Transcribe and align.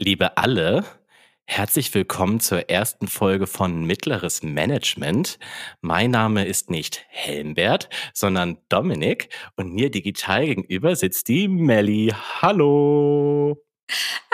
liebe 0.00 0.38
alle, 0.38 0.84
herzlich 1.44 1.92
willkommen 1.92 2.40
zur 2.40 2.70
ersten 2.70 3.06
Folge 3.06 3.46
von 3.46 3.84
Mittleres 3.84 4.42
Management. 4.42 5.38
Mein 5.82 6.10
Name 6.10 6.46
ist 6.46 6.70
nicht 6.70 7.04
Helmbert, 7.08 7.90
sondern 8.14 8.56
Dominik 8.70 9.28
und 9.56 9.74
mir 9.74 9.90
digital 9.90 10.46
gegenüber 10.46 10.96
sitzt 10.96 11.28
die 11.28 11.48
Melli. 11.48 12.14
Hallo. 12.40 13.62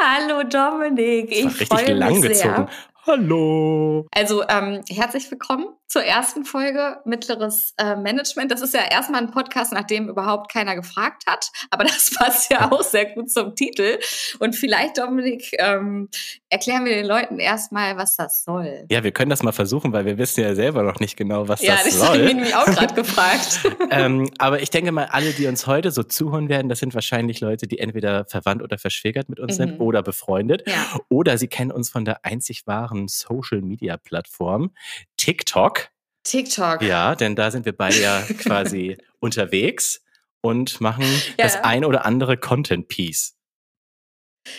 Hallo 0.00 0.44
Dominik, 0.44 1.32
ich 1.32 1.66
freue 1.66 1.96
mich 1.96 2.38
sehr. 2.38 2.68
Hallo. 3.04 4.06
Also 4.12 4.44
ähm, 4.48 4.82
herzlich 4.88 5.28
willkommen 5.30 5.66
zur 5.88 6.02
ersten 6.02 6.44
Folge 6.44 6.98
Mittleres 7.04 7.72
äh, 7.76 7.96
Management. 7.96 8.50
Das 8.50 8.60
ist 8.60 8.74
ja 8.74 8.80
erstmal 8.90 9.22
ein 9.22 9.30
Podcast, 9.30 9.72
nach 9.72 9.84
dem 9.84 10.08
überhaupt 10.08 10.50
keiner 10.52 10.74
gefragt 10.74 11.24
hat, 11.26 11.50
aber 11.70 11.84
das 11.84 12.10
passt 12.16 12.50
ja 12.50 12.70
auch 12.70 12.82
sehr 12.82 13.06
gut 13.14 13.30
zum 13.30 13.54
Titel. 13.54 13.98
Und 14.40 14.56
vielleicht, 14.56 14.98
Dominik, 14.98 15.50
ähm, 15.58 16.08
erklären 16.48 16.84
wir 16.84 16.94
den 16.94 17.06
Leuten 17.06 17.38
erstmal, 17.38 17.96
was 17.96 18.16
das 18.16 18.42
soll. 18.42 18.84
Ja, 18.90 19.04
wir 19.04 19.12
können 19.12 19.30
das 19.30 19.42
mal 19.42 19.52
versuchen, 19.52 19.92
weil 19.92 20.04
wir 20.04 20.18
wissen 20.18 20.40
ja 20.40 20.54
selber 20.54 20.82
noch 20.82 20.98
nicht 20.98 21.16
genau, 21.16 21.48
was 21.48 21.62
ja, 21.62 21.74
das, 21.74 21.84
das 21.84 21.94
soll. 21.94 22.00
Ja, 22.00 22.12
das 22.12 22.18
habe 22.18 22.28
ich 22.28 22.34
mich 22.36 22.54
auch 22.56 22.66
gerade 22.66 22.94
gefragt. 22.94 23.60
ähm, 23.90 24.30
aber 24.38 24.60
ich 24.60 24.70
denke 24.70 24.90
mal, 24.92 25.06
alle, 25.06 25.32
die 25.32 25.46
uns 25.46 25.66
heute 25.66 25.90
so 25.92 26.02
zuhören 26.02 26.48
werden, 26.48 26.68
das 26.68 26.80
sind 26.80 26.94
wahrscheinlich 26.94 27.40
Leute, 27.40 27.66
die 27.66 27.78
entweder 27.78 28.24
verwandt 28.24 28.62
oder 28.62 28.78
verschwägert 28.78 29.28
mit 29.28 29.38
uns 29.38 29.54
mhm. 29.54 29.56
sind 29.56 29.80
oder 29.80 30.02
befreundet. 30.02 30.64
Ja. 30.66 30.98
Oder 31.08 31.38
sie 31.38 31.48
kennen 31.48 31.70
uns 31.70 31.90
von 31.90 32.04
der 32.04 32.24
einzig 32.24 32.66
wahren 32.66 33.06
Social-Media-Plattform 33.08 34.72
TikTok. 35.16 35.88
TikTok. 36.24 36.82
Ja, 36.82 37.14
denn 37.14 37.36
da 37.36 37.50
sind 37.50 37.64
wir 37.64 37.76
beide 37.76 38.00
ja 38.00 38.22
quasi 38.38 38.98
unterwegs 39.20 40.02
und 40.40 40.80
machen 40.80 41.04
ja. 41.38 41.44
das 41.44 41.56
ein 41.56 41.84
oder 41.84 42.04
andere 42.04 42.36
Content-Piece. 42.36 43.36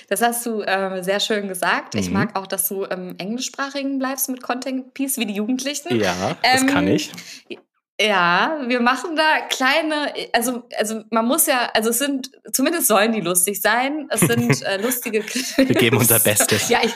Das 0.10 0.22
hast 0.22 0.46
du 0.46 0.62
äh, 0.62 1.02
sehr 1.04 1.20
schön 1.20 1.48
gesagt. 1.48 1.94
Mhm. 1.94 2.00
Ich 2.00 2.12
mag 2.12 2.38
auch, 2.38 2.48
dass 2.48 2.68
du 2.68 2.84
im 2.84 3.16
Englischsprachigen 3.18 4.00
bleibst 4.00 4.30
mit 4.30 4.42
Content 4.42 4.94
Piece 4.94 5.18
wie 5.18 5.26
die 5.26 5.34
Jugendlichen. 5.36 6.00
Ja, 6.00 6.38
das 6.44 6.62
ähm, 6.62 6.68
kann 6.68 6.88
ich. 6.88 7.12
Ja, 8.00 8.59
wir 8.68 8.80
machen 8.80 9.16
da 9.16 9.42
kleine, 9.50 10.14
also, 10.31 10.68
also 10.78 11.03
man 11.09 11.26
muss 11.26 11.48
ja, 11.48 11.72
also 11.74 11.90
es 11.90 11.98
sind, 11.98 12.30
zumindest 12.53 12.88
sollen 12.88 13.12
die 13.12 13.22
lustig 13.22 13.59
sein. 13.59 14.08
Es 14.12 14.20
sind 14.20 14.62
äh, 14.64 14.80
lustige 14.80 15.22
Clips. 15.22 15.58
Wir 15.58 15.66
geben 15.66 15.98
unser 15.98 16.20
Bestes. 16.20 16.70
Ja, 16.70 16.80
ich, 16.84 16.94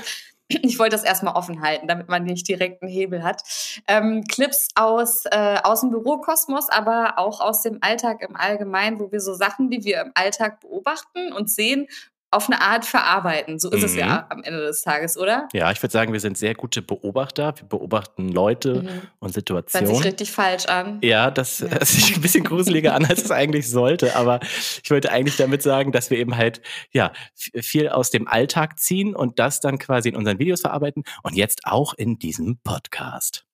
ich 0.63 0.80
wollte 0.80 0.95
das 0.95 1.03
erstmal 1.03 1.35
offen 1.35 1.61
halten, 1.61 1.88
damit 1.88 2.09
man 2.09 2.23
nicht 2.23 2.47
direkt 2.47 2.81
einen 2.81 2.91
Hebel 2.91 3.23
hat. 3.23 3.44
Ähm, 3.88 4.23
Clips 4.25 4.67
aus, 4.75 5.25
äh, 5.25 5.59
aus 5.63 5.81
dem 5.81 5.91
Bürokosmos, 5.91 6.69
aber 6.69 7.17
auch 7.17 7.41
aus 7.41 7.61
dem 7.61 7.80
Alltag 7.81 8.21
im 8.21 8.35
Allgemeinen, 8.35 8.99
wo 8.99 9.11
wir 9.11 9.19
so 9.19 9.33
Sachen, 9.33 9.69
die 9.69 9.83
wir 9.83 10.02
im 10.02 10.11
Alltag 10.16 10.61
beobachten 10.61 11.33
und 11.33 11.49
sehen, 11.49 11.88
auf 12.31 12.49
eine 12.49 12.61
Art 12.61 12.85
verarbeiten. 12.85 13.59
So 13.59 13.69
ist 13.69 13.79
mhm. 13.79 13.85
es 13.85 13.95
ja 13.95 14.07
mhm. 14.07 14.25
am 14.29 14.43
Ende 14.43 14.61
des 14.61 14.81
Tages, 14.81 15.17
oder? 15.17 15.49
Ja, 15.53 15.71
ich 15.71 15.83
würde 15.83 15.91
sagen, 15.91 16.13
wir 16.13 16.19
sind 16.21 16.38
sehr 16.38 16.55
gute 16.55 16.81
Beobachter. 16.81 17.53
Wir 17.57 17.67
beobachten 17.67 18.29
Leute 18.29 18.83
mhm. 18.83 19.01
und 19.19 19.33
Situationen. 19.33 19.89
Hört 19.89 19.97
sich 19.97 20.05
richtig 20.05 20.31
falsch 20.31 20.65
an. 20.65 20.99
Ja, 21.01 21.29
das 21.29 21.59
ja. 21.59 21.67
hört 21.67 21.85
sich 21.85 22.15
ein 22.15 22.21
bisschen 22.21 22.45
gruseliger 22.45 22.95
an, 22.95 23.05
als 23.05 23.25
es 23.25 23.31
eigentlich 23.31 23.69
sollte. 23.69 24.15
Aber 24.15 24.39
ich 24.83 24.89
wollte 24.89 25.11
eigentlich 25.11 25.35
damit 25.35 25.61
sagen, 25.61 25.91
dass 25.91 26.09
wir 26.09 26.17
eben 26.17 26.38
halt 26.38 26.61
ja 26.91 27.11
viel 27.35 27.89
aus 27.89 28.09
dem 28.09 28.27
Alltag 28.27 28.79
ziehen 28.79 29.16
und 29.16 29.38
das 29.38 29.59
dann 29.59 29.77
quasi 29.77 30.09
in 30.09 30.16
unseren 30.16 30.39
Videos 30.39 30.61
verarbeiten 30.61 31.03
und 31.23 31.35
jetzt 31.35 31.66
auch 31.66 31.93
in 31.93 32.17
diesem 32.17 32.59
Podcast. 32.63 33.45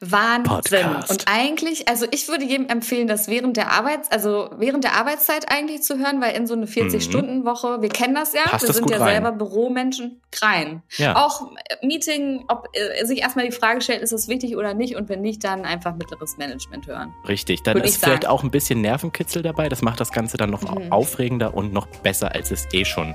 Wahnsinn. 0.00 0.44
Podcast. 0.44 1.10
Und 1.10 1.24
eigentlich, 1.26 1.88
also 1.88 2.06
ich 2.10 2.28
würde 2.28 2.44
jedem 2.44 2.68
empfehlen, 2.68 3.06
das 3.06 3.28
während 3.28 3.56
der 3.56 3.72
Arbeits, 3.72 4.10
also 4.10 4.50
während 4.56 4.84
der 4.84 4.94
Arbeitszeit 4.94 5.50
eigentlich 5.50 5.82
zu 5.82 5.98
hören, 5.98 6.20
weil 6.20 6.36
in 6.36 6.46
so 6.46 6.54
eine 6.54 6.66
40-Stunden-Woche, 6.66 7.82
wir 7.82 7.88
kennen 7.88 8.14
das 8.14 8.32
ja, 8.32 8.42
Passt 8.42 8.66
wir 8.66 8.74
sind 8.74 8.90
ja 8.90 8.98
rein. 8.98 9.22
selber 9.22 9.32
Büromenschen, 9.32 10.20
rein. 10.40 10.82
Ja. 10.96 11.16
Auch 11.16 11.52
äh, 11.52 11.86
Meeting, 11.86 12.44
ob 12.48 12.68
äh, 12.72 13.04
sich 13.04 13.20
erstmal 13.22 13.46
die 13.46 13.52
Frage 13.52 13.80
stellt, 13.80 14.02
ist 14.02 14.12
das 14.12 14.28
wichtig 14.28 14.56
oder 14.56 14.74
nicht 14.74 14.96
und 14.96 15.08
wenn 15.08 15.22
nicht, 15.22 15.44
dann 15.44 15.64
einfach 15.64 15.94
mittleres 15.94 16.36
Management 16.36 16.86
hören. 16.86 17.12
Richtig, 17.28 17.62
dann 17.62 17.78
ist 17.78 18.02
vielleicht 18.02 18.22
sagen. 18.22 18.32
auch 18.32 18.42
ein 18.42 18.50
bisschen 18.50 18.80
Nervenkitzel 18.80 19.42
dabei, 19.42 19.68
das 19.68 19.82
macht 19.82 20.00
das 20.00 20.12
Ganze 20.12 20.36
dann 20.36 20.50
noch 20.50 20.62
mhm. 20.62 20.92
aufregender 20.92 21.54
und 21.54 21.72
noch 21.72 21.86
besser, 21.86 22.34
als 22.34 22.50
es 22.50 22.66
eh 22.72 22.84
schon 22.84 23.14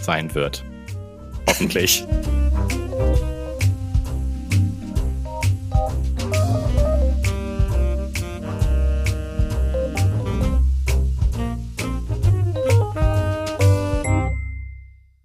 sein 0.00 0.34
wird. 0.34 0.64
Hoffentlich. 1.48 2.06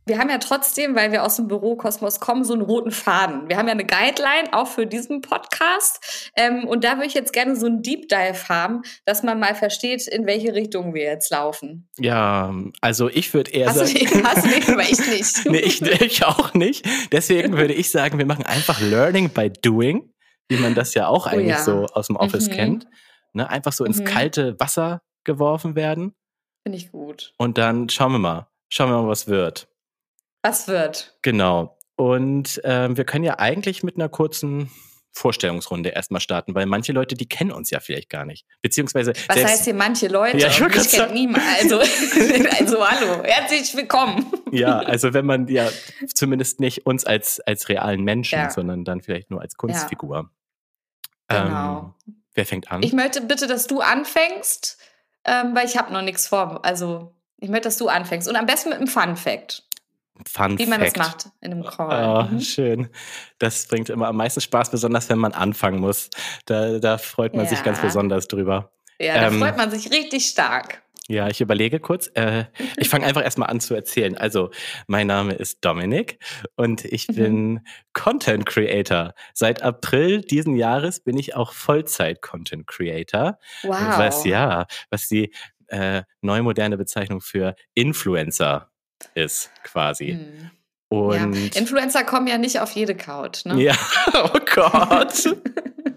Wir 0.05 0.19
haben 0.19 0.29
ja 0.29 0.37
trotzdem, 0.37 0.95
weil 0.95 1.11
wir 1.11 1.23
aus 1.23 1.37
dem 1.37 1.47
Bürokosmos 1.47 2.19
kommen, 2.19 2.43
so 2.43 2.53
einen 2.53 2.61
roten 2.61 2.91
Faden. 2.91 3.47
Wir 3.47 3.57
haben 3.57 3.67
ja 3.67 3.73
eine 3.73 3.85
Guideline 3.85 4.51
auch 4.51 4.67
für 4.67 4.85
diesen 4.85 5.21
Podcast. 5.21 6.31
Ähm, 6.35 6.67
und 6.67 6.83
da 6.83 6.95
würde 6.95 7.07
ich 7.07 7.13
jetzt 7.13 7.31
gerne 7.31 7.55
so 7.55 7.67
einen 7.67 7.81
Deep 7.81 8.09
Dive 8.09 8.49
haben, 8.49 8.81
dass 9.05 9.23
man 9.23 9.39
mal 9.39 9.55
versteht, 9.55 10.07
in 10.07 10.25
welche 10.25 10.53
Richtung 10.53 10.93
wir 10.93 11.03
jetzt 11.03 11.31
laufen. 11.31 11.87
Ja, 11.97 12.53
also 12.81 13.09
ich 13.09 13.33
würde 13.33 13.51
eher 13.51 13.69
hast 13.69 13.77
sagen. 13.77 13.93
Du 13.93 14.23
hast 14.23 14.45
du 14.45 14.49
den, 14.49 14.73
aber 14.73 14.83
ich 14.83 15.07
nicht. 15.07 15.45
nee, 15.45 15.59
ich, 15.59 15.81
ich 15.81 16.25
auch 16.25 16.53
nicht. 16.53 16.85
Deswegen 17.11 17.57
würde 17.57 17.73
ich 17.73 17.89
sagen, 17.89 18.17
wir 18.17 18.25
machen 18.25 18.45
einfach 18.45 18.81
Learning 18.81 19.29
by 19.29 19.49
Doing, 19.49 20.11
wie 20.49 20.57
man 20.57 20.75
das 20.75 20.93
ja 20.93 21.07
auch 21.07 21.27
oh 21.27 21.29
eigentlich 21.29 21.47
oh 21.47 21.59
ja. 21.59 21.63
so 21.63 21.85
aus 21.93 22.07
dem 22.07 22.17
Office 22.17 22.49
mhm. 22.49 22.53
kennt. 22.53 22.87
Ne, 23.31 23.49
einfach 23.49 23.73
so 23.73 23.85
ins 23.85 23.99
mhm. 23.99 24.05
kalte 24.05 24.59
Wasser 24.59 25.01
geworfen 25.23 25.75
werden. 25.75 26.13
Finde 26.63 26.77
ich 26.77 26.91
gut. 26.91 27.33
Und 27.37 27.57
dann 27.57 27.89
schauen 27.89 28.11
wir 28.11 28.19
mal. 28.19 28.47
Schauen 28.69 28.89
wir 28.89 29.01
mal, 29.01 29.07
was 29.07 29.27
wird. 29.27 29.67
Was 30.43 30.67
wird? 30.67 31.17
Genau. 31.21 31.77
Und 31.95 32.61
ähm, 32.65 32.97
wir 32.97 33.05
können 33.05 33.23
ja 33.23 33.39
eigentlich 33.39 33.81
mit 33.81 33.95
einer 33.95 34.09
kurzen 34.09 34.69
Vorstellungsrunde 35.13 35.89
erstmal 35.89 36.19
starten, 36.19 36.53
weil 36.55 36.65
manche 36.65 36.91
Leute, 36.91 37.15
die 37.15 37.29
kennen 37.29 37.51
uns 37.51 37.69
ja 37.69 37.79
vielleicht 37.79 38.09
gar 38.09 38.25
nicht. 38.25 38.45
Beziehungsweise. 38.61 39.13
Was 39.27 39.35
selbst, 39.35 39.51
heißt 39.51 39.63
hier 39.65 39.73
manche 39.75 40.07
Leute? 40.07 40.37
Ja, 40.37 40.47
ich 40.47 40.59
ich 40.59 40.91
kenne 40.91 41.13
niemand. 41.13 41.43
Also, 41.61 41.79
also 42.59 42.85
hallo, 42.85 43.23
herzlich 43.23 43.73
willkommen. 43.75 44.25
Ja, 44.51 44.79
also 44.79 45.13
wenn 45.13 45.25
man 45.25 45.47
ja 45.47 45.69
zumindest 46.13 46.59
nicht 46.59 46.85
uns 46.85 47.05
als, 47.05 47.39
als 47.41 47.69
realen 47.69 48.03
Menschen, 48.03 48.39
ja. 48.39 48.49
sondern 48.49 48.83
dann 48.83 49.01
vielleicht 49.01 49.29
nur 49.29 49.39
als 49.39 49.55
Kunstfigur. 49.55 50.29
Ja. 51.31 51.43
Genau. 51.43 51.95
Ähm, 52.05 52.15
wer 52.33 52.45
fängt 52.45 52.71
an? 52.71 52.83
Ich 52.83 52.91
möchte 52.91 53.21
bitte, 53.21 53.47
dass 53.47 53.67
du 53.67 53.81
anfängst, 53.81 54.77
ähm, 55.25 55.55
weil 55.55 55.67
ich 55.67 55.77
habe 55.77 55.93
noch 55.93 56.01
nichts 56.01 56.27
vor. 56.27 56.65
Also 56.65 57.13
ich 57.37 57.49
möchte, 57.49 57.67
dass 57.67 57.77
du 57.77 57.87
anfängst. 57.87 58.27
Und 58.27 58.35
am 58.35 58.45
besten 58.47 58.69
mit 58.69 58.79
einem 58.79 58.87
Fun 58.87 59.15
Fact. 59.15 59.63
Fun 60.27 60.59
Wie 60.59 60.65
man 60.67 60.79
Fact. 60.79 60.97
das 60.97 61.07
macht 61.07 61.25
in 61.41 61.51
einem 61.51 61.63
Call. 61.63 62.29
Oh, 62.29 62.33
mhm. 62.33 62.39
Schön. 62.39 62.89
Das 63.39 63.67
bringt 63.67 63.89
immer 63.89 64.07
am 64.07 64.17
meisten 64.17 64.41
Spaß, 64.41 64.69
besonders 64.69 65.09
wenn 65.09 65.17
man 65.17 65.33
anfangen 65.33 65.79
muss. 65.79 66.09
Da, 66.45 66.79
da 66.79 66.97
freut 66.97 67.33
man 67.33 67.45
ja. 67.45 67.49
sich 67.49 67.63
ganz 67.63 67.79
besonders 67.81 68.27
drüber. 68.27 68.71
Ja, 68.99 69.15
da 69.15 69.27
ähm, 69.27 69.39
freut 69.39 69.57
man 69.57 69.71
sich 69.71 69.91
richtig 69.91 70.25
stark. 70.25 70.83
Ja, 71.09 71.27
ich 71.27 71.41
überlege 71.41 71.79
kurz. 71.79 72.09
Äh, 72.13 72.45
ich 72.77 72.87
fange 72.87 73.05
einfach 73.05 73.23
erstmal 73.23 73.49
an 73.49 73.59
zu 73.59 73.73
erzählen. 73.73 74.17
Also, 74.17 74.51
mein 74.87 75.07
Name 75.07 75.33
ist 75.33 75.65
Dominik 75.65 76.19
und 76.55 76.85
ich 76.85 77.09
mhm. 77.09 77.15
bin 77.15 77.67
Content 77.91 78.45
Creator. 78.45 79.13
Seit 79.33 79.63
April 79.63 80.21
diesen 80.21 80.55
Jahres 80.55 81.01
bin 81.01 81.17
ich 81.17 81.35
auch 81.35 81.51
Vollzeit 81.51 82.21
Content 82.21 82.67
Creator. 82.67 83.37
Wow. 83.63 83.97
Was 83.97 84.23
ja, 84.23 84.65
was 84.91 85.09
die 85.09 85.33
äh, 85.67 86.03
neumoderne 86.21 86.77
Bezeichnung 86.77 87.19
für 87.19 87.55
Influencer 87.73 88.69
ist, 89.13 89.51
quasi. 89.63 90.11
Hm. 90.11 90.51
Und 90.93 91.33
ja. 91.33 91.59
Influencer 91.59 92.03
kommen 92.03 92.27
ja 92.27 92.37
nicht 92.37 92.59
auf 92.59 92.71
jede 92.73 92.93
Couch, 92.95 93.45
ne? 93.45 93.59
Ja, 93.59 93.75
oh 94.13 94.39
Gott. 94.53 95.11
es 95.11 95.23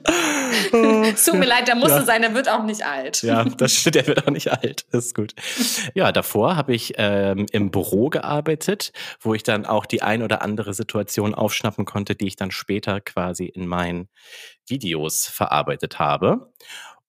tut 1.27 1.35
mir 1.35 1.45
leid, 1.45 1.69
der 1.69 1.75
musste 1.75 1.99
ja. 1.99 2.05
sein, 2.05 2.23
der 2.23 2.33
wird 2.35 2.49
auch 2.49 2.63
nicht 2.63 2.83
alt. 2.83 3.23
Ja, 3.23 3.45
das 3.45 3.85
der 3.85 4.07
wird 4.07 4.27
auch 4.27 4.31
nicht 4.31 4.51
alt. 4.51 4.87
Das 4.93 5.05
ist 5.05 5.15
gut. 5.15 5.35
Ja, 5.95 6.13
davor 6.13 6.57
habe 6.57 6.75
ich 6.75 6.95
ähm, 6.97 7.45
im 7.53 7.71
Büro 7.71 8.09
gearbeitet, 8.09 8.93
wo 9.21 9.35
ich 9.35 9.43
dann 9.43 9.67
auch 9.67 9.85
die 9.85 10.01
ein 10.01 10.23
oder 10.23 10.41
andere 10.41 10.73
Situation 10.73 11.35
aufschnappen 11.35 11.85
konnte, 11.85 12.15
die 12.15 12.29
ich 12.29 12.37
dann 12.37 12.51
später 12.51 13.03
quasi 13.03 13.45
in 13.45 13.67
meinen 13.67 14.09
Videos 14.67 15.27
verarbeitet 15.27 15.99
habe. 15.99 16.53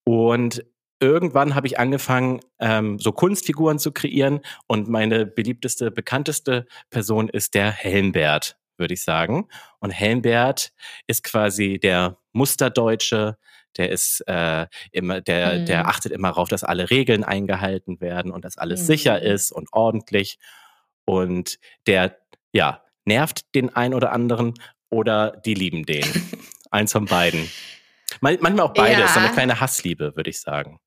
Und 0.04 0.62
irgendwann 1.00 1.54
habe 1.54 1.66
ich 1.66 1.78
angefangen, 1.78 2.40
ähm, 2.58 2.98
so 2.98 3.12
Kunstfiguren 3.12 3.78
zu 3.78 3.92
kreieren 3.92 4.40
und 4.66 4.88
meine 4.88 5.26
beliebteste, 5.26 5.90
bekannteste 5.90 6.66
Person 6.90 7.28
ist 7.28 7.54
der 7.54 7.70
Helmbert, 7.70 8.56
würde 8.76 8.94
ich 8.94 9.02
sagen. 9.02 9.48
Und 9.78 9.90
Helmbert 9.90 10.72
ist 11.06 11.24
quasi 11.24 11.78
der 11.78 12.18
Musterdeutsche, 12.32 13.36
der 13.76 13.90
ist 13.90 14.22
äh, 14.26 14.66
immer, 14.92 15.20
der, 15.20 15.60
mhm. 15.60 15.66
der 15.66 15.88
achtet 15.88 16.12
immer 16.12 16.28
darauf, 16.28 16.48
dass 16.48 16.64
alle 16.64 16.90
Regeln 16.90 17.22
eingehalten 17.22 18.00
werden 18.00 18.32
und 18.32 18.44
dass 18.44 18.58
alles 18.58 18.82
mhm. 18.82 18.86
sicher 18.86 19.22
ist 19.22 19.52
und 19.52 19.68
ordentlich. 19.72 20.38
Und 21.04 21.58
der, 21.86 22.18
ja, 22.52 22.82
nervt 23.04 23.54
den 23.54 23.74
einen 23.74 23.94
oder 23.94 24.12
anderen 24.12 24.54
oder 24.90 25.30
die 25.44 25.54
lieben 25.54 25.84
den. 25.84 26.04
Eins 26.70 26.92
von 26.92 27.06
beiden. 27.06 27.48
Manchmal 28.20 28.60
auch 28.60 28.74
beides, 28.74 28.98
ja. 28.98 29.08
so 29.08 29.20
eine 29.20 29.30
kleine 29.30 29.60
Hassliebe, 29.60 30.16
würde 30.16 30.30
ich 30.30 30.40
sagen. 30.40 30.80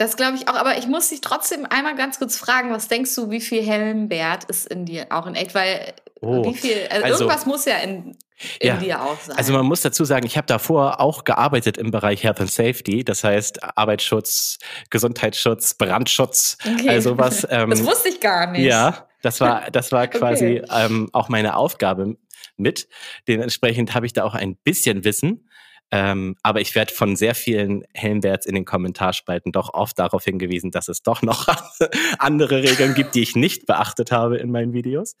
Das 0.00 0.16
glaube 0.16 0.38
ich 0.38 0.48
auch, 0.48 0.54
aber 0.54 0.78
ich 0.78 0.86
muss 0.86 1.10
dich 1.10 1.20
trotzdem 1.20 1.66
einmal 1.68 1.94
ganz 1.94 2.18
kurz 2.18 2.38
fragen, 2.38 2.70
was 2.70 2.88
denkst 2.88 3.14
du, 3.16 3.30
wie 3.30 3.42
viel 3.42 3.62
Helmbert 3.62 4.44
ist 4.44 4.66
in 4.66 4.86
dir 4.86 5.08
auch 5.10 5.26
in 5.26 5.34
echt? 5.34 5.54
Weil 5.54 5.92
oh, 6.22 6.42
wie 6.42 6.54
viel, 6.54 6.88
also, 6.88 7.04
also 7.04 7.24
irgendwas 7.24 7.44
muss 7.44 7.66
ja 7.66 7.76
in, 7.76 8.16
in 8.60 8.66
ja, 8.66 8.76
dir 8.78 9.02
auch 9.02 9.20
sein. 9.20 9.36
Also 9.36 9.52
man 9.52 9.66
muss 9.66 9.82
dazu 9.82 10.06
sagen, 10.06 10.24
ich 10.24 10.38
habe 10.38 10.46
davor 10.46 11.00
auch 11.00 11.24
gearbeitet 11.24 11.76
im 11.76 11.90
Bereich 11.90 12.24
Health 12.24 12.40
and 12.40 12.50
Safety, 12.50 13.04
das 13.04 13.24
heißt 13.24 13.62
Arbeitsschutz, 13.76 14.56
Gesundheitsschutz, 14.88 15.74
Brandschutz, 15.74 16.56
okay. 16.64 16.88
also 16.88 17.18
was. 17.18 17.44
Ähm, 17.50 17.68
das 17.68 17.84
wusste 17.84 18.08
ich 18.08 18.20
gar 18.20 18.46
nicht. 18.46 18.62
Ja, 18.62 19.06
das 19.20 19.40
war, 19.40 19.70
das 19.72 19.92
war 19.92 20.06
quasi 20.08 20.62
okay. 20.64 20.86
ähm, 20.86 21.10
auch 21.12 21.28
meine 21.28 21.56
Aufgabe 21.56 22.16
mit. 22.56 22.88
Dementsprechend 23.28 23.94
habe 23.94 24.06
ich 24.06 24.14
da 24.14 24.24
auch 24.24 24.34
ein 24.34 24.56
bisschen 24.56 25.04
Wissen. 25.04 25.46
Ähm, 25.92 26.36
aber 26.42 26.60
ich 26.60 26.74
werde 26.74 26.94
von 26.94 27.16
sehr 27.16 27.34
vielen 27.34 27.84
Helmberts 27.94 28.46
in 28.46 28.54
den 28.54 28.64
Kommentarspalten 28.64 29.50
doch 29.50 29.74
oft 29.74 29.98
darauf 29.98 30.24
hingewiesen, 30.24 30.70
dass 30.70 30.88
es 30.88 31.02
doch 31.02 31.22
noch 31.22 31.48
andere 32.18 32.62
Regeln 32.62 32.94
gibt, 32.94 33.14
die 33.14 33.22
ich 33.22 33.34
nicht 33.34 33.66
beachtet 33.66 34.12
habe 34.12 34.36
in 34.36 34.50
meinen 34.50 34.72
Videos. 34.72 35.16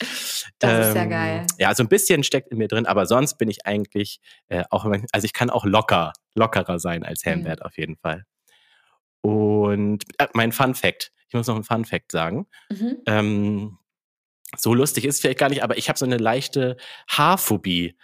Das 0.60 0.72
ähm, 0.72 0.80
ist 0.80 0.94
ja 0.94 1.02
ähm, 1.02 1.10
geil. 1.10 1.46
Ja, 1.58 1.68
also 1.68 1.82
ein 1.82 1.88
bisschen 1.88 2.22
steckt 2.22 2.48
in 2.48 2.58
mir 2.58 2.68
drin, 2.68 2.86
aber 2.86 3.06
sonst 3.06 3.34
bin 3.34 3.50
ich 3.50 3.66
eigentlich 3.66 4.20
äh, 4.48 4.62
auch, 4.70 4.84
also 4.84 5.24
ich 5.24 5.32
kann 5.32 5.50
auch 5.50 5.64
locker, 5.64 6.12
lockerer 6.34 6.78
sein 6.78 7.04
als 7.04 7.24
Helmbert 7.24 7.60
mhm. 7.60 7.66
auf 7.66 7.76
jeden 7.76 7.96
Fall. 7.96 8.24
Und 9.22 10.04
äh, 10.18 10.28
mein 10.34 10.52
Fun 10.52 10.74
Fact, 10.74 11.12
ich 11.28 11.34
muss 11.34 11.48
noch 11.48 11.56
einen 11.56 11.64
Fun 11.64 11.84
Fact 11.84 12.12
sagen. 12.12 12.46
Mhm. 12.70 12.96
Ähm, 13.06 13.78
so 14.56 14.74
lustig 14.74 15.04
ist 15.04 15.16
es 15.16 15.20
vielleicht 15.20 15.38
gar 15.38 15.48
nicht, 15.48 15.62
aber 15.62 15.78
ich 15.78 15.88
habe 15.88 15.98
so 15.98 16.04
eine 16.04 16.16
leichte 16.16 16.76
Haarphobie. 17.08 17.96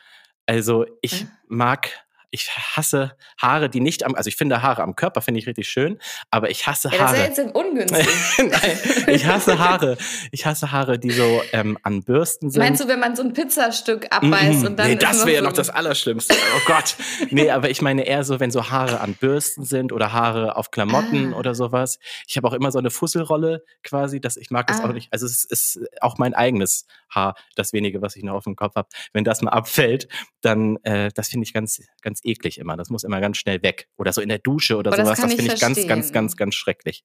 Also 0.47 0.87
ich 1.01 1.25
mhm. 1.25 1.31
mag 1.49 2.06
ich 2.37 2.50
hasse 2.50 3.17
Haare, 3.38 3.71
die 3.71 3.81
nicht 3.81 4.05
am, 4.05 4.15
also 4.15 4.29
ich 4.29 4.37
finde 4.37 4.62
Haare 4.62 4.83
am 4.83 4.94
Körper 4.94 5.23
finde 5.23 5.41
ich 5.41 5.47
richtig 5.47 5.69
schön, 5.69 5.99
aber 6.31 6.50
ich 6.50 6.67
hasse 6.67 6.91
ja, 6.93 6.99
Haare. 6.99 7.17
Das 7.17 7.31
ist 7.31 7.38
ja 7.38 7.44
jetzt 7.44 7.55
ungünstig. 7.56 8.06
Nein, 8.38 8.79
ich 9.09 9.27
hasse 9.27 9.59
Haare. 9.59 9.97
Ich 10.33 10.44
hasse 10.44 10.71
Haare, 10.71 10.99
die 10.99 11.11
so 11.11 11.43
ähm, 11.53 11.79
an 11.83 12.03
Bürsten 12.03 12.50
sind. 12.50 12.61
Meinst 12.61 12.83
du, 12.83 12.88
wenn 12.88 13.00
man 13.00 13.17
so 13.17 13.23
ein 13.23 13.33
Pizzastück 13.33 14.06
abbeißt 14.11 14.62
mm, 14.62 14.67
und 14.67 14.79
dann. 14.79 14.88
Nee, 14.88 14.97
das 14.97 15.25
wäre 15.25 15.37
ja 15.37 15.43
noch 15.43 15.55
das 15.55 15.71
Allerschlimmste. 15.71 16.35
Oh 16.56 16.61
Gott. 16.67 16.97
nee, 17.31 17.50
aber 17.50 17.71
ich 17.71 17.81
meine 17.81 18.06
eher 18.06 18.25
so, 18.25 18.39
wenn 18.39 18.50
so 18.50 18.71
Haare 18.71 19.00
an 19.00 19.15
Bürsten 19.15 19.65
sind 19.65 19.93
oder 19.93 20.12
Haare 20.12 20.56
auf 20.56 20.71
Klamotten 20.71 21.32
ah. 21.32 21.39
oder 21.39 21.55
sowas. 21.55 21.99
Ich 22.29 22.37
habe 22.37 22.49
auch 22.49 22.53
immer 22.53 22.71
so 22.71 22.79
eine 22.79 22.91
Fusselrolle 22.91 23.65
quasi, 23.82 24.21
dass 24.21 24.37
ich 24.37 24.50
mag 24.50 24.67
das 24.67 24.81
ah. 24.81 24.89
auch 24.89 24.93
nicht. 24.93 25.12
Also 25.12 25.25
es 25.25 25.44
ist 25.44 25.81
auch 26.03 26.19
mein 26.19 26.35
eigenes 26.35 26.87
Haar, 27.09 27.35
das 27.55 27.73
wenige, 27.73 28.03
was 28.03 28.17
ich 28.17 28.25
noch 28.25 28.35
auf 28.35 28.44
dem 28.44 28.56
Kopf 28.56 28.75
habe. 28.75 28.89
Wenn 29.15 29.25
das 29.25 29.41
mal 29.41 29.53
abfällt, 29.53 30.09
dann 30.43 30.77
äh, 30.82 31.11
das 31.15 31.29
finde 31.29 31.44
ich 31.44 31.55
ganz, 31.55 31.81
ganz 32.03 32.17
ganz 32.17 32.25
eklig 32.26 32.58
immer. 32.58 32.76
Das 32.76 32.90
muss 32.90 33.05
immer 33.05 33.20
ganz 33.20 33.37
schnell 33.38 33.62
weg. 33.62 33.88
Oder 33.96 34.12
so 34.12 34.20
in 34.20 34.28
der 34.28 34.38
Dusche 34.38 34.76
oder 34.76 34.93
aber 34.93 35.05
sowas. 35.05 35.20
Das, 35.20 35.31
das 35.31 35.34
finde 35.37 35.55
ich 35.55 35.61
ganz, 35.61 35.87
ganz, 35.87 36.12
ganz, 36.12 36.37
ganz 36.37 36.55
schrecklich. 36.55 37.05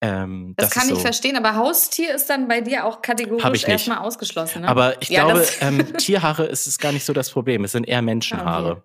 Ähm, 0.00 0.54
das, 0.56 0.70
das 0.70 0.78
kann 0.78 0.88
ich 0.88 0.96
so. 0.96 1.00
verstehen, 1.00 1.36
aber 1.36 1.54
Haustier 1.54 2.12
ist 2.12 2.28
dann 2.28 2.48
bei 2.48 2.60
dir 2.60 2.86
auch 2.86 3.02
kategorisch 3.02 3.64
erstmal 3.64 3.98
ausgeschlossen. 3.98 4.62
Ne? 4.62 4.68
Aber 4.68 5.00
ich 5.00 5.10
ja, 5.10 5.24
glaube, 5.24 5.46
ähm, 5.60 5.92
Tierhaare 5.96 6.44
ist 6.46 6.66
es 6.66 6.78
gar 6.78 6.90
nicht 6.90 7.04
so 7.04 7.12
das 7.12 7.30
Problem. 7.30 7.62
Es 7.62 7.72
sind 7.72 7.84
eher 7.84 8.02
Menschenhaare. 8.02 8.68
Ah, 8.68 8.72
okay. 8.72 8.82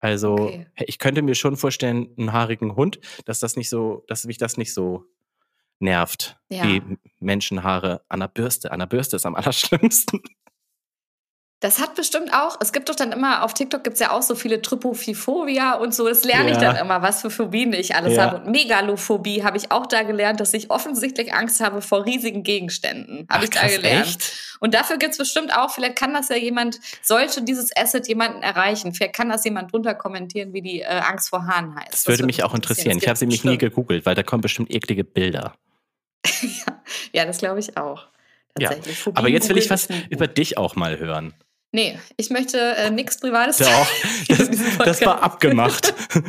Also 0.00 0.32
okay. 0.32 0.66
ich 0.78 0.98
könnte 0.98 1.22
mir 1.22 1.36
schon 1.36 1.56
vorstellen, 1.56 2.08
einen 2.18 2.32
haarigen 2.32 2.74
Hund, 2.74 2.98
dass 3.24 3.38
das 3.38 3.54
nicht 3.54 3.68
so, 3.68 4.04
dass 4.08 4.24
mich 4.24 4.36
das 4.36 4.56
nicht 4.56 4.74
so 4.74 5.04
nervt 5.78 6.38
ja. 6.48 6.64
wie 6.64 6.82
Menschenhaare 7.20 8.02
an 8.08 8.18
der 8.18 8.28
Bürste. 8.28 8.72
An 8.72 8.80
der 8.80 8.86
Bürste 8.86 9.14
ist 9.14 9.26
am 9.26 9.34
allerschlimmsten. 9.36 10.20
Das 11.62 11.78
hat 11.78 11.94
bestimmt 11.94 12.34
auch, 12.34 12.56
es 12.60 12.72
gibt 12.72 12.88
doch 12.88 12.96
dann 12.96 13.12
immer, 13.12 13.44
auf 13.44 13.54
TikTok 13.54 13.84
gibt 13.84 13.94
es 13.94 14.00
ja 14.00 14.10
auch 14.10 14.22
so 14.22 14.34
viele 14.34 14.60
Trypophobia 14.60 15.74
und 15.74 15.94
so, 15.94 16.08
das 16.08 16.24
lerne 16.24 16.48
ja. 16.48 16.54
ich 16.54 16.58
dann 16.58 16.74
immer, 16.74 17.02
was 17.02 17.20
für 17.20 17.30
Phobien 17.30 17.72
ich 17.72 17.94
alles 17.94 18.16
ja. 18.16 18.24
habe. 18.24 18.38
Und 18.38 18.50
Megalophobie 18.50 19.44
habe 19.44 19.58
ich 19.58 19.70
auch 19.70 19.86
da 19.86 20.02
gelernt, 20.02 20.40
dass 20.40 20.52
ich 20.54 20.72
offensichtlich 20.72 21.32
Angst 21.32 21.60
habe 21.60 21.80
vor 21.80 22.04
riesigen 22.04 22.42
Gegenständen. 22.42 23.28
Habe 23.30 23.44
ich 23.44 23.50
da 23.50 23.68
gelernt. 23.68 24.08
Echt? 24.08 24.56
Und 24.58 24.74
dafür 24.74 24.96
gibt 24.96 25.12
es 25.12 25.18
bestimmt 25.18 25.56
auch, 25.56 25.70
vielleicht 25.70 25.94
kann 25.94 26.12
das 26.12 26.30
ja 26.30 26.36
jemand, 26.36 26.80
sollte 27.00 27.42
dieses 27.42 27.70
Asset 27.76 28.08
jemanden 28.08 28.42
erreichen, 28.42 28.92
vielleicht 28.92 29.14
kann 29.14 29.28
das 29.28 29.44
jemand 29.44 29.72
drunter 29.72 29.94
kommentieren, 29.94 30.52
wie 30.52 30.62
die 30.62 30.80
äh, 30.80 30.86
Angst 30.86 31.28
vor 31.28 31.46
Haaren 31.46 31.76
heißt. 31.76 31.92
Das, 31.92 32.02
das 32.02 32.08
würde 32.08 32.26
mich 32.26 32.42
auch 32.42 32.54
interessieren. 32.54 32.98
Ich 32.98 33.06
habe 33.06 33.16
sie 33.16 33.26
mich 33.26 33.44
nie 33.44 33.56
gegoogelt, 33.56 34.04
weil 34.04 34.16
da 34.16 34.24
kommen 34.24 34.40
bestimmt 34.40 34.74
eklige 34.74 35.04
Bilder. 35.04 35.54
ja, 37.12 37.24
das 37.24 37.38
glaube 37.38 37.60
ich 37.60 37.76
auch. 37.76 38.08
Ja, 38.58 38.72
aber 39.14 39.28
jetzt 39.28 39.48
will 39.48 39.58
ich 39.58 39.70
was 39.70 39.86
über 40.10 40.26
dich 40.26 40.58
auch 40.58 40.74
mal 40.74 40.98
hören. 40.98 41.32
Nee, 41.72 41.98
ich 42.16 42.30
möchte 42.30 42.58
äh, 42.58 42.90
nichts 42.90 43.18
Privates 43.18 43.56
Doch, 43.58 43.88
das, 44.28 44.50
das 44.78 45.04
war 45.04 45.22
abgemacht. 45.22 45.94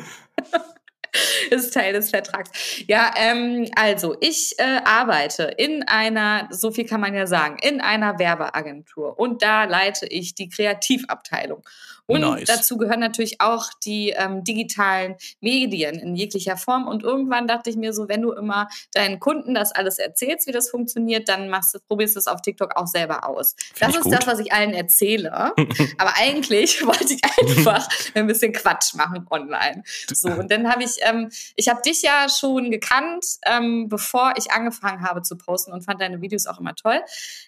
ist 1.50 1.74
Teil 1.74 1.94
des 1.94 2.10
Vertrags. 2.10 2.51
Ja, 2.88 3.12
ähm, 3.16 3.68
also 3.75 4.16
ich 4.19 4.56
äh, 4.57 4.80
arbeite 4.84 5.44
in 5.44 5.84
einer, 5.84 6.48
so 6.51 6.72
viel 6.72 6.86
kann 6.86 7.01
man 7.01 7.13
ja 7.13 7.28
sagen, 7.28 7.57
in 7.62 7.81
einer 7.81 8.19
Werbeagentur 8.19 9.18
und 9.19 9.42
da 9.42 9.66
leite 9.66 10.07
ich 10.07 10.36
die 10.36 10.50
Kreativabteilung. 10.50 11.63
Und 12.05 12.21
nice. 12.21 12.47
dazu 12.47 12.77
gehören 12.77 13.00
natürlich 13.00 13.39
auch 13.39 13.69
die 13.85 14.09
ähm, 14.09 14.44
digitalen 14.44 15.15
Medien 15.39 15.95
in 15.95 16.15
jeglicher 16.15 16.57
Form. 16.57 16.88
Und 16.88 17.03
irgendwann 17.03 17.47
dachte 17.47 17.69
ich 17.69 17.77
mir 17.77 17.94
so, 17.94 18.09
wenn 18.09 18.21
du 18.21 18.31
immer 18.33 18.67
deinen 18.94 19.19
Kunden 19.19 19.53
das 19.53 19.71
alles 19.71 20.00
erzählst, 20.00 20.47
wie 20.47 20.51
das 20.51 20.69
funktioniert, 20.69 21.29
dann 21.29 21.50
machst 21.50 21.73
du, 21.73 21.79
probierst 21.88 22.15
du 22.15 22.19
es 22.19 22.27
auf 22.27 22.41
TikTok 22.41 22.75
auch 22.75 22.88
selber 22.88 23.27
aus. 23.27 23.55
Find 23.73 23.89
das 23.89 23.97
ist 23.97 24.03
gut. 24.03 24.13
das, 24.13 24.27
was 24.27 24.39
ich 24.39 24.51
allen 24.51 24.73
erzähle. 24.73 25.31
Aber 25.97 26.13
eigentlich 26.17 26.81
wollte 26.85 27.13
ich 27.13 27.21
einfach 27.23 27.88
ein 28.13 28.27
bisschen 28.27 28.51
Quatsch 28.51 28.95
machen 28.95 29.25
online. 29.29 29.83
So, 30.11 30.29
und 30.29 30.51
dann 30.51 30.69
habe 30.69 30.83
ich, 30.83 30.97
ähm, 31.01 31.29
ich 31.55 31.69
habe 31.69 31.81
dich 31.81 32.01
ja 32.01 32.27
schon 32.29 32.69
gekannt, 32.69 33.25
ähm, 33.45 33.88
bevor 33.88 34.33
ich 34.38 34.51
angefangen 34.51 35.01
habe 35.01 35.21
zu 35.21 35.38
posten 35.38 35.71
und 35.71 35.83
fand 35.83 36.01
deine 36.01 36.21
Videos 36.21 36.47
auch 36.47 36.59
immer 36.59 36.75
toll. 36.75 37.01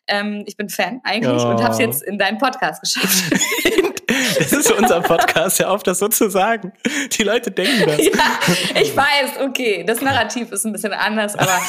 Ähm, 0.08 0.44
ich 0.46 0.56
bin 0.56 0.70
Fan 0.70 1.02
eigentlich 1.04 1.44
oh. 1.44 1.50
und 1.50 1.62
habe 1.62 1.74
es 1.74 1.80
jetzt 1.80 2.04
in 2.04 2.18
deinen 2.18 2.38
Podcast 2.38 2.82
geschafft. 2.82 3.34
Das 4.38 4.52
ist 4.52 4.72
unser 4.72 5.02
Podcast, 5.02 5.60
ja 5.60 5.70
auf, 5.70 5.84
das 5.84 6.00
so 6.00 6.08
zu 6.08 6.30
sagen. 6.30 6.74
Die 7.12 7.24
Leute 7.24 7.52
denken 7.52 7.86
das. 7.88 7.96
Ja, 8.06 8.82
ich 8.82 8.96
weiß, 8.96 9.42
okay, 9.44 9.84
das 9.86 10.02
Narrativ 10.02 10.52
ist 10.52 10.66
ein 10.66 10.72
bisschen 10.72 10.94
anders, 10.94 11.36
aber 11.36 11.60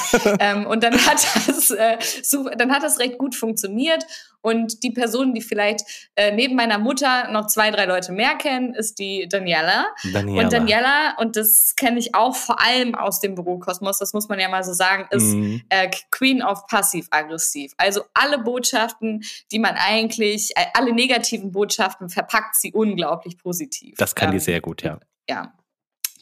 ähm, 0.40 0.66
und 0.66 0.82
dann 0.82 0.94
hat 1.06 1.26
das, 1.46 1.70
äh, 1.70 1.96
so, 2.22 2.48
dann 2.56 2.72
hat 2.72 2.82
das 2.82 2.98
recht 2.98 3.18
gut 3.18 3.34
funktioniert 3.34 4.04
und 4.46 4.84
die 4.84 4.92
Person, 4.92 5.34
die 5.34 5.40
vielleicht 5.40 5.80
äh, 6.14 6.30
neben 6.30 6.54
meiner 6.54 6.78
Mutter 6.78 7.32
noch 7.32 7.48
zwei, 7.48 7.72
drei 7.72 7.84
Leute 7.84 8.12
mehr 8.12 8.36
kennen, 8.36 8.74
ist 8.74 9.00
die 9.00 9.26
Daniela. 9.28 9.86
Daniela. 10.12 10.44
Und 10.44 10.52
Daniela, 10.52 11.16
und 11.18 11.34
das 11.34 11.74
kenne 11.76 11.98
ich 11.98 12.14
auch 12.14 12.36
vor 12.36 12.60
allem 12.60 12.94
aus 12.94 13.18
dem 13.18 13.34
Bürokosmos, 13.34 13.98
das 13.98 14.12
muss 14.12 14.28
man 14.28 14.38
ja 14.38 14.48
mal 14.48 14.62
so 14.62 14.72
sagen, 14.72 15.08
ist 15.10 15.34
mhm. 15.34 15.62
äh, 15.68 15.90
Queen 16.12 16.44
of 16.44 16.64
Passiv-Aggressiv. 16.68 17.72
Also 17.76 18.02
alle 18.14 18.38
Botschaften, 18.38 19.24
die 19.50 19.58
man 19.58 19.74
eigentlich, 19.74 20.52
äh, 20.54 20.66
alle 20.74 20.92
negativen 20.92 21.50
Botschaften 21.50 22.08
verpackt 22.08 22.35
sie 22.52 22.72
unglaublich 22.72 23.38
positiv. 23.38 23.96
Das 23.98 24.14
kann 24.14 24.28
ähm, 24.28 24.34
die 24.34 24.40
sehr 24.40 24.60
gut, 24.60 24.82
ja. 24.82 24.98
Ja. 25.28 25.54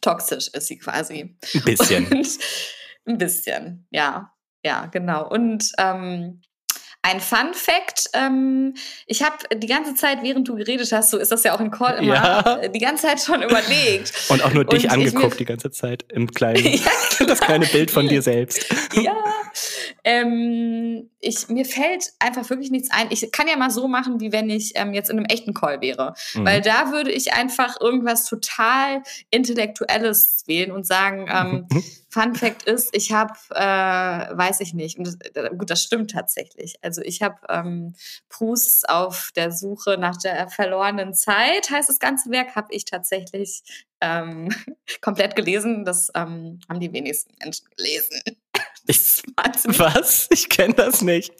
Toxisch 0.00 0.48
ist 0.48 0.66
sie 0.66 0.78
quasi. 0.78 1.36
Ein 1.54 1.62
bisschen. 1.64 2.06
Und, 2.08 2.38
ein 3.06 3.18
bisschen, 3.18 3.86
ja. 3.90 4.34
Ja, 4.64 4.86
genau. 4.86 5.28
Und 5.28 5.70
ähm, 5.78 6.40
ein 7.04 7.20
Fun 7.20 7.52
Fact, 7.52 8.08
ähm, 8.14 8.74
ich 9.06 9.22
habe 9.22 9.36
die 9.54 9.66
ganze 9.66 9.94
Zeit, 9.94 10.22
während 10.22 10.48
du 10.48 10.56
geredet 10.56 10.90
hast, 10.90 11.10
so 11.10 11.18
ist 11.18 11.30
das 11.30 11.44
ja 11.44 11.54
auch 11.54 11.60
im 11.60 11.70
Call 11.70 11.98
immer, 11.98 12.14
ja. 12.14 12.68
die 12.68 12.78
ganze 12.78 13.06
Zeit 13.06 13.20
schon 13.20 13.42
überlegt. 13.42 14.12
Und 14.30 14.42
auch 14.42 14.54
nur 14.54 14.64
dich 14.64 14.84
Und 14.84 14.90
angeguckt 14.90 15.38
die 15.38 15.44
ganze 15.44 15.70
Zeit 15.70 16.06
im 16.10 16.30
kleinen, 16.34 16.64
ja, 16.64 16.90
genau. 17.18 17.28
das 17.28 17.40
kleine 17.40 17.66
Bild 17.66 17.90
von 17.90 18.08
dir 18.08 18.22
selbst. 18.22 18.64
Ja, 18.94 19.16
ähm, 20.04 21.10
ich, 21.20 21.48
mir 21.48 21.64
fällt 21.64 22.12
einfach 22.18 22.48
wirklich 22.50 22.70
nichts 22.70 22.90
ein. 22.90 23.08
Ich 23.10 23.32
kann 23.32 23.48
ja 23.48 23.56
mal 23.56 23.70
so 23.70 23.88
machen, 23.88 24.20
wie 24.20 24.32
wenn 24.32 24.50
ich 24.50 24.72
ähm, 24.74 24.92
jetzt 24.92 25.08
in 25.08 25.16
einem 25.16 25.26
echten 25.26 25.54
Call 25.54 25.80
wäre. 25.80 26.14
Mhm. 26.34 26.44
Weil 26.44 26.60
da 26.60 26.92
würde 26.92 27.10
ich 27.10 27.32
einfach 27.32 27.80
irgendwas 27.80 28.26
total 28.26 29.02
Intellektuelles 29.30 30.44
wählen 30.46 30.70
und 30.70 30.86
sagen, 30.86 31.26
ähm, 31.30 31.66
mhm. 31.72 31.82
Fun 32.10 32.34
Fact 32.36 32.62
ist, 32.62 32.94
ich 32.94 33.10
habe, 33.10 33.32
äh, 33.50 34.36
weiß 34.36 34.60
ich 34.60 34.72
nicht, 34.72 34.98
und 34.98 35.06
das, 35.06 35.16
äh, 35.34 35.50
gut, 35.56 35.68
das 35.68 35.82
stimmt 35.82 36.12
tatsächlich. 36.12 36.76
Also 36.80 37.02
ich 37.02 37.22
habe 37.22 37.38
ähm, 37.48 37.96
Proust 38.28 38.88
auf 38.88 39.32
der 39.34 39.50
Suche 39.50 39.98
nach 39.98 40.16
der 40.18 40.48
verlorenen 40.48 41.14
Zeit, 41.14 41.70
heißt 41.70 41.88
das 41.88 41.98
ganze 41.98 42.30
Werk, 42.30 42.54
habe 42.54 42.68
ich 42.70 42.84
tatsächlich 42.84 43.64
ähm, 44.00 44.48
komplett 45.00 45.34
gelesen. 45.34 45.84
Das 45.84 46.12
ähm, 46.14 46.60
haben 46.68 46.78
die 46.78 46.92
wenigsten 46.92 47.34
Menschen 47.42 47.66
gelesen. 47.76 48.20
Ich, 48.86 49.22
was? 49.64 50.28
Ich 50.30 50.48
kenne 50.48 50.74
das 50.74 51.02
nicht. 51.02 51.32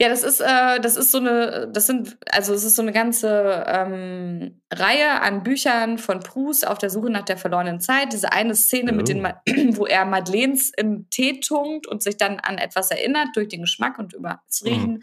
Ja, 0.00 0.08
das 0.08 0.22
ist, 0.22 0.40
äh, 0.40 0.80
das 0.80 0.96
ist 0.96 1.12
so 1.12 1.18
eine, 1.18 1.68
das 1.70 1.86
sind, 1.86 2.16
also 2.30 2.54
es 2.54 2.64
ist 2.64 2.74
so 2.74 2.80
eine 2.80 2.92
ganze 2.92 3.66
ähm, 3.66 4.62
Reihe 4.72 5.20
an 5.20 5.42
Büchern 5.42 5.98
von 5.98 6.20
Proust 6.20 6.66
auf 6.66 6.78
der 6.78 6.88
Suche 6.88 7.10
nach 7.10 7.26
der 7.26 7.36
verlorenen 7.36 7.80
Zeit. 7.80 8.14
Diese 8.14 8.32
eine 8.32 8.54
Szene, 8.54 8.92
oh. 8.92 8.94
mit 8.94 9.08
den, 9.08 9.26
oh. 9.26 9.28
wo 9.76 9.84
er 9.84 10.06
Madeleines 10.06 10.72
im 10.74 11.10
Tee 11.10 11.40
tunkt 11.40 11.86
und 11.86 12.02
sich 12.02 12.16
dann 12.16 12.40
an 12.40 12.56
etwas 12.56 12.90
erinnert 12.90 13.28
durch 13.34 13.48
den 13.48 13.60
Geschmack 13.60 13.98
und 13.98 14.14
über 14.14 14.40
das 14.46 14.64
Riechen, 14.64 15.02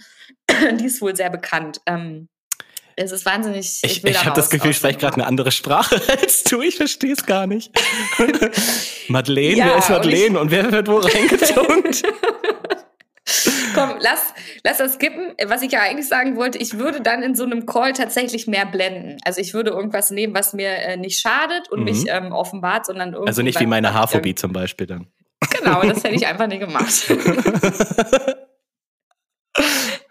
mm. 0.49 0.77
die 0.77 0.85
ist 0.85 0.99
wohl 0.99 1.15
sehr 1.15 1.29
bekannt. 1.29 1.79
Ähm, 1.85 2.27
Es 2.99 3.11
ist 3.11 3.27
wahnsinnig. 3.27 3.79
Ich, 3.83 4.03
ich, 4.03 4.03
ich 4.03 4.25
habe 4.25 4.35
das 4.35 4.49
Gefühl, 4.49 4.71
ich 4.71 4.77
spreche 4.77 4.97
gerade 4.97 5.13
eine 5.13 5.27
andere 5.27 5.51
Sprache 5.51 6.01
als 6.19 6.43
du. 6.43 6.63
Ich 6.63 6.77
verstehe 6.77 7.13
es 7.13 7.25
gar 7.25 7.45
nicht. 7.45 7.71
Madeleine, 9.07 9.55
ja, 9.55 9.65
wer 9.67 9.77
ist 9.77 9.89
Madeleine 9.89 10.39
und, 10.39 10.45
und 10.45 10.51
wer 10.51 10.71
wird 10.71 10.87
wo 10.87 10.97
reingetunkt? 11.03 12.01
Komm, 13.75 13.93
lass, 13.99 14.33
lass 14.63 14.77
das 14.79 14.95
skippen. 14.95 15.35
Was 15.45 15.61
ich 15.61 15.71
ja 15.73 15.81
eigentlich 15.81 16.07
sagen 16.07 16.37
wollte, 16.37 16.57
ich 16.57 16.79
würde 16.79 17.01
dann 17.01 17.21
in 17.21 17.35
so 17.35 17.43
einem 17.43 17.67
Call 17.67 17.93
tatsächlich 17.93 18.47
mehr 18.47 18.65
blenden. 18.65 19.17
Also 19.23 19.41
ich 19.41 19.53
würde 19.53 19.69
irgendwas 19.69 20.09
nehmen, 20.09 20.33
was 20.33 20.53
mir 20.53 20.69
äh, 20.69 20.97
nicht 20.97 21.19
schadet 21.19 21.69
und 21.69 21.81
mhm. 21.81 21.85
mich 21.85 22.05
ähm, 22.07 22.31
offenbart, 22.31 22.87
sondern 22.87 23.13
irgendwie. 23.13 23.27
Also 23.27 23.43
nicht 23.43 23.59
wie 23.59 23.67
meine 23.67 23.93
Haarphobie 23.93 24.33
zum 24.33 24.53
Beispiel 24.53 24.87
dann. 24.87 25.05
Genau, 25.51 25.83
das 25.83 26.03
hätte 26.03 26.15
ich 26.15 26.25
einfach 26.25 26.47
nicht 26.47 26.61
gemacht. 26.61 27.11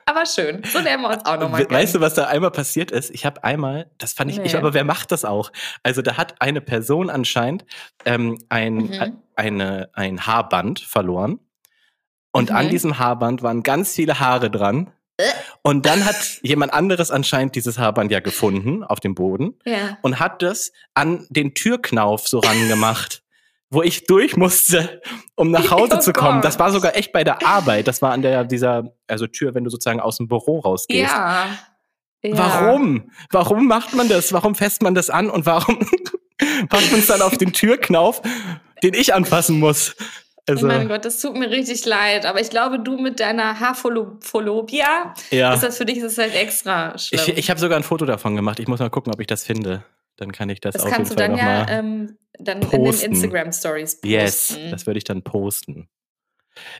Aber 0.07 0.25
schön. 0.25 0.63
So 0.65 0.79
lernen 0.79 1.03
wir 1.03 1.11
uns 1.11 1.27
auch 1.27 1.39
nochmal 1.39 1.67
kennen. 1.67 1.79
Weißt 1.79 1.95
du, 1.95 2.01
was 2.01 2.15
da 2.15 2.27
einmal 2.27 2.53
passiert 2.53 2.91
ist? 2.91 3.11
Ich 3.11 3.27
habe 3.27 3.43
einmal, 3.45 3.91
das 3.99 4.13
fand 4.13 4.31
ich, 4.31 4.39
nee. 4.39 4.47
ich, 4.47 4.57
aber 4.57 4.73
wer 4.73 4.85
macht 4.85 5.13
das 5.13 5.25
auch? 5.25 5.53
Also 5.83 6.01
da 6.01 6.17
hat 6.17 6.41
eine 6.41 6.61
Person 6.61 7.11
anscheinend 7.11 7.65
ähm, 8.05 8.39
ein, 8.49 8.75
mhm. 8.75 9.23
eine, 9.35 9.91
ein 9.93 10.27
Haarband 10.27 10.81
verloren. 10.81 11.41
Und 12.33 12.51
mhm. 12.51 12.57
an 12.57 12.69
diesem 12.71 12.99
Haarband 12.99 13.43
waren 13.43 13.63
ganz 13.63 13.95
viele 13.95 14.21
Haare 14.21 14.51
dran. 14.51 14.93
Äh. 15.17 15.25
Und 15.63 15.87
dann 15.87 16.05
hat 16.05 16.39
jemand 16.43 16.73
anderes 16.73 17.11
anscheinend 17.11 17.57
dieses 17.57 17.79
Haarband 17.79 18.13
ja 18.13 18.21
gefunden 18.21 18.85
auf 18.85 19.01
dem 19.01 19.15
Boden 19.15 19.59
ja. 19.65 19.99
und 20.03 20.21
hat 20.21 20.43
das 20.43 20.73
an 20.95 21.27
den 21.31 21.55
Türknauf 21.55 22.29
so 22.29 22.39
rangemacht 22.39 23.23
wo 23.71 23.83
ich 23.83 24.05
durch 24.05 24.37
musste, 24.37 25.01
um 25.35 25.51
nach 25.51 25.71
Hause 25.71 25.97
oh 25.97 26.01
zu 26.01 26.13
kommen. 26.13 26.37
Gott. 26.37 26.45
Das 26.45 26.59
war 26.59 26.71
sogar 26.71 26.97
echt 26.97 27.13
bei 27.13 27.25
der 27.25 27.47
Arbeit. 27.47 27.89
Das 27.89 28.03
war 28.03 28.13
an 28.13 28.23
der 28.23 28.45
dieser 28.45 28.93
also 29.07 29.27
Tür, 29.27 29.55
wenn 29.55 29.65
du 29.65 29.71
sozusagen 29.71 30.01
aus 30.01 30.19
dem 30.19 30.29
Büro 30.29 30.61
rausgehst. 30.61 31.13
Ja. 31.13 31.47
ja. 32.23 32.39
Warum? 32.39 33.11
Warum 33.31 33.67
macht 33.67 33.95
man 33.95 34.09
das? 34.09 34.33
Warum 34.33 34.55
fässt 34.55 34.83
man 34.83 34.95
das 34.95 35.11
an 35.11 35.31
und 35.31 35.47
warum 35.47 35.79
packt 36.69 36.91
man 36.91 37.01
es 37.01 37.07
dann 37.07 37.23
auf 37.23 37.37
den 37.37 37.53
Türknauf, 37.53 38.23
den 38.83 38.95
ich 38.95 39.15
anfassen 39.15 39.59
muss? 39.59 39.97
Also, 40.49 40.67
oh 40.67 40.69
mein 40.69 40.87
Gott, 40.87 41.05
das 41.05 41.21
tut 41.21 41.37
mir 41.37 41.51
richtig 41.51 41.85
leid. 41.87 42.25
Aber 42.25 42.41
ich 42.41 42.51
glaube, 42.51 42.79
du 42.79 42.99
mit 42.99 43.19
deiner 43.19 43.59
Haarphobia, 43.59 45.15
ja. 45.33 45.55
ist 45.55 45.63
das 45.65 45.77
für 45.77 45.85
dich 45.85 45.99
ist 45.99 46.19
halt 46.19 46.37
extra 46.37 46.97
schlimm. 46.99 47.21
Ich, 47.27 47.37
ich 47.37 47.51
habe 47.51 47.59
sogar 47.59 47.77
ein 47.77 47.83
Foto 47.83 48.07
davon 48.07 48.37
gemacht. 48.37 48.61
Ich 48.61 48.69
muss 48.69 48.79
mal 48.79 48.89
gucken, 48.89 49.13
ob 49.13 49.21
ich 49.21 49.27
das 49.27 49.43
finde. 49.43 49.85
Dann 50.17 50.31
kann 50.31 50.49
ich 50.49 50.61
das, 50.61 50.75
das 50.75 50.85
auf 50.85 50.93
jeden 50.97 51.07
Fall 51.07 51.29
noch 51.29 51.39
ja, 51.39 51.69
ähm, 51.69 52.17
dann 52.39 52.61
posten. 52.61 52.77
in 52.77 52.93
den 52.93 53.13
Instagram 53.13 53.53
Stories 53.53 53.95
posten. 53.97 54.09
Yes, 54.09 54.59
das 54.71 54.87
würde 54.87 54.99
ich 54.99 55.05
dann 55.05 55.23
posten. 55.23 55.89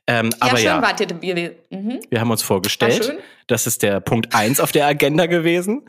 Ähm, 0.07 0.31
ja, 0.33 0.37
aber 0.41 0.57
schön, 0.57 0.67
ja, 0.67 0.83
wart 0.83 1.01
ihr, 1.01 1.55
mhm. 1.71 2.01
wir 2.09 2.21
haben 2.21 2.31
uns 2.31 2.43
vorgestellt. 2.43 3.19
Das 3.47 3.67
ist 3.67 3.83
der 3.83 4.01
Punkt 4.01 4.35
1 4.35 4.61
auf 4.61 4.73
der 4.73 4.87
Agenda 4.87 5.27
gewesen. 5.27 5.83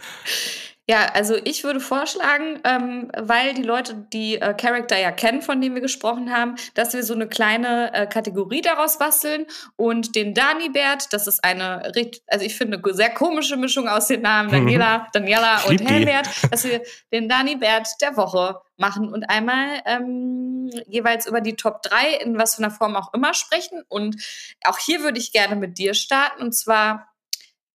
Ja, 0.90 1.08
also 1.14 1.36
ich 1.44 1.66
würde 1.66 1.82
vorschlagen, 1.82 2.62
ähm, 2.64 3.12
weil 3.18 3.54
die 3.54 3.64
Leute 3.64 4.08
die 4.14 4.36
äh, 4.36 4.54
Charakter 4.54 4.98
ja 4.98 5.12
kennen, 5.12 5.42
von 5.42 5.60
denen 5.60 5.76
wir 5.76 5.82
gesprochen 5.82 6.32
haben, 6.32 6.56
dass 6.76 6.94
wir 6.94 7.04
so 7.04 7.14
eine 7.14 7.28
kleine 7.28 7.94
äh, 7.94 8.08
Kategorie 8.08 8.62
daraus 8.62 8.98
basteln 8.98 9.46
und 9.76 10.16
den 10.16 10.34
Danibert, 10.34 11.12
das 11.12 11.28
ist 11.28 11.44
eine, 11.44 11.92
also 12.28 12.46
ich 12.46 12.56
finde, 12.56 12.82
eine 12.82 12.94
sehr 12.94 13.10
komische 13.10 13.58
Mischung 13.58 13.90
aus 13.90 14.08
den 14.08 14.22
Namen 14.22 14.50
Daniela, 14.50 15.08
Daniela 15.12 15.64
und 15.68 15.82
Helbert, 15.82 16.30
dass 16.52 16.64
wir 16.64 16.82
den 17.12 17.28
Danibert 17.28 17.90
der 18.00 18.16
Woche 18.16 18.62
machen 18.78 19.12
und 19.12 19.30
einmal 19.30 19.82
ähm, 19.86 20.72
jeweils 20.88 21.28
über 21.28 21.42
die 21.42 21.56
Top 21.56 21.82
3 21.82 22.14
in 22.24 22.38
was 22.38 22.56
für 22.56 22.64
einer 22.64 22.72
Form 22.72 22.96
auch 22.96 23.14
immer 23.14 23.34
sprechen. 23.34 23.84
Und 23.90 24.16
auch 24.64 24.78
hier 24.78 25.02
würde 25.02 25.20
ich 25.20 25.32
gerne 25.32 25.56
mit 25.56 25.78
dir 25.78 25.94
starten. 25.94 26.44
Und 26.44 26.54
zwar 26.54 27.10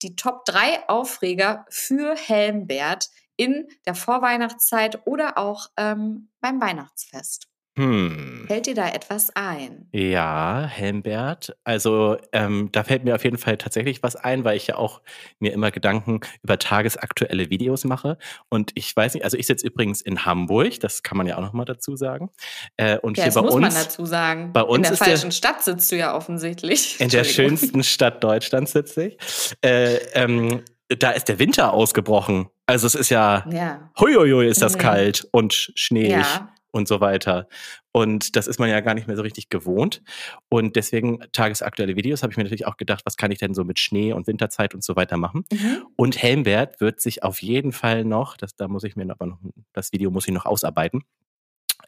die 0.03 0.17
Top 0.17 0.45
3 0.45 0.89
Aufreger 0.89 1.65
für 1.69 2.17
Helmbert 2.17 3.09
in 3.37 3.69
der 3.87 3.95
Vorweihnachtszeit 3.95 5.07
oder 5.07 5.39
auch 5.39 5.71
ähm, 5.77 6.31
beim 6.41 6.61
Weihnachtsfest. 6.61 7.52
Hm. 7.79 8.45
Fällt 8.49 8.67
dir 8.67 8.75
da 8.75 8.89
etwas 8.89 9.31
ein? 9.35 9.89
Ja, 9.93 10.67
Helmbert. 10.67 11.57
Also 11.65 12.19
ähm, 12.33 12.69
da 12.71 12.85
fällt 12.85 13.05
mir 13.05 13.15
auf 13.15 13.25
jeden 13.25 13.39
Fall 13.39 13.57
tatsächlich 13.57 14.03
was 14.03 14.15
ein, 14.15 14.45
weil 14.45 14.59
ich 14.59 14.67
ja 14.67 14.77
auch 14.77 15.01
mir 15.39 15.55
immer 15.55 15.71
Gedanken 15.71 16.21
über 16.43 16.59
tagesaktuelle 16.59 17.49
Videos 17.49 17.85
mache. 17.85 18.19
Und 18.51 18.73
ich 18.75 18.95
weiß 18.95 19.15
nicht, 19.15 19.25
also 19.25 19.39
ich 19.39 19.47
sitze 19.47 19.67
übrigens 19.67 20.03
in 20.03 20.27
Hamburg, 20.27 20.81
das 20.81 21.03
kann 21.03 21.17
man 21.17 21.27
ja 21.27 21.39
auch 21.39 21.41
nochmal 21.41 21.65
dazu 21.65 21.97
sagen. 21.97 22.31
Äh, 22.77 22.99
und 22.99 23.17
ja, 23.17 23.25
hier 23.25 23.33
das 23.33 23.35
bei 23.37 23.41
muss 23.41 23.55
uns, 23.55 23.63
man 23.63 23.85
dazu 23.85 24.05
sagen. 24.05 24.53
Bei 24.53 24.63
uns 24.63 24.89
in 24.89 24.95
der 24.95 25.07
falschen 25.07 25.31
der, 25.31 25.37
Stadt 25.37 25.63
sitzt 25.63 25.91
du 25.93 25.97
ja 25.97 26.15
offensichtlich. 26.15 27.01
In 27.01 27.09
der 27.09 27.25
schönsten 27.25 27.83
Stadt 27.85 28.23
Deutschlands 28.23 28.73
sitze 28.73 29.07
ich. 29.07 29.19
Äh, 29.63 29.95
ähm, 30.13 30.63
da 30.99 31.13
ist 31.13 31.29
der 31.29 31.39
Winter 31.39 31.73
ausgebrochen. 31.73 32.49
Also 32.67 32.87
es 32.87 32.95
ist 32.95 33.09
ja, 33.09 33.47
ja. 33.51 33.91
huiuiui, 33.99 34.47
ist 34.47 34.61
das 34.61 34.75
mhm. 34.75 34.81
kalt 34.81 35.29
und 35.33 35.73
schneeig. 35.75 36.11
Ja 36.11 36.53
und 36.73 36.89
so 36.89 37.01
weiter. 37.01 37.47
Und 37.93 38.35
das 38.35 38.49
ist 38.49 38.59
man 38.59 38.69
ja 38.69 38.81
gar 38.81 38.95
nicht 38.95 39.07
mehr 39.07 39.17
so 39.17 39.23
richtig 39.23 39.51
gewohnt. 39.51 40.03
Und 40.49 40.75
deswegen 40.75 41.21
tagesaktuelle 41.33 41.95
Videos 41.95 42.23
habe 42.23 42.33
ich 42.33 42.37
mir 42.37 42.43
natürlich 42.43 42.67
auch 42.67 42.79
gedacht, 42.79 43.03
was 43.05 43.17
kann 43.17 43.31
ich 43.31 43.39
denn 43.39 43.55
so 43.55 43.63
mit 43.63 43.79
Schnee 43.79 44.13
und 44.13 44.27
Winterzeit 44.27 44.75
und 44.75 44.83
so 44.83 44.97
weiter 44.97 45.17
machen. 45.17 45.45
Mhm. 45.53 45.87
Und 45.97 46.21
Helmbert 46.21 46.81
wird 46.81 47.01
sich 47.01 47.23
auf 47.23 47.43
jeden 47.43 47.73
Fall 47.73 48.05
noch, 48.05 48.37
das, 48.37 48.57
da 48.57 48.67
muss 48.67 48.85
ich 48.85 48.97
mir 48.97 49.09
aber 49.11 49.27
noch, 49.27 49.39
das 49.73 49.93
Video 49.93 50.11
muss 50.11 50.27
ich 50.27 50.35
noch 50.35 50.47
ausarbeiten, 50.47 51.05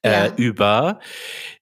äh, 0.02 0.10
ja. 0.10 0.24
äh, 0.26 0.32
über 0.36 1.00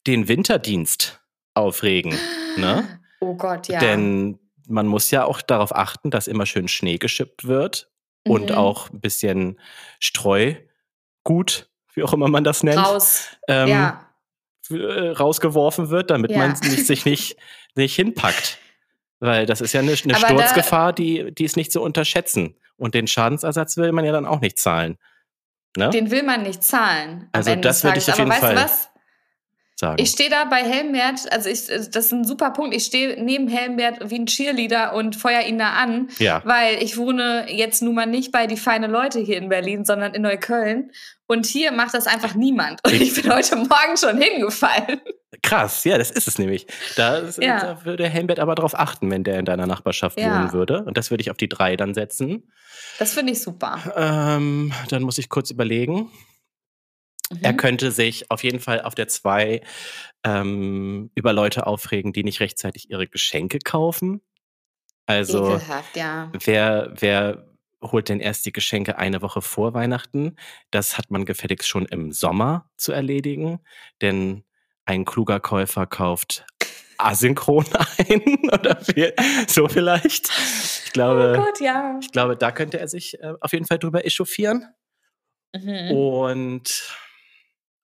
den 0.06 0.28
Winterdienst 0.28 1.22
aufregen. 1.54 2.14
Ne? 2.58 3.00
Oh 3.24 3.36
Gott, 3.36 3.68
ja. 3.68 3.78
Denn 3.78 4.40
man 4.66 4.88
muss 4.88 5.12
ja 5.12 5.24
auch 5.24 5.42
darauf 5.42 5.72
achten, 5.72 6.10
dass 6.10 6.26
immer 6.26 6.44
schön 6.44 6.66
Schnee 6.66 6.98
geschippt 6.98 7.46
wird 7.46 7.88
mhm. 8.26 8.32
und 8.32 8.52
auch 8.52 8.90
ein 8.90 9.00
bisschen 9.00 9.60
Streugut 10.00 11.70
wie 11.94 12.02
auch 12.02 12.12
immer 12.12 12.28
man 12.28 12.44
das 12.44 12.62
nennt, 12.62 12.78
Raus. 12.78 13.28
Ähm, 13.48 13.68
ja. 13.68 14.08
Äh, 14.70 15.10
rausgeworfen 15.10 15.90
wird, 15.90 16.10
damit 16.10 16.30
ja. 16.30 16.38
man 16.38 16.50
nicht, 16.50 16.86
sich 16.86 17.04
nicht, 17.04 17.36
nicht 17.74 17.94
hinpackt. 17.94 18.58
Weil 19.20 19.46
das 19.46 19.60
ist 19.60 19.72
ja 19.72 19.80
eine, 19.80 19.92
eine 19.92 20.14
Sturzgefahr, 20.14 20.92
die, 20.92 21.32
die 21.32 21.44
ist 21.44 21.56
nicht 21.56 21.70
zu 21.70 21.80
unterschätzen. 21.80 22.56
Und 22.76 22.94
den 22.94 23.06
Schadensersatz 23.06 23.76
will 23.76 23.92
man 23.92 24.04
ja 24.04 24.12
dann 24.12 24.26
auch 24.26 24.40
nicht 24.40 24.58
zahlen. 24.58 24.98
Ne? 25.76 25.90
Den 25.90 26.10
will 26.10 26.22
man 26.22 26.42
nicht 26.42 26.62
zahlen. 26.62 27.28
Also 27.32 27.54
das 27.54 27.84
würde 27.84 27.98
ich 27.98 28.10
auf 28.10 28.18
jeden 28.18 28.32
Fall. 28.32 28.68
Sagen. 29.82 30.00
Ich 30.00 30.10
stehe 30.10 30.30
da 30.30 30.44
bei 30.44 30.62
Helmbert, 30.62 31.32
also 31.32 31.48
ich, 31.48 31.66
das 31.66 31.96
ist 31.96 32.12
ein 32.12 32.24
super 32.24 32.50
Punkt. 32.50 32.72
Ich 32.72 32.84
stehe 32.84 33.20
neben 33.20 33.48
Helmbert 33.48 33.98
wie 34.10 34.14
ein 34.14 34.26
Cheerleader 34.26 34.94
und 34.94 35.16
feuer 35.16 35.40
ihn 35.42 35.58
da 35.58 35.70
an, 35.70 36.08
ja. 36.20 36.40
weil 36.44 36.80
ich 36.80 36.96
wohne 36.96 37.46
jetzt 37.48 37.82
nun 37.82 37.96
mal 37.96 38.06
nicht 38.06 38.30
bei 38.30 38.46
die 38.46 38.56
feine 38.56 38.86
Leute 38.86 39.18
hier 39.18 39.38
in 39.38 39.48
Berlin, 39.48 39.84
sondern 39.84 40.14
in 40.14 40.22
Neukölln. 40.22 40.92
Und 41.26 41.46
hier 41.46 41.72
macht 41.72 41.94
das 41.94 42.06
einfach 42.06 42.36
niemand. 42.36 42.78
Und 42.86 42.92
ich 42.92 43.20
bin 43.20 43.32
heute 43.34 43.56
Morgen 43.56 43.96
schon 43.98 44.22
hingefallen. 44.22 45.00
Krass, 45.42 45.82
ja, 45.82 45.98
das 45.98 46.12
ist 46.12 46.28
es 46.28 46.38
nämlich. 46.38 46.68
Da, 46.94 47.20
ja. 47.40 47.60
da 47.60 47.84
würde 47.84 48.08
Helmbert 48.08 48.38
aber 48.38 48.54
darauf 48.54 48.78
achten, 48.78 49.10
wenn 49.10 49.24
der 49.24 49.40
in 49.40 49.44
deiner 49.44 49.66
Nachbarschaft 49.66 50.16
ja. 50.20 50.26
wohnen 50.26 50.52
würde. 50.52 50.84
Und 50.84 50.96
das 50.96 51.10
würde 51.10 51.22
ich 51.22 51.32
auf 51.32 51.36
die 51.36 51.48
drei 51.48 51.74
dann 51.74 51.92
setzen. 51.92 52.52
Das 53.00 53.14
finde 53.14 53.32
ich 53.32 53.42
super. 53.42 53.80
Ähm, 53.96 54.72
dann 54.90 55.02
muss 55.02 55.18
ich 55.18 55.28
kurz 55.28 55.50
überlegen. 55.50 56.08
Er 57.40 57.52
mhm. 57.52 57.56
könnte 57.56 57.90
sich 57.90 58.30
auf 58.30 58.42
jeden 58.42 58.60
Fall 58.60 58.82
auf 58.82 58.94
der 58.94 59.08
2 59.08 59.62
ähm, 60.24 61.10
über 61.14 61.32
Leute 61.32 61.66
aufregen, 61.66 62.12
die 62.12 62.24
nicht 62.24 62.40
rechtzeitig 62.40 62.90
ihre 62.90 63.06
Geschenke 63.06 63.58
kaufen. 63.58 64.20
Also 65.06 65.60
ja. 65.94 66.30
wer, 66.32 66.92
wer 66.98 67.46
holt 67.82 68.08
denn 68.08 68.20
erst 68.20 68.46
die 68.46 68.52
Geschenke 68.52 68.98
eine 68.98 69.22
Woche 69.22 69.42
vor 69.42 69.74
Weihnachten? 69.74 70.36
Das 70.70 70.96
hat 70.96 71.10
man 71.10 71.24
gefälligst 71.24 71.68
schon 71.68 71.86
im 71.86 72.12
Sommer 72.12 72.70
zu 72.76 72.92
erledigen, 72.92 73.60
denn 74.00 74.44
ein 74.84 75.04
kluger 75.04 75.40
Käufer 75.40 75.86
kauft 75.86 76.44
asynchron 76.98 77.66
ein 77.98 78.50
oder 78.52 78.76
viel, 78.76 79.12
so 79.48 79.68
vielleicht. 79.68 80.30
Ich 80.84 80.92
glaube, 80.92 81.36
oh 81.38 81.44
Gott, 81.44 81.60
ja. 81.60 81.98
ich 82.00 82.12
glaube, 82.12 82.36
da 82.36 82.52
könnte 82.52 82.78
er 82.78 82.88
sich 82.88 83.20
äh, 83.20 83.34
auf 83.40 83.52
jeden 83.52 83.66
Fall 83.66 83.78
drüber 83.78 84.04
echauffieren. 84.04 84.68
Mhm. 85.54 85.90
Und 85.90 86.96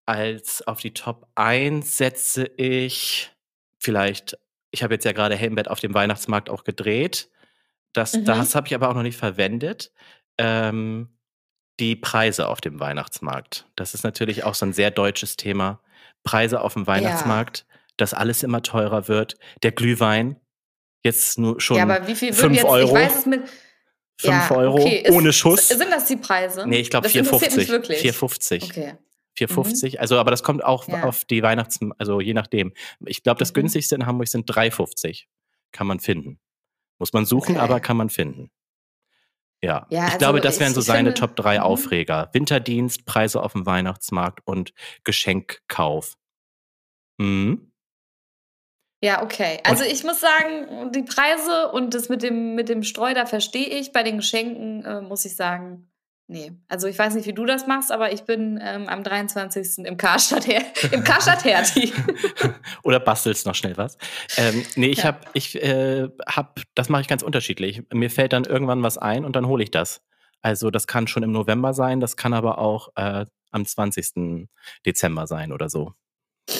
als 0.08 0.66
auf 0.66 0.80
die 0.80 0.94
Top 0.94 1.28
1 1.34 1.98
setze 1.98 2.50
ich 2.56 3.30
vielleicht, 3.78 4.38
ich 4.70 4.82
habe 4.82 4.94
jetzt 4.94 5.04
ja 5.04 5.12
gerade 5.12 5.36
Helmbett 5.36 5.68
auf 5.68 5.80
dem 5.80 5.92
Weihnachtsmarkt 5.92 6.48
auch 6.48 6.64
gedreht. 6.64 7.28
Das, 7.92 8.14
mhm. 8.14 8.24
das 8.24 8.54
habe 8.54 8.66
ich 8.66 8.74
aber 8.74 8.88
auch 8.88 8.94
noch 8.94 9.02
nicht 9.02 9.18
verwendet. 9.18 9.92
Ähm, 10.38 11.10
die 11.78 11.94
Preise 11.94 12.48
auf 12.48 12.62
dem 12.62 12.80
Weihnachtsmarkt. 12.80 13.68
Das 13.76 13.92
ist 13.92 14.02
natürlich 14.02 14.44
auch 14.44 14.54
so 14.54 14.64
ein 14.64 14.72
sehr 14.72 14.90
deutsches 14.90 15.36
Thema. 15.36 15.82
Preise 16.24 16.62
auf 16.62 16.72
dem 16.72 16.86
Weihnachtsmarkt, 16.86 17.66
ja. 17.68 17.76
dass 17.98 18.14
alles 18.14 18.42
immer 18.42 18.62
teurer 18.62 19.08
wird. 19.08 19.36
Der 19.62 19.72
Glühwein, 19.72 20.40
jetzt 21.04 21.38
nur 21.38 21.60
schon 21.60 21.76
ja, 21.76 21.82
aber 21.82 22.08
wie 22.08 22.14
viel 22.14 22.32
5 22.32 22.54
jetzt, 22.54 22.64
Euro. 22.64 22.96
Ich 22.96 23.04
weiß 23.04 23.18
es 23.18 23.26
mit 23.26 23.42
5 24.20 24.50
ja, 24.50 24.56
Euro 24.56 24.80
okay. 24.80 25.06
ohne 25.10 25.34
Schuss. 25.34 25.68
Sind 25.68 25.90
das 25.90 26.06
die 26.06 26.16
Preise? 26.16 26.66
Nee, 26.66 26.80
ich 26.80 26.88
glaube 26.88 27.08
4,50. 27.08 27.68
4,50. 28.00 28.64
Okay. 28.64 28.94
4,50. 29.38 29.92
Mhm. 29.92 30.00
Also, 30.00 30.18
aber 30.18 30.30
das 30.30 30.42
kommt 30.42 30.64
auch 30.64 30.88
ja. 30.88 31.04
auf 31.04 31.24
die 31.24 31.42
Weihnachts-, 31.42 31.80
also 31.98 32.20
je 32.20 32.34
nachdem. 32.34 32.72
Ich 33.06 33.22
glaube, 33.22 33.38
das 33.38 33.50
mhm. 33.50 33.54
günstigste 33.54 33.94
in 33.94 34.06
Hamburg 34.06 34.28
sind 34.28 34.50
3,50. 34.50 35.24
Kann 35.72 35.86
man 35.86 36.00
finden. 36.00 36.40
Muss 36.98 37.12
man 37.12 37.24
suchen, 37.26 37.56
okay. 37.56 37.64
aber 37.64 37.80
kann 37.80 37.96
man 37.96 38.10
finden. 38.10 38.50
Ja, 39.62 39.86
Ja, 39.90 39.98
ich 39.98 40.04
also 40.04 40.18
glaube, 40.18 40.40
das 40.40 40.60
wären 40.60 40.72
so 40.72 40.80
seine 40.80 41.10
finde- 41.12 41.20
Top 41.20 41.36
3 41.36 41.58
Mhm. 41.58 41.62
Aufreger. 41.64 42.30
Winterdienst, 42.32 43.06
Preise 43.06 43.42
auf 43.42 43.52
dem 43.52 43.66
Weihnachtsmarkt 43.66 44.40
und 44.44 44.72
Geschenkkauf. 45.04 46.16
Mhm. 47.18 47.72
Ja, 49.00 49.22
okay. 49.22 49.60
Also 49.64 49.84
ich 49.84 50.02
muss 50.02 50.20
sagen, 50.20 50.90
die 50.92 51.02
Preise 51.04 51.70
und 51.70 51.94
das 51.94 52.08
mit 52.08 52.22
dem, 52.22 52.56
mit 52.56 52.68
dem 52.68 52.82
Streu, 52.82 53.14
da 53.14 53.26
verstehe 53.26 53.66
ich. 53.66 53.92
Bei 53.92 54.02
den 54.02 54.16
Geschenken 54.16 54.84
äh, 54.84 55.00
muss 55.00 55.24
ich 55.24 55.36
sagen, 55.36 55.88
nee. 56.28 56.52
Also 56.68 56.86
ich 56.86 56.98
weiß 56.98 57.14
nicht, 57.14 57.26
wie 57.26 57.32
du 57.32 57.44
das 57.46 57.66
machst, 57.66 57.90
aber 57.90 58.12
ich 58.12 58.22
bin 58.22 58.58
ähm, 58.62 58.88
am 58.88 59.02
23. 59.02 59.84
im 59.86 59.96
Karstadt, 59.96 60.46
Her 60.46 60.62
im 60.92 61.02
Karstadt 61.02 61.44
Hertie. 61.44 61.92
Oder 62.84 63.00
bastelst 63.00 63.44
noch 63.46 63.54
schnell 63.56 63.76
was. 63.76 63.98
Ähm, 64.36 64.64
nee, 64.76 64.88
ich 64.88 64.98
Ja. 64.98 65.04
hab, 65.06 65.28
ich 65.32 65.60
äh, 65.62 66.08
hab, 66.26 66.60
das 66.74 66.88
mache 66.88 67.02
ich 67.02 67.08
ganz 67.08 67.22
unterschiedlich. 67.22 67.82
Mir 67.92 68.10
fällt 68.10 68.32
dann 68.32 68.44
irgendwann 68.44 68.82
was 68.82 68.96
ein 68.98 69.24
und 69.24 69.34
dann 69.34 69.46
hole 69.46 69.62
ich 69.64 69.70
das. 69.70 70.00
Also 70.40 70.70
das 70.70 70.86
kann 70.86 71.08
schon 71.08 71.24
im 71.24 71.32
November 71.32 71.74
sein, 71.74 71.98
das 71.98 72.16
kann 72.16 72.32
aber 72.32 72.58
auch 72.58 72.90
äh, 72.94 73.26
am 73.50 73.66
20. 73.66 74.46
Dezember 74.86 75.26
sein 75.26 75.52
oder 75.52 75.68
so. 75.68 75.94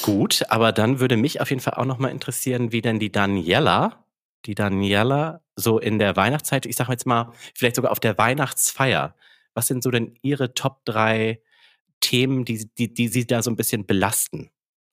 Gut, 0.03 0.45
aber 0.49 0.73
dann 0.73 1.01
würde 1.01 1.17
mich 1.17 1.41
auf 1.41 1.51
jeden 1.51 1.61
Fall 1.63 1.75
auch 1.75 1.85
nochmal 1.85 2.11
interessieren, 2.11 2.73
wie 2.73 2.83
denn 2.83 2.99
die 2.99 3.13
Daniela, 3.13 4.05
die 4.47 4.55
Daniela 4.55 5.41
so 5.57 5.79
in 5.79 5.99
der 5.99 6.17
Weihnachtszeit, 6.17 6.67
ich 6.67 6.77
sag 6.77 6.89
jetzt 6.89 7.07
mal, 7.07 7.33
vielleicht 7.55 7.77
sogar 7.77 7.93
auf 7.93 8.01
der 8.01 8.19
Weihnachtsfeier, 8.19 9.15
was 9.55 9.67
sind 9.67 9.83
so 9.83 9.91
denn 9.91 10.15
ihre 10.23 10.55
Top 10.55 10.85
3 10.85 11.41
Themen, 12.01 12.45
die, 12.45 12.71
die, 12.79 12.93
die 12.95 13.09
sie 13.09 13.27
da 13.27 13.43
so 13.43 13.51
ein 13.51 13.57
bisschen 13.57 13.87
belasten 13.87 14.51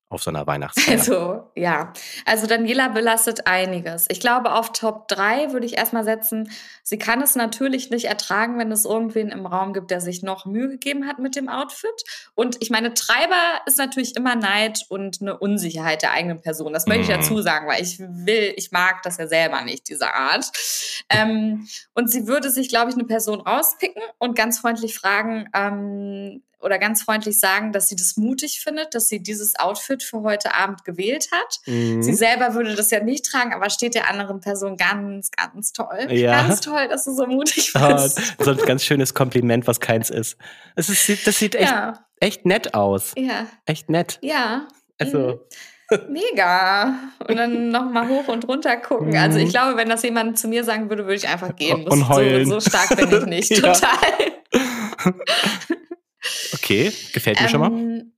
auf 0.08 0.22
so 0.22 0.30
einer 0.30 0.46
Weihnachtsfeier? 0.46 0.98
Also, 0.98 1.50
ja. 1.56 1.92
Also 2.24 2.46
Daniela 2.46 2.88
belastet 2.88 3.46
einiges. 3.46 4.06
Ich 4.08 4.20
glaube, 4.20 4.52
auf 4.52 4.72
Top 4.72 5.08
3 5.08 5.52
würde 5.52 5.66
ich 5.66 5.76
erstmal 5.76 6.04
setzen, 6.04 6.50
sie 6.84 6.96
kann 6.96 7.20
es 7.22 7.34
natürlich 7.34 7.90
nicht 7.90 8.04
ertragen, 8.04 8.58
wenn 8.58 8.70
es 8.70 8.84
irgendwen 8.84 9.30
im 9.30 9.46
Raum 9.46 9.72
gibt, 9.72 9.90
der 9.90 10.00
sich 10.00 10.22
noch 10.22 10.46
Mühe 10.46 10.68
gegeben 10.68 11.06
hat 11.08 11.18
mit 11.18 11.34
dem 11.34 11.48
Outfit. 11.48 11.90
Und 12.34 12.56
ich 12.60 12.70
meine, 12.70 12.94
Treiber 12.94 13.60
ist 13.66 13.78
natürlich 13.78 14.14
immer 14.16 14.36
Neid 14.36 14.84
und 14.88 15.20
eine 15.20 15.36
Unsicherheit 15.38 16.02
der 16.02 16.12
eigenen 16.12 16.40
Person. 16.40 16.72
Das 16.72 16.86
möchte 16.86 17.02
ich 17.02 17.08
Mhm. 17.08 17.20
dazu 17.20 17.42
sagen, 17.42 17.66
weil 17.66 17.82
ich 17.82 17.98
will, 17.98 18.52
ich 18.56 18.70
mag 18.70 19.02
das 19.02 19.16
ja 19.18 19.26
selber 19.26 19.62
nicht, 19.62 19.88
diese 19.88 20.14
Art. 20.14 20.46
Ähm, 21.10 21.68
und 21.94 22.10
sie 22.10 22.26
würde 22.28 22.50
sich, 22.50 22.68
glaube 22.68 22.90
ich, 22.90 22.96
eine 22.96 23.06
Person 23.06 23.40
rauspicken 23.40 24.02
und 24.18 24.36
ganz 24.36 24.58
freundlich 24.60 24.94
fragen, 24.96 25.48
ähm, 25.54 26.42
oder 26.60 26.78
ganz 26.78 27.02
freundlich 27.02 27.38
sagen, 27.38 27.72
dass 27.72 27.88
sie 27.88 27.96
das 27.96 28.16
mutig 28.16 28.60
findet, 28.62 28.94
dass 28.94 29.08
sie 29.08 29.22
dieses 29.22 29.58
Outfit 29.58 30.02
für 30.02 30.22
heute 30.22 30.54
Abend 30.54 30.84
gewählt 30.84 31.28
hat. 31.32 31.60
Mhm. 31.66 32.02
Sie 32.02 32.14
selber 32.14 32.54
würde 32.54 32.74
das 32.74 32.90
ja 32.90 33.00
nicht 33.02 33.24
tragen, 33.26 33.52
aber 33.54 33.68
steht 33.70 33.94
der 33.94 34.08
anderen 34.10 34.40
Person 34.40 34.76
ganz, 34.76 35.30
ganz 35.30 35.72
toll. 35.72 36.06
Ja. 36.10 36.32
Ganz 36.42 36.60
toll, 36.60 36.88
dass 36.88 37.04
du 37.04 37.12
so 37.14 37.26
mutig 37.26 37.72
Ah, 37.74 37.92
bist. 37.94 38.34
so 38.38 38.50
ein 38.50 38.56
ganz 38.58 38.82
schönes 38.84 39.14
Kompliment, 39.14 39.66
was 39.66 39.80
keins 39.80 40.10
ist. 40.10 40.36
Es 40.74 40.88
ist 40.88 41.26
das 41.26 41.38
sieht 41.38 41.54
echt, 41.54 41.70
ja, 41.70 42.04
echt 42.20 42.46
nett 42.46 42.74
aus. 42.74 43.12
ja, 43.16 43.46
Echt 43.66 43.90
nett. 43.90 44.18
ja. 44.22 44.66
Also, 44.98 45.18
Mhm. 45.18 45.98
Mega. 46.10 46.94
Und 47.28 47.36
dann 47.36 47.68
nochmal 47.70 48.08
hoch 48.08 48.26
und 48.26 48.48
runter 48.48 48.76
gucken. 48.76 49.16
Also 49.16 49.38
ich 49.38 49.44
Mhm. 49.46 49.50
glaube, 49.50 49.76
wenn 49.76 49.88
das 49.88 50.02
jemand 50.02 50.36
zu 50.36 50.48
mir 50.48 50.64
sagen 50.64 50.88
würde, 50.88 51.04
würde 51.04 51.14
ich 51.14 51.28
einfach 51.28 51.54
gehen. 51.54 51.86
Und 51.86 52.00
Muss- 52.00 52.08
heulen. 52.08 52.44
So, 52.48 52.58
so 52.58 52.70
stark 52.70 52.96
bin 52.96 53.12
ich 53.12 53.26
nicht. 53.26 53.54
Total. 53.62 53.86
okay, 56.54 56.92
gefällt 57.12 57.40
mir 57.40 57.48
schon 57.48 57.60
mal. 57.60 57.70
Ähm, 57.72 58.12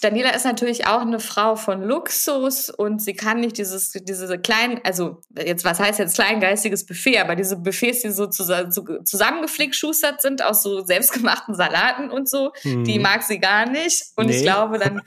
Daniela 0.00 0.30
ist 0.30 0.44
natürlich 0.44 0.86
auch 0.88 1.02
eine 1.02 1.20
Frau 1.20 1.54
von 1.54 1.80
Luxus 1.82 2.70
und 2.70 3.00
sie 3.00 3.14
kann 3.14 3.38
nicht 3.40 3.56
dieses, 3.56 3.92
diese 3.92 4.36
kleinen, 4.40 4.80
also 4.82 5.20
jetzt, 5.36 5.64
was 5.64 5.78
heißt 5.78 6.00
jetzt 6.00 6.16
kleingeistiges 6.16 6.84
Buffet, 6.86 7.18
aber 7.20 7.36
diese 7.36 7.56
Buffets, 7.56 8.02
die 8.02 8.10
so, 8.10 8.24
zusa- 8.24 8.72
so 8.72 8.82
zusammengeflickschustert 9.04 10.20
sind 10.20 10.42
aus 10.42 10.64
so 10.64 10.84
selbstgemachten 10.84 11.54
Salaten 11.54 12.10
und 12.10 12.28
so, 12.28 12.50
die 12.64 12.96
Mhm. 12.96 13.02
mag 13.02 13.22
sie 13.22 13.38
gar 13.38 13.64
nicht. 13.70 14.02
Und 14.16 14.26
Nee. 14.26 14.38
ich 14.38 14.42
glaube, 14.42 14.78
dann 14.80 15.02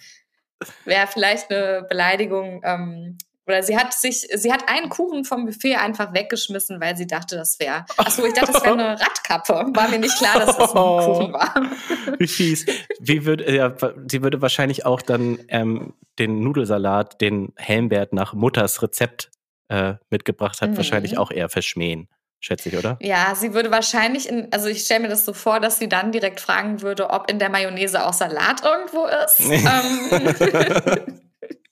wäre 0.85 1.07
vielleicht 1.07 1.51
eine 1.51 1.85
Beleidigung, 1.89 2.61
ähm, 2.63 3.17
oder 3.47 3.61
sie 3.63 3.77
hat 3.77 3.93
sich, 3.93 4.27
sie 4.33 4.51
hat 4.51 4.67
einen 4.67 4.89
Kuchen 4.89 5.23
vom 5.23 5.45
Buffet 5.45 5.75
einfach 5.75 6.13
weggeschmissen, 6.13 6.81
weil 6.81 6.97
sie 6.97 7.07
dachte, 7.07 7.35
das 7.35 7.59
wäre. 7.59 7.85
Achso, 7.97 8.25
ich 8.25 8.33
dachte, 8.33 8.53
das 8.53 8.63
wäre 8.63 8.73
eine 8.73 8.99
Radkappe. 8.99 9.53
War 9.73 9.87
mir 9.89 9.99
nicht 9.99 10.17
klar, 10.17 10.39
dass 10.39 10.57
das 10.57 10.71
ein 10.71 10.75
Kuchen 10.75 11.33
war. 11.33 11.53
Wie 12.19 12.27
fies. 12.27 12.65
Wie 12.99 13.25
würde, 13.25 13.53
ja, 13.55 13.75
sie 14.09 14.23
würde 14.23 14.41
wahrscheinlich 14.41 14.85
auch 14.85 15.01
dann 15.01 15.39
ähm, 15.49 15.93
den 16.17 16.41
Nudelsalat, 16.41 17.21
den 17.21 17.53
Helmbert 17.55 18.13
nach 18.13 18.33
Mutters 18.33 18.81
Rezept 18.81 19.29
äh, 19.67 19.95
mitgebracht 20.09 20.61
hat, 20.61 20.71
Mhm. 20.71 20.77
wahrscheinlich 20.77 21.17
auch 21.17 21.31
eher 21.31 21.49
verschmähen, 21.49 22.07
schätze 22.39 22.69
ich, 22.69 22.77
oder? 22.77 22.97
Ja, 23.01 23.33
sie 23.35 23.53
würde 23.53 23.71
wahrscheinlich 23.71 24.29
in, 24.29 24.47
also 24.51 24.67
ich 24.69 24.81
stelle 24.83 25.01
mir 25.01 25.07
das 25.09 25.25
so 25.25 25.33
vor, 25.33 25.59
dass 25.59 25.79
sie 25.79 25.89
dann 25.89 26.11
direkt 26.11 26.39
fragen 26.39 26.81
würde, 26.81 27.09
ob 27.09 27.29
in 27.29 27.39
der 27.39 27.49
Mayonnaise 27.49 28.05
auch 28.05 28.13
Salat 28.13 28.63
irgendwo 28.63 29.05
ist. 29.07 29.39
ähm, 31.09 31.21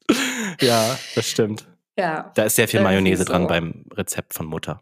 ja, 0.62 0.98
das 1.16 1.30
stimmt. 1.30 1.68
ja, 1.98 2.32
Da 2.36 2.44
ist 2.44 2.56
sehr 2.56 2.68
viel 2.68 2.82
Mayonnaise 2.82 3.26
dran 3.26 3.44
so. 3.44 3.48
beim 3.48 3.86
Rezept 3.94 4.34
von 4.34 4.46
Mutter. 4.46 4.82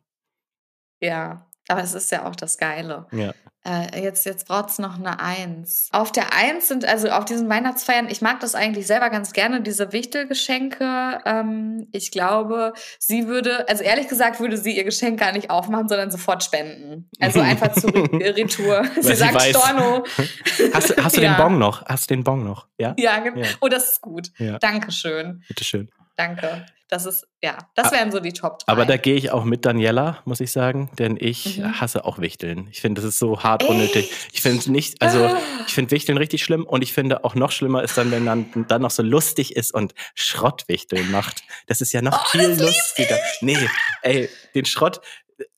ja. 1.01 1.47
Aber 1.67 1.82
es 1.82 1.93
ist 1.93 2.12
ja 2.12 2.26
auch 2.26 2.36
das 2.36 2.58
Geile. 2.58 3.06
Ja. 3.12 3.34
Äh, 3.63 4.02
jetzt 4.04 4.26
jetzt 4.26 4.47
braucht 4.47 4.69
es 4.71 4.80
noch 4.80 4.97
eine 4.97 5.19
Eins. 5.19 5.88
Auf 5.91 6.12
der 6.12 6.34
Eins 6.34 6.67
sind, 6.67 6.84
also 6.84 7.10
auf 7.10 7.26
diesen 7.26 7.47
Weihnachtsfeiern, 7.47 8.10
ich 8.10 8.19
mag 8.21 8.39
das 8.39 8.56
eigentlich 8.56 8.88
selber 8.88 9.12
ganz 9.12 9.34
gerne, 9.34 9.62
diese 9.62 9.91
Wichtelgeschenke. 9.93 11.19
Ähm, 11.26 11.88
ich 11.91 12.12
glaube, 12.12 12.74
sie 13.00 13.28
würde, 13.28 13.67
also 13.69 13.84
ehrlich 13.84 14.08
gesagt, 14.08 14.39
würde 14.39 14.58
sie 14.58 14.76
ihr 14.76 14.84
Geschenk 14.84 15.19
gar 15.19 15.32
nicht 15.32 15.50
aufmachen, 15.52 15.88
sondern 15.88 16.10
sofort 16.12 16.43
spenden. 16.43 17.10
Also 17.19 17.39
einfach 17.41 17.71
zur 17.74 17.93
Re- 17.93 18.36
Retour. 18.36 18.84
sie 18.95 19.02
Sie 19.04 19.15
sagt 19.15 19.36
weiß. 19.36 19.50
Storno. 19.50 20.04
Hast, 20.74 20.89
du- 20.89 21.04
hast 21.04 21.17
du 21.17 21.21
Ja. 21.21 21.34
den 21.36 21.38
Bon 21.38 21.60
noch? 21.60 21.86
Hast 21.86 22.10
du 22.10 22.15
den 22.15 22.24
Bon 22.24 22.43
noch? 22.43 22.67
Ja? 22.80 22.95
Ja, 22.97 23.19
ge- 23.19 23.39
Ja. 23.43 23.47
oh, 23.62 23.67
das 23.67 23.91
ist 23.93 24.02
gut. 24.02 24.32
Ja. 24.39 24.58
Dankeschön. 24.60 25.43
Bitteschön. 25.47 25.89
Danke. 26.17 26.65
Das 26.91 27.06
ist, 27.06 27.25
ja, 27.41 27.58
das 27.75 27.91
wären 27.93 28.12
so 28.12 28.19
die 28.19 28.34
Top 28.34 28.60
3. 28.60 28.65
Aber 28.71 28.86
da 28.86 28.97
gehe 28.97 29.15
ich 29.15 29.32
auch 29.32 29.45
mit 29.45 29.65
Daniela, 29.65 30.19
muss 30.25 30.41
ich 30.41 30.51
sagen, 30.51 30.89
denn 30.99 31.15
ich 31.17 31.58
Mhm. 31.58 31.80
hasse 31.80 32.04
auch 32.04 32.19
Wichteln. 32.19 32.67
Ich 32.69 32.82
finde, 32.82 33.01
das 33.01 33.08
ist 33.10 33.17
so 33.17 33.41
hart 33.43 33.63
unnötig. 33.63 34.12
Ich 34.34 34.41
finde 34.41 34.69
nicht, 34.71 35.01
also 35.01 35.23
Ah. 35.25 35.38
ich 35.65 35.73
finde 35.73 35.91
Wichteln 35.91 36.17
richtig 36.17 36.43
schlimm 36.43 36.65
und 36.65 36.84
ich 36.84 36.91
finde 36.91 37.23
auch 37.23 37.34
noch 37.34 37.51
schlimmer 37.54 37.82
ist 37.82 37.97
dann, 37.97 38.12
wenn 38.12 38.25
man 38.25 38.65
dann 38.67 38.82
noch 38.82 38.91
so 38.91 39.04
lustig 39.04 39.56
ist 39.56 39.73
und 39.73 39.93
Schrottwichteln 40.15 41.10
macht. 41.12 41.43
Das 41.67 41.80
ist 41.80 41.93
ja 41.93 42.01
noch 42.01 42.25
Oh, 42.25 42.30
viel 42.38 42.49
lustiger. 42.62 43.17
Nee, 43.39 43.58
ey, 44.01 44.27
den 44.54 44.65
Schrott, 44.65 44.99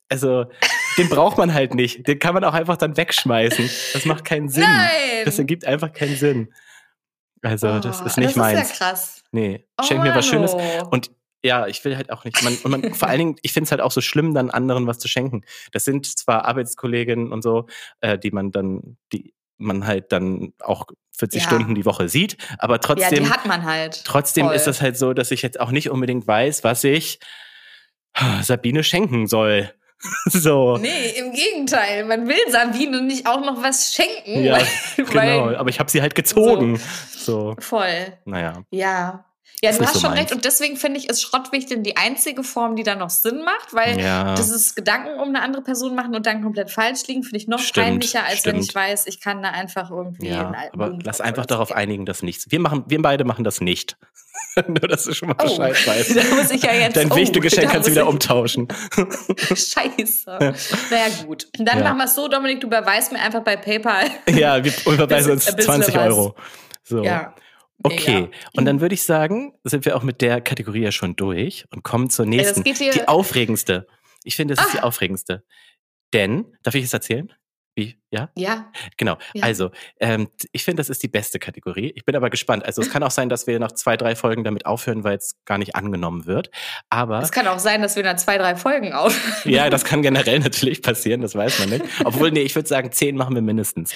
also 0.09 0.45
den 0.99 1.09
braucht 1.09 1.39
man 1.39 1.51
halt 1.51 1.73
nicht. 1.73 2.07
Den 2.07 2.19
kann 2.19 2.35
man 2.35 2.43
auch 2.43 2.53
einfach 2.53 2.77
dann 2.77 2.95
wegschmeißen. 2.95 3.67
Das 3.93 4.05
macht 4.05 4.23
keinen 4.23 4.49
Sinn. 4.49 4.61
Nein! 4.63 5.25
Das 5.25 5.39
ergibt 5.39 5.65
einfach 5.65 5.91
keinen 5.91 6.15
Sinn. 6.15 6.53
Also, 7.41 7.79
das 7.79 8.01
Oh, 8.01 8.05
ist 8.05 8.17
nicht 8.17 8.29
das 8.29 8.35
meins. 8.35 8.61
ist 8.71 8.79
ja 8.79 8.85
krass. 8.87 9.23
Nee, 9.31 9.65
Oh, 9.81 9.83
schenk 9.83 10.03
mir 10.03 10.13
was 10.13 10.27
Schönes. 10.27 10.53
Mano. 10.53 10.87
Und 10.91 11.09
ja, 11.43 11.67
ich 11.67 11.83
will 11.85 11.95
halt 11.97 12.11
auch 12.11 12.23
nicht. 12.23 12.41
Man, 12.43 12.55
und 12.63 12.71
man, 12.71 12.93
vor 12.93 13.07
allen 13.09 13.19
Dingen, 13.19 13.35
ich 13.41 13.53
finde 13.53 13.65
es 13.65 13.71
halt 13.71 13.81
auch 13.81 13.91
so 13.91 14.01
schlimm, 14.01 14.33
dann 14.33 14.49
anderen 14.49 14.87
was 14.87 14.97
zu 14.99 15.07
schenken. 15.07 15.43
Das 15.71 15.83
sind 15.85 16.05
zwar 16.05 16.45
Arbeitskolleginnen 16.45 17.31
und 17.31 17.41
so, 17.41 17.67
äh, 18.01 18.17
die 18.17 18.31
man 18.31 18.51
dann, 18.51 18.97
die 19.11 19.33
man 19.57 19.85
halt 19.85 20.11
dann 20.11 20.53
auch 20.59 20.87
40 21.17 21.41
Ja. 21.43 21.47
Stunden 21.47 21.75
die 21.75 21.85
Woche 21.85 22.09
sieht, 22.09 22.37
aber 22.57 22.75
Ja, 22.75 22.79
trotzdem, 22.79 23.23
die 23.25 23.29
hat 23.29 23.45
man 23.45 23.63
halt. 23.63 24.03
trotzdem 24.03 24.47
Voll. 24.47 24.55
ist 24.55 24.67
es 24.67 24.81
halt 24.81 24.97
so, 24.97 25.13
dass 25.13 25.31
ich 25.31 25.41
jetzt 25.41 25.59
auch 25.59 25.71
nicht 25.71 25.89
unbedingt 25.89 26.25
weiß, 26.27 26.63
was 26.63 26.83
ich 26.83 27.19
ah, 28.13 28.41
Sabine 28.41 28.83
schenken 28.83 29.27
soll. 29.27 29.71
so. 30.25 30.77
Nee, 30.77 31.11
im 31.17 31.31
Gegenteil. 31.33 32.03
Man 32.05 32.27
will 32.27 32.49
Sabine 32.49 33.01
nicht 33.03 33.25
auch 33.27 33.39
noch 33.41 33.61
was 33.63 33.93
schenken. 33.93 34.43
Ja, 34.43 34.59
weil, 34.97 35.05
genau. 35.05 35.55
Aber 35.55 35.69
ich 35.69 35.79
habe 35.79 35.89
sie 35.89 36.01
halt 36.01 36.15
gezogen. 36.15 36.79
So, 37.15 37.55
voll. 37.59 38.17
naja. 38.25 38.63
Ja. 38.69 39.25
Ja, 39.61 39.71
du 39.71 39.79
hast 39.81 39.93
so 39.93 39.99
schon 40.01 40.09
meins. 40.11 40.21
recht. 40.23 40.31
Und 40.33 40.43
deswegen 40.45 40.75
finde 40.75 40.99
ich, 40.99 41.09
ist 41.09 41.21
Schrottwichteln 41.21 41.83
die 41.83 41.95
einzige 41.95 42.43
Form, 42.43 42.75
die 42.75 42.83
da 42.83 42.95
noch 42.95 43.09
Sinn 43.09 43.43
macht, 43.45 43.73
weil 43.73 43.99
Ja. 43.99 44.35
das 44.35 44.49
ist 44.49 44.75
Gedanken 44.75 45.19
um 45.19 45.29
eine 45.29 45.41
andere 45.41 45.61
Person 45.63 45.95
machen 45.95 46.13
und 46.15 46.25
dann 46.25 46.41
komplett 46.41 46.69
falsch 46.71 47.07
liegen, 47.07 47.23
finde 47.23 47.37
ich 47.37 47.47
noch 47.47 47.59
Stimmt, 47.59 47.85
peinlicher, 47.87 48.23
als 48.25 48.45
wenn 48.45 48.55
stimmt. 48.55 48.63
ich 48.69 48.75
weiß, 48.75 49.07
ich 49.07 49.21
kann 49.21 49.41
da 49.41 49.49
einfach 49.51 49.89
irgendwie 49.89 50.27
Ja, 50.29 50.53
aber 50.73 50.97
lass 51.03 51.21
einfach 51.21 51.45
darauf 51.45 51.69
so 51.69 51.75
einigen, 51.75 52.05
dass 52.05 52.23
nichts. 52.23 52.51
Wir 52.51 52.59
machen, 52.59 52.83
wir 52.87 53.01
beide 53.01 53.23
machen 53.23 53.43
das 53.45 53.61
nicht. 53.61 53.95
Nur, 54.67 54.79
dass 54.87 55.05
du 55.05 55.13
schon 55.13 55.29
mal 55.29 55.35
Oh, 55.41 55.43
Bescheid 55.57 55.87
weißt. 55.87 56.15
da 56.17 56.35
muss 56.35 56.51
ich 56.51 56.61
ja 56.63 56.73
jetzt. 56.73 56.97
Dein 56.97 57.11
oh, 57.11 57.15
Wichtelgeschenk 57.15 57.71
kannst 57.71 57.87
du 57.87 57.91
wieder 57.93 58.07
umtauschen. 58.07 58.67
Scheiße. 59.47 60.25
Naja, 60.27 61.05
gut. 61.25 61.47
Dann 61.57 61.79
Ja. 61.79 61.83
machen 61.85 61.97
wir 61.97 62.05
es 62.05 62.15
so, 62.15 62.27
Dominik, 62.27 62.61
du 62.61 62.67
überweist 62.67 63.11
mir 63.11 63.19
einfach 63.19 63.41
bei 63.43 63.55
PayPal. 63.55 64.05
ja, 64.29 64.63
wir 64.63 64.73
überweisen 64.85 65.31
uns 65.31 65.45
Bisschen- 65.45 65.53
ein 65.71 65.79
bisschen 65.79 65.93
20 65.93 65.95
was. 65.95 66.03
Euro. 66.03 66.35
So. 66.83 67.03
Ja. 67.03 67.33
Okay, 67.81 68.21
Mega. 68.21 68.29
und 68.55 68.65
dann 68.65 68.79
würde 68.81 68.93
ich 68.95 69.03
sagen, 69.03 69.53
sind 69.63 69.85
wir 69.85 69.95
auch 69.97 70.03
mit 70.03 70.21
der 70.21 70.39
Kategorie 70.41 70.81
ja 70.83 70.91
schon 70.91 71.15
durch 71.15 71.65
und 71.71 71.83
kommen 71.83 72.09
zur 72.09 72.25
nächsten. 72.25 72.63
die 72.63 73.07
aufregendste. 73.07 73.87
Ich 74.23 74.35
finde, 74.35 74.53
es 74.53 74.61
ist 74.61 74.73
die 74.73 74.79
Ah. 74.79 74.83
aufregendste. 74.83 75.43
Denn, 76.13 76.45
darf 76.61 76.75
ich 76.75 76.83
es 76.85 76.93
erzählen? 76.93 77.33
Wie? 77.75 77.97
Ja? 78.11 78.29
Ja. 78.35 78.71
Genau. 78.97 79.17
Ja. 79.33 79.43
Also, 79.43 79.71
ähm, 79.99 80.29
ich 80.51 80.63
finde, 80.63 80.81
das 80.81 80.89
ist 80.89 81.01
die 81.01 81.07
beste 81.07 81.39
Kategorie. 81.39 81.91
Ich 81.95 82.05
bin 82.05 82.15
aber 82.15 82.29
gespannt. 82.29 82.63
Also, 82.65 82.83
es 82.83 82.91
kann 82.91 83.01
auch 83.01 83.11
sein, 83.11 83.29
dass 83.29 83.47
wir 83.47 83.59
nach 83.59 83.71
zwei, 83.71 83.97
drei 83.97 84.15
Folgen 84.15 84.43
damit 84.43 84.67
aufhören, 84.67 85.03
weil 85.03 85.17
es 85.17 85.39
gar 85.45 85.57
nicht 85.57 85.75
angenommen 85.75 86.27
wird. 86.27 86.51
Aber. 86.89 87.19
Es 87.19 87.31
kann 87.31 87.47
auch 87.47 87.57
sein, 87.57 87.81
dass 87.81 87.95
wir 87.95 88.03
nach 88.03 88.17
zwei, 88.17 88.37
drei 88.37 88.55
Folgen 88.55 88.93
auf. 88.93 89.19
ja, 89.45 89.71
das 89.71 89.85
kann 89.85 90.03
generell 90.03 90.39
natürlich 90.39 90.83
passieren, 90.83 91.21
das 91.21 91.33
weiß 91.33 91.59
man 91.59 91.69
nicht. 91.69 91.85
Obwohl, 92.05 92.31
nee, 92.31 92.41
ich 92.41 92.53
würde 92.53 92.69
sagen, 92.69 92.91
zehn 92.91 93.15
machen 93.17 93.33
wir 93.33 93.41
mindestens. 93.41 93.93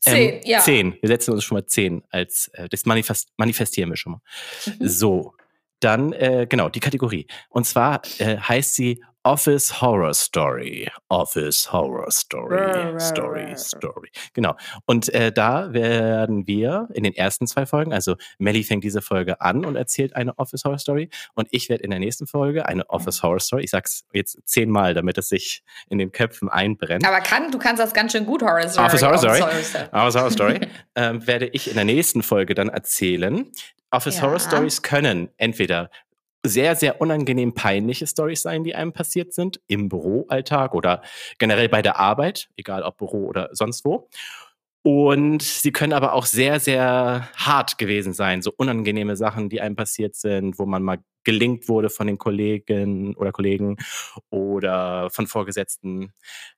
Zehn, 0.00 0.40
ja. 0.44 0.60
Zehn. 0.60 0.96
Wir 1.00 1.08
setzen 1.08 1.32
uns 1.32 1.44
schon 1.44 1.56
mal 1.56 1.66
zehn 1.66 2.02
als, 2.08 2.48
äh, 2.54 2.68
das 2.70 2.86
manifest, 2.86 3.28
manifestieren 3.36 3.90
wir 3.90 3.96
schon 3.96 4.12
mal. 4.12 4.20
Mhm. 4.78 4.88
So. 4.88 5.34
Dann, 5.80 6.12
äh, 6.12 6.46
genau, 6.48 6.68
die 6.68 6.80
Kategorie. 6.80 7.28
Und 7.50 7.64
zwar 7.64 8.02
äh, 8.18 8.36
heißt 8.38 8.74
sie 8.74 9.04
Office 9.24 9.80
Horror 9.82 10.14
Story. 10.14 10.88
Office 11.08 11.72
Horror 11.72 12.10
Story. 12.10 12.98
Story, 13.00 13.56
Story. 13.56 14.10
Genau. 14.32 14.56
Und 14.86 15.12
äh, 15.12 15.32
da 15.32 15.72
werden 15.72 16.46
wir 16.46 16.88
in 16.94 17.02
den 17.02 17.14
ersten 17.14 17.46
zwei 17.46 17.66
Folgen, 17.66 17.92
also 17.92 18.16
Melly 18.38 18.62
fängt 18.62 18.84
diese 18.84 19.02
Folge 19.02 19.40
an 19.40 19.64
und 19.64 19.76
erzählt 19.76 20.14
eine 20.16 20.38
Office 20.38 20.64
Horror 20.64 20.78
Story. 20.78 21.10
Und 21.34 21.48
ich 21.50 21.68
werde 21.68 21.84
in 21.84 21.90
der 21.90 21.98
nächsten 21.98 22.26
Folge 22.26 22.66
eine 22.66 22.88
Office 22.88 23.22
Horror 23.22 23.40
Story, 23.40 23.64
ich 23.64 23.70
sag's 23.70 24.04
jetzt 24.12 24.38
zehnmal, 24.44 24.94
damit 24.94 25.18
es 25.18 25.28
sich 25.28 25.62
in 25.88 25.98
den 25.98 26.12
Köpfen 26.12 26.48
einbrennt. 26.48 27.06
Aber 27.06 27.20
kann, 27.20 27.50
du 27.50 27.58
kannst 27.58 27.82
das 27.82 27.92
ganz 27.92 28.12
schön 28.12 28.24
gut, 28.24 28.42
Horror 28.42 28.68
Story. 28.68 28.86
Office 28.86 29.02
Horror 29.02 29.18
Story. 29.18 29.40
Horror 29.40 29.62
Story. 29.62 29.84
Office 29.92 30.14
Horror 30.14 30.30
Story 30.30 30.60
ähm, 30.94 31.26
werde 31.26 31.46
ich 31.48 31.68
in 31.68 31.74
der 31.74 31.84
nächsten 31.84 32.22
Folge 32.22 32.54
dann 32.54 32.68
erzählen. 32.68 33.50
Office 33.90 34.16
Ja. 34.16 34.22
Horror 34.22 34.40
Stories 34.40 34.82
können 34.82 35.30
entweder 35.38 35.90
sehr, 36.44 36.76
sehr 36.76 37.00
unangenehm 37.00 37.54
peinliche 37.54 38.06
Stories 38.06 38.42
sein, 38.42 38.64
die 38.64 38.74
einem 38.74 38.92
passiert 38.92 39.32
sind, 39.34 39.60
im 39.66 39.88
Büroalltag 39.88 40.74
oder 40.74 41.02
generell 41.38 41.68
bei 41.68 41.82
der 41.82 41.98
Arbeit, 41.98 42.48
egal 42.56 42.82
ob 42.82 42.98
Büro 42.98 43.26
oder 43.26 43.50
sonst 43.52 43.84
wo. 43.84 44.08
Und 44.82 45.42
sie 45.42 45.72
können 45.72 45.92
aber 45.92 46.12
auch 46.14 46.24
sehr, 46.24 46.60
sehr 46.60 47.28
hart 47.36 47.78
gewesen 47.78 48.12
sein, 48.12 48.42
so 48.42 48.52
unangenehme 48.56 49.16
Sachen, 49.16 49.48
die 49.50 49.60
einem 49.60 49.76
passiert 49.76 50.14
sind, 50.14 50.58
wo 50.58 50.66
man 50.66 50.82
mal 50.82 50.98
gelingt 51.24 51.68
wurde 51.68 51.90
von 51.90 52.06
den 52.06 52.16
Kollegen 52.16 53.14
oder 53.16 53.32
Kollegen 53.32 53.76
oder 54.30 55.10
von 55.10 55.26
Vorgesetzten. 55.26 56.12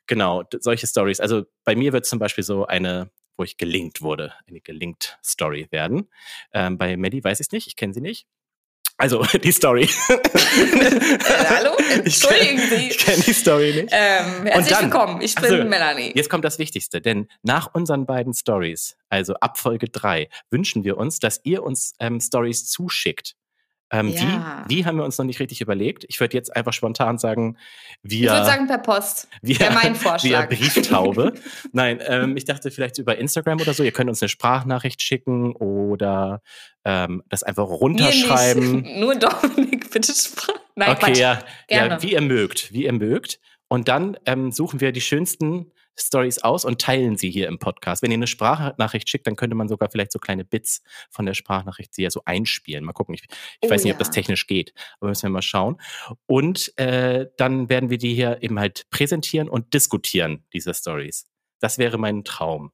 Genau, 0.06 0.44
solche 0.60 0.86
Stories. 0.86 1.18
Also 1.20 1.44
bei 1.64 1.74
mir 1.74 1.92
wird 1.92 2.06
zum 2.06 2.18
Beispiel 2.20 2.44
so 2.44 2.66
eine, 2.66 3.10
wo 3.36 3.42
ich 3.42 3.56
gelingt 3.56 4.02
wurde, 4.02 4.32
eine 4.46 4.60
gelingt 4.60 5.18
Story 5.24 5.66
werden. 5.70 6.08
Ähm, 6.52 6.78
bei 6.78 6.96
Maddie 6.96 7.24
weiß 7.24 7.40
ich 7.40 7.48
es 7.48 7.52
nicht, 7.52 7.66
ich 7.66 7.76
kenne 7.76 7.94
sie 7.94 8.00
nicht. 8.00 8.26
Also 9.00 9.22
die 9.42 9.50
Story. 9.52 9.88
Äh, 10.08 11.44
hallo? 11.48 11.70
Ich 12.04 12.14
kenn- 12.22 12.28
Entschuldigen 12.30 12.58
Sie. 12.68 12.88
Ich 12.90 12.98
kenne 12.98 13.22
die 13.26 13.32
Story 13.32 13.72
nicht. 13.82 13.88
Ähm, 13.90 14.44
herzlich 14.46 14.68
dann- 14.76 14.84
willkommen, 14.92 15.20
ich 15.22 15.34
bin 15.34 15.48
so. 15.50 15.64
Melanie. 15.64 16.12
Jetzt 16.14 16.28
kommt 16.30 16.44
das 16.44 16.58
Wichtigste, 16.58 17.00
denn 17.00 17.26
nach 17.42 17.74
unseren 17.74 18.06
beiden 18.06 18.32
Stories, 18.34 18.96
also 19.08 19.34
ab 19.34 19.58
Folge 19.58 19.88
3, 19.88 20.28
wünschen 20.50 20.84
wir 20.84 20.98
uns, 20.98 21.18
dass 21.18 21.40
ihr 21.44 21.62
uns 21.62 21.94
ähm, 21.98 22.20
Stories 22.20 22.66
zuschickt. 22.66 23.34
Ähm, 23.92 24.08
Ja. 24.08 24.64
wie, 24.68 24.76
wie 24.76 24.84
haben 24.86 24.96
wir 24.98 25.04
uns 25.04 25.18
noch 25.18 25.24
nicht 25.24 25.40
richtig 25.40 25.60
überlegt? 25.60 26.04
Ich 26.08 26.20
würde 26.20 26.36
jetzt 26.36 26.54
einfach 26.54 26.72
spontan 26.72 27.18
sagen, 27.18 27.56
Ich 28.02 28.20
würde 28.20 28.34
wir, 28.38 28.44
sagen 28.44 28.66
per 28.68 28.78
Post. 28.78 29.28
wir, 29.42 29.58
wäre 29.58 29.72
mein 29.74 29.94
wir 29.94 30.00
Vorschlag. 30.00 30.48
Brieftaube. 30.48 31.32
Nein, 31.72 32.00
ähm, 32.06 32.36
ich 32.36 32.44
dachte 32.44 32.70
vielleicht 32.70 32.98
über 32.98 33.18
Instagram 33.18 33.60
oder 33.60 33.74
so. 33.74 33.82
Ihr 33.82 33.92
könnt 33.92 34.08
uns 34.08 34.22
eine 34.22 34.28
Sprachnachricht 34.28 35.02
schicken 35.02 35.52
oder 35.56 36.40
ähm, 36.84 37.22
das 37.28 37.42
einfach 37.42 37.64
runterschreiben. 37.68 38.86
Nur 39.00 39.16
Dominik, 39.16 39.90
bitte 39.90 40.12
sprach. 40.14 40.54
Nein, 40.76 40.90
Okay, 40.92 41.06
Quatsch. 41.06 41.18
ja, 41.18 41.32
ja, 41.68 41.86
Gerne. 41.88 42.02
wie 42.02 42.12
ihr 42.12 42.20
mögt, 42.20 42.72
wie 42.72 42.84
ihr 42.84 42.92
mögt. 42.92 43.38
Und 43.68 43.88
dann 43.88 44.16
ähm, 44.26 44.50
suchen 44.52 44.80
wir 44.80 44.92
die 44.92 45.00
schönsten 45.00 45.72
Stories 46.00 46.38
aus 46.38 46.64
und 46.64 46.80
teilen 46.80 47.16
sie 47.16 47.30
hier 47.30 47.48
im 47.48 47.58
Podcast. 47.58 48.02
Wenn 48.02 48.10
ihr 48.10 48.16
eine 48.16 48.26
Sprachnachricht 48.26 49.08
schickt, 49.08 49.26
dann 49.26 49.36
könnte 49.36 49.56
man 49.56 49.68
sogar 49.68 49.90
vielleicht 49.90 50.12
so 50.12 50.18
kleine 50.18 50.44
Bits 50.44 50.82
von 51.10 51.26
der 51.26 51.34
Sprachnachricht 51.34 51.94
sie 51.94 52.02
ja 52.02 52.10
so 52.10 52.22
einspielen. 52.24 52.84
Mal 52.84 52.92
gucken. 52.92 53.14
Ich, 53.14 53.24
ich 53.24 53.30
Oh 53.62 53.70
weiß 53.70 53.84
nicht, 53.84 53.90
ja. 53.90 53.94
ob 53.94 53.98
das 53.98 54.10
technisch 54.10 54.46
geht, 54.46 54.72
aber 54.98 55.08
müssen 55.08 55.24
wir 55.24 55.30
mal 55.30 55.42
schauen. 55.42 55.80
Und 56.26 56.76
äh, 56.78 57.26
dann 57.36 57.68
werden 57.68 57.90
wir 57.90 57.98
die 57.98 58.14
hier 58.14 58.42
eben 58.42 58.58
halt 58.58 58.86
präsentieren 58.90 59.48
und 59.48 59.74
diskutieren, 59.74 60.44
diese 60.52 60.74
Stories. 60.74 61.26
Das 61.60 61.78
wäre 61.78 61.98
mein 61.98 62.24
Traum. 62.24 62.72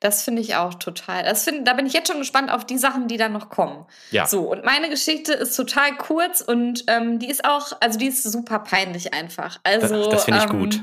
Das 0.00 0.22
finde 0.22 0.42
ich 0.42 0.54
auch 0.56 0.74
total. 0.74 1.24
Das 1.24 1.44
find, 1.44 1.66
da 1.66 1.74
bin 1.74 1.86
ich 1.86 1.92
jetzt 1.92 2.08
schon 2.08 2.18
gespannt 2.18 2.50
auf 2.50 2.64
die 2.64 2.78
Sachen, 2.78 3.08
die 3.08 3.16
dann 3.16 3.32
noch 3.32 3.50
kommen. 3.50 3.86
Ja. 4.10 4.26
So, 4.26 4.50
und 4.50 4.64
meine 4.64 4.88
Geschichte 4.88 5.32
ist 5.32 5.56
total 5.56 5.96
kurz 5.96 6.40
und 6.40 6.84
ähm, 6.86 7.18
die 7.18 7.28
ist 7.28 7.44
auch, 7.44 7.72
also 7.80 7.98
die 7.98 8.06
ist 8.06 8.22
super 8.22 8.60
peinlich 8.60 9.14
einfach. 9.14 9.58
Also, 9.64 10.10
das 10.10 10.10
das 10.10 10.24
finde 10.24 10.40
ich 10.40 10.52
ähm, 10.52 10.58
gut. 10.58 10.80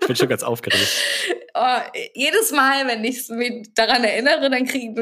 Ich 0.00 0.06
bin 0.06 0.16
schon 0.16 0.28
ganz 0.28 0.42
aufgeregt. 0.42 0.88
Oh, 1.58 1.78
jedes 2.12 2.52
Mal, 2.52 2.86
wenn 2.86 3.02
ich 3.02 3.30
mich 3.30 3.72
daran 3.72 4.04
erinnere, 4.04 4.50
dann 4.50 4.66
kriege 4.66 4.92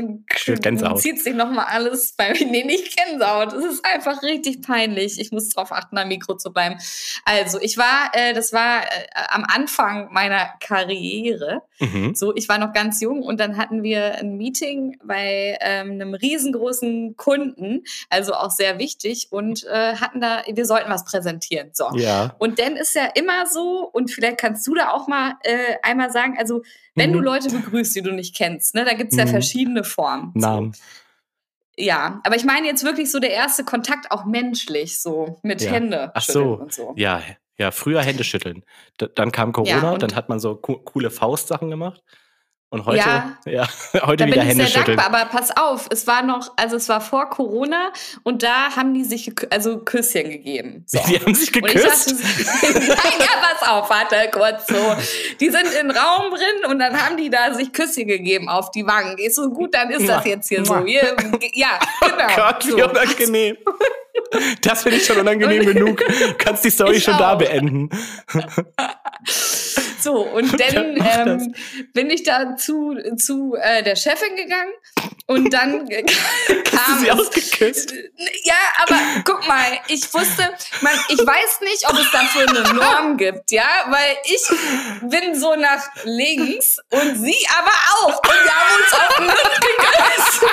dann 0.61 0.97
zieht 0.99 1.21
sich 1.21 1.35
nochmal 1.35 1.67
alles 1.69 2.13
bei 2.13 2.33
mir. 2.33 2.47
Nee, 2.47 2.63
nicht 2.63 2.97
Gänsehaut. 2.97 3.53
Es 3.53 3.65
ist 3.65 3.85
einfach 3.85 4.23
richtig 4.23 4.63
peinlich. 4.63 5.19
Ich 5.19 5.33
muss 5.33 5.49
darauf 5.49 5.73
achten, 5.73 5.99
am 5.99 6.07
Mikro 6.07 6.37
zu 6.37 6.53
bleiben. 6.53 6.77
Also, 7.25 7.61
ich 7.61 7.77
war, 7.77 8.13
äh, 8.13 8.35
das 8.35 8.53
war 8.53 8.83
äh, 8.85 9.07
am 9.31 9.45
Anfang 9.45 10.13
meiner 10.13 10.49
Karriere. 10.61 11.63
Mhm. 11.81 12.15
So, 12.15 12.33
ich 12.37 12.49
war 12.49 12.59
noch 12.59 12.73
ganz 12.73 13.01
jung 13.05 13.23
und 13.23 13.39
dann 13.39 13.57
hatten 13.57 13.83
wir 13.83 14.17
ein 14.17 14.37
Meeting 14.37 14.99
bei 15.05 15.57
ähm, 15.61 15.93
einem 15.93 16.15
riesengroßen 16.15 17.17
Kunden, 17.17 17.85
also 18.11 18.35
auch 18.35 18.51
sehr 18.51 18.79
wichtig 18.79 19.29
und 19.31 19.65
äh, 19.65 19.95
hatten 19.97 20.21
da, 20.21 20.43
wir 20.51 20.67
sollten 20.67 20.91
was 20.91 21.05
präsentieren. 21.05 21.71
So. 21.73 21.89
Ja. 21.95 22.35
Und 22.39 22.59
dann 22.59 22.77
ist 22.77 22.95
ja 22.95 23.07
immer 23.15 23.47
so, 23.47 23.89
und 23.93 24.11
vielleicht 24.11 24.39
kannst 24.39 24.67
du 24.67 24.75
da 24.75 24.91
auch 24.91 25.07
mal 25.09 25.35
äh, 25.45 25.77
einmal 25.83 26.11
sagen, 26.11 26.37
also 26.39 26.63
wenn 26.97 27.11
Mhm. 27.11 27.15
du 27.15 27.21
Leute 27.21 27.51
begrüßt, 27.51 27.95
die 27.97 28.03
du 28.03 28.13
nicht 28.13 28.35
kennst, 28.37 28.75
ne, 28.75 28.85
da 28.85 28.95
gibt's 28.95 29.17
ja 29.17 29.25
Mhm. 29.25 29.31
verschiedene 29.31 29.85
Formen. 29.85 30.33
Namen. 30.35 30.73
So. 30.73 30.83
Ja, 31.77 32.21
aber 32.25 32.37
ich 32.37 32.45
meine 32.45 32.67
jetzt 32.69 32.85
wirklich 32.85 33.11
so 33.11 33.19
der 33.19 33.31
erste 33.33 33.65
Kontakt 33.65 34.11
auch 34.13 34.25
menschlich, 34.25 35.01
so 35.01 35.39
mit 35.43 35.61
Ja. 35.61 35.73
Hände 35.73 36.13
Ach 36.15 36.23
so. 36.23 36.55
und 36.55 36.73
so. 36.73 36.93
Ja, 36.97 37.21
ja, 37.59 37.71
früher 37.73 38.01
Hände 38.03 38.23
schütteln. 38.25 38.65
D 39.01 39.09
dann 39.15 39.33
kam 39.33 39.53
Corona, 39.53 39.83
Ja, 39.83 39.91
und- 39.93 40.03
dann 40.03 40.15
hat 40.15 40.29
man 40.29 40.39
so 40.39 40.55
co 40.57 40.79
coole 40.79 41.11
Faustsachen 41.11 41.71
gemacht. 41.71 42.01
Und 42.75 42.87
heute, 42.87 42.99
Ja. 42.99 43.37
ja, 43.45 43.69
heute 44.05 44.17
Da 44.17 44.25
bin 44.25 44.33
wieder 44.35 44.43
ich 44.43 44.49
Hände 44.49 44.67
sehr 44.67 44.79
schütteln. 44.81 44.97
dankbar, 44.97 45.21
aber 45.23 45.31
pass 45.31 45.57
auf, 45.57 45.87
es 45.93 46.09
war 46.09 46.25
noch, 46.25 46.53
also 46.57 46.75
es 46.75 46.89
war 46.89 47.01
vor 47.01 47.31
Corona 47.31 47.93
und 48.25 48.43
da 48.43 48.75
haben 48.75 48.95
die 48.95 49.05
sich 49.05 49.31
also 49.51 49.79
Küsschen 49.79 50.29
gegeben. 50.29 50.83
So. 50.87 50.99
Die 51.09 51.21
haben 51.21 51.35
sich 51.37 51.49
ich 51.49 51.53
geküsst. 51.53 52.11
dachte, 52.11 52.75
nein, 52.75 53.13
ja, 53.21 53.27
pass 53.41 53.69
auf, 53.69 53.89
warte 53.89 54.17
kurz 54.33 54.67
so. 54.67 54.97
Die 55.39 55.51
sind 55.51 55.67
in 55.81 55.87
den 55.89 55.91
Raum 55.93 56.31
drin 56.33 56.69
und 56.71 56.81
dann 56.81 57.01
haben 57.01 57.17
die 57.17 57.31
da 57.31 57.55
sich 57.55 57.73
Küsschen 57.73 58.09
gegeben 58.09 58.49
auf 58.49 58.73
die 58.73 58.85
Wangen. 58.85 59.19
Ist 59.19 59.37
so 59.37 59.51
gut, 59.51 59.73
dann 59.73 59.91
ist 59.91 60.09
das 60.09 60.25
jetzt 60.25 60.49
hier 60.49 60.65
so. 60.65 60.85
Hier, 60.85 61.15
ja, 61.53 61.79
genau. 62.01 62.15
Oh 62.29 62.37
Gott, 62.37 62.67
wie 62.67 62.73
unangenehm. 62.83 63.57
Das 64.63 64.83
finde 64.83 64.99
ich 64.99 65.07
schon 65.07 65.19
unangenehm 65.19 65.65
genug. 65.65 65.99
Du 65.99 66.35
kannst 66.39 66.65
die 66.65 66.71
Story 66.71 66.97
Ich 66.97 67.05
schon 67.05 67.17
da 67.19 67.35
auch. 67.35 67.39
beenden. 67.39 67.89
So, 70.05 70.21
und 70.21 70.61
Dann 70.61 70.75
dann 70.75 70.95
mach 70.99 71.17
ähm, 71.17 71.55
bin 71.95 72.11
ich 72.11 72.25
da 72.25 72.57
zu, 72.57 72.95
zu 73.17 73.55
äh, 73.59 73.83
der 73.83 73.97
Chefin 73.97 74.37
gegangen 74.37 74.73
und 75.27 75.51
dann 75.51 75.89
kam 76.65 76.99
sie 76.99 77.09
es. 77.09 77.19
ausgeküsst? 77.19 77.95
Ja, 78.43 78.55
aber 78.83 78.97
guck 79.25 79.49
mal, 79.49 79.81
ich 79.89 80.13
wusste, 80.13 80.43
man, 80.83 80.93
ich 81.09 81.19
weiß 81.19 81.61
nicht, 81.63 81.89
ob 81.89 81.99
es 81.99 82.11
dafür 82.13 82.47
eine 82.51 82.75
Norm 82.75 83.17
gibt, 83.17 83.51
ja, 83.51 83.65
weil 83.89 84.15
ich 84.25 85.09
bin 85.09 85.35
so 85.41 85.57
nach 85.57 85.83
links 86.05 86.77
und 86.91 87.17
sie 87.25 87.39
aber 87.59 87.73
auch 88.03 88.19
und 88.19 88.45
wir 88.45 88.55
haben 88.55 88.83
uns 88.83 88.93
auf 88.93 89.17
den 89.17 89.25
Mund 89.25 89.61
geküsst. 89.63 90.45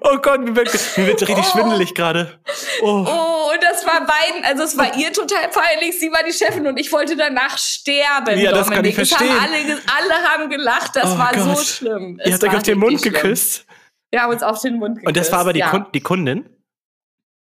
Oh 0.00 0.18
Gott, 0.22 0.40
mir 0.40 0.54
wird, 0.56 0.68
mir 0.96 1.06
wird 1.06 1.20
richtig 1.22 1.36
Oh. 1.38 1.50
schwindelig 1.52 1.94
gerade. 1.94 2.38
Oh. 2.82 3.04
Oh, 3.06 3.50
und 3.52 3.62
das 3.62 3.84
war 3.86 4.06
beiden, 4.06 4.44
also 4.44 4.62
es 4.64 4.76
war 4.78 4.96
ihr 4.96 5.12
total 5.12 5.48
peinlich, 5.48 5.98
sie 6.00 6.10
war 6.10 6.22
die 6.24 6.32
Chefin 6.32 6.66
und 6.66 6.78
ich 6.78 6.90
wollte 6.92 7.16
danach 7.16 7.58
sterben. 7.58 8.38
Ja, 8.38 8.50
das 8.52 8.66
kann 8.68 8.76
Dominik. 8.76 8.98
ich 8.98 9.12
Es 9.12 9.18
haben 9.18 9.26
verstehen. 9.28 9.80
alle, 9.96 10.14
alle 10.14 10.28
haben 10.28 10.50
gelacht, 10.50 10.96
das 10.96 11.14
Oh 11.14 11.18
war 11.18 11.38
so 11.38 11.50
Gott. 11.54 11.64
schlimm. 11.66 12.20
Ihr 12.24 12.32
habt 12.32 12.44
euch 12.44 12.56
auf 12.56 12.62
den 12.62 12.78
Mund 12.78 13.00
schlimm. 13.00 13.12
geküsst. 13.14 13.66
Wir 14.10 14.22
haben 14.22 14.32
uns 14.32 14.42
auf 14.42 14.60
den 14.60 14.78
Mund 14.78 14.96
geküsst. 14.96 15.06
Und 15.08 15.16
das 15.16 15.32
war 15.32 15.40
aber 15.40 15.52
die, 15.52 15.60
ja. 15.60 15.70
Kun 15.70 15.86
die 15.94 16.00
Kundin? 16.00 16.48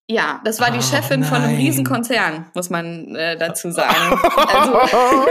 Ja, 0.09 0.41
das 0.45 0.61
war 0.61 0.71
die 0.73 0.79
Oh, 0.79 0.83
Chefin 0.83 1.23
von 1.25 1.37
einem 1.39 1.53
nein. 1.53 1.57
Riesenkonzern, 1.61 2.51
muss 2.55 2.69
man 2.71 3.15
äh, 3.15 3.37
dazu 3.37 3.71
sagen. 3.71 4.21
Also, 4.35 4.73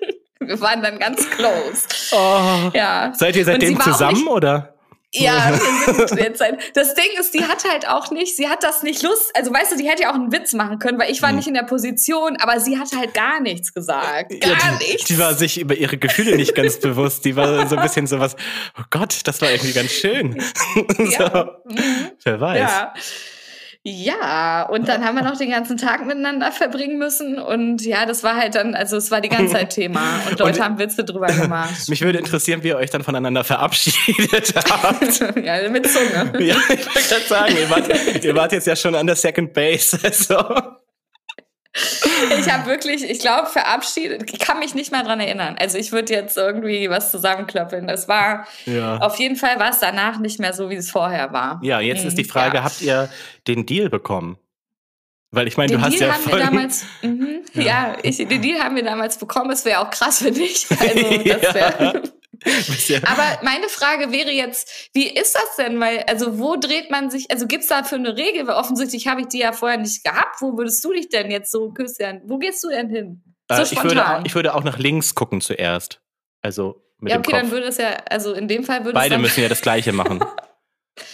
wir 0.40 0.60
waren 0.60 0.82
dann 0.82 0.98
ganz 0.98 1.28
close. 1.30 1.86
Oh. 2.12 2.70
Ja. 2.74 3.12
Seid 3.14 3.34
ihr 3.36 3.44
seitdem 3.44 3.80
zusammen 3.80 4.26
oder? 4.28 4.74
Ja, 5.12 5.50
das 6.74 6.94
Ding 6.94 7.04
ist, 7.18 7.34
die 7.34 7.44
hat 7.44 7.64
halt 7.68 7.88
auch 7.88 8.10
nicht, 8.12 8.36
sie 8.36 8.48
hat 8.48 8.62
das 8.62 8.82
nicht 8.84 9.02
Lust, 9.02 9.30
also 9.34 9.52
weißt 9.52 9.72
du, 9.72 9.76
die 9.76 9.88
hätte 9.88 10.02
ja 10.02 10.10
auch 10.10 10.14
einen 10.14 10.30
Witz 10.32 10.52
machen 10.52 10.78
können, 10.78 11.00
weil 11.00 11.10
ich 11.10 11.20
war 11.20 11.30
Hm. 11.30 11.36
nicht 11.36 11.48
in 11.48 11.54
der 11.54 11.64
Position, 11.64 12.36
aber 12.36 12.60
sie 12.60 12.78
hat 12.78 12.88
halt 12.96 13.12
gar 13.12 13.40
nichts 13.40 13.74
gesagt. 13.74 14.30
Gar 14.40 14.50
Ja, 14.52 14.58
die, 14.80 14.86
nichts. 14.86 15.04
die 15.06 15.18
war 15.18 15.34
sich 15.34 15.58
über 15.60 15.74
ihre 15.74 15.98
Gefühle 15.98 16.36
nicht 16.36 16.54
ganz 16.54 16.78
bewusst. 16.78 17.24
Die 17.24 17.34
war 17.34 17.66
so 17.68 17.76
ein 17.76 17.82
bisschen 17.82 18.06
so 18.06 18.20
was, 18.20 18.36
oh 18.78 18.82
Gott, 18.90 19.18
das 19.24 19.40
war 19.42 19.50
irgendwie 19.50 19.72
ganz 19.72 19.90
schön. 19.90 20.40
ja. 21.10 21.28
so, 21.66 21.72
Mhm. 21.74 22.10
wer 22.22 22.40
weiß. 22.40 22.58
Ja. 22.60 22.94
Ja, 23.82 24.64
und 24.64 24.88
dann 24.88 25.02
haben 25.06 25.14
wir 25.14 25.22
noch 25.22 25.38
den 25.38 25.50
ganzen 25.50 25.78
Tag 25.78 26.04
miteinander 26.04 26.52
verbringen 26.52 26.98
müssen. 26.98 27.38
Und 27.38 27.82
ja, 27.82 28.04
das 28.04 28.22
war 28.22 28.36
halt 28.36 28.54
dann, 28.54 28.74
also 28.74 28.98
es 28.98 29.10
war 29.10 29.22
die 29.22 29.30
ganze 29.30 29.54
Zeit 29.54 29.70
Thema. 29.70 30.20
Und 30.30 30.38
Leute 30.38 30.58
und, 30.58 30.64
haben 30.64 30.78
Witze 30.78 31.02
drüber 31.02 31.28
gemacht. 31.28 31.88
Mich 31.88 32.02
würde 32.02 32.18
interessieren, 32.18 32.62
wie 32.62 32.68
ihr 32.68 32.76
euch 32.76 32.90
dann 32.90 33.02
voneinander 33.02 33.42
verabschiedet 33.42 34.54
habt. 34.70 35.20
ja, 35.42 35.68
mit 35.70 35.90
Zunge. 35.90 36.44
Ja, 36.44 36.56
ich 36.68 36.86
wollte 36.86 37.08
gerade 37.08 37.26
sagen, 37.26 37.54
ihr 37.56 37.70
wart, 37.70 38.24
ihr 38.24 38.34
wart 38.34 38.52
jetzt 38.52 38.66
ja 38.66 38.76
schon 38.76 38.94
an 38.94 39.06
der 39.06 39.16
Second 39.16 39.54
Base. 39.54 39.98
Also. 40.02 40.36
Ich 41.72 42.50
habe 42.52 42.66
wirklich, 42.66 43.08
ich 43.08 43.20
glaube, 43.20 43.46
verabschiedet, 43.46 44.30
ich 44.32 44.40
kann 44.40 44.58
mich 44.58 44.74
nicht 44.74 44.90
mehr 44.90 45.04
dran 45.04 45.20
erinnern. 45.20 45.56
Also 45.58 45.78
ich 45.78 45.92
würde 45.92 46.12
jetzt 46.12 46.36
irgendwie 46.36 46.90
was 46.90 47.12
zusammenklöppeln. 47.12 47.86
Das 47.86 48.08
war, 48.08 48.46
ja. 48.66 48.98
auf 48.98 49.16
jeden 49.18 49.36
Fall 49.36 49.58
war 49.60 49.70
es 49.70 49.78
danach 49.78 50.18
nicht 50.18 50.40
mehr 50.40 50.52
so, 50.52 50.68
wie 50.68 50.74
es 50.74 50.90
vorher 50.90 51.32
war. 51.32 51.60
Ja, 51.62 51.80
jetzt 51.80 52.02
mhm, 52.02 52.08
ist 52.08 52.18
die 52.18 52.24
Frage, 52.24 52.58
ja. 52.58 52.64
habt 52.64 52.82
ihr 52.82 53.08
den 53.46 53.66
Deal 53.66 53.88
bekommen? 53.88 54.36
Weil 55.30 55.46
ich 55.46 55.56
meine, 55.56 55.72
du 55.72 55.80
hast 55.80 55.92
Deal 55.92 56.08
ja 56.08 56.14
haben 56.14 56.26
wir 56.26 56.38
damals, 56.38 56.84
mh, 57.02 57.26
ja, 57.54 57.62
ja 57.62 57.96
ich, 58.02 58.16
den 58.16 58.42
Deal 58.42 58.60
haben 58.60 58.74
wir 58.74 58.82
damals 58.82 59.16
bekommen. 59.16 59.50
Es 59.52 59.64
wäre 59.64 59.78
auch 59.80 59.90
krass 59.90 60.18
für 60.18 60.32
dich. 60.32 60.66
Also 60.80 61.18
das 61.24 61.54
wäre 61.54 62.02
Aber 63.02 63.38
meine 63.42 63.68
Frage 63.68 64.12
wäre 64.12 64.30
jetzt, 64.30 64.90
wie 64.94 65.08
ist 65.08 65.34
das 65.34 65.56
denn? 65.56 65.78
Weil, 65.80 66.04
also 66.08 66.38
wo 66.38 66.56
dreht 66.56 66.90
man 66.90 67.10
sich, 67.10 67.30
also 67.30 67.46
gibt 67.46 67.62
es 67.62 67.68
da 67.68 67.84
für 67.84 67.96
eine 67.96 68.16
Regel? 68.16 68.46
Weil 68.46 68.54
offensichtlich 68.54 69.06
habe 69.08 69.22
ich 69.22 69.28
die 69.28 69.38
ja 69.38 69.52
vorher 69.52 69.78
nicht 69.78 70.04
gehabt. 70.04 70.40
Wo 70.40 70.56
würdest 70.56 70.84
du 70.84 70.92
dich 70.92 71.08
denn 71.08 71.30
jetzt 71.30 71.50
so, 71.50 71.70
Christian, 71.72 72.22
wo 72.24 72.38
gehst 72.38 72.62
du 72.64 72.68
denn 72.68 72.88
hin? 72.88 73.22
So 73.50 73.62
äh, 73.62 73.62
ich, 73.62 73.82
würde, 73.82 74.22
ich 74.24 74.34
würde 74.34 74.54
auch 74.54 74.64
nach 74.64 74.78
links 74.78 75.14
gucken 75.14 75.40
zuerst. 75.40 76.00
Also 76.42 76.82
mit 76.98 77.12
ja, 77.12 77.18
okay, 77.18 77.32
dann 77.32 77.50
würde 77.50 77.66
es 77.66 77.78
ja, 77.78 77.96
also 78.08 78.32
in 78.32 78.48
dem 78.48 78.64
Fall 78.64 78.84
würde 78.84 78.94
Beide 78.94 79.16
es 79.16 79.20
müssen 79.20 79.42
ja 79.42 79.48
das 79.48 79.62
Gleiche 79.62 79.92
machen. 79.92 80.24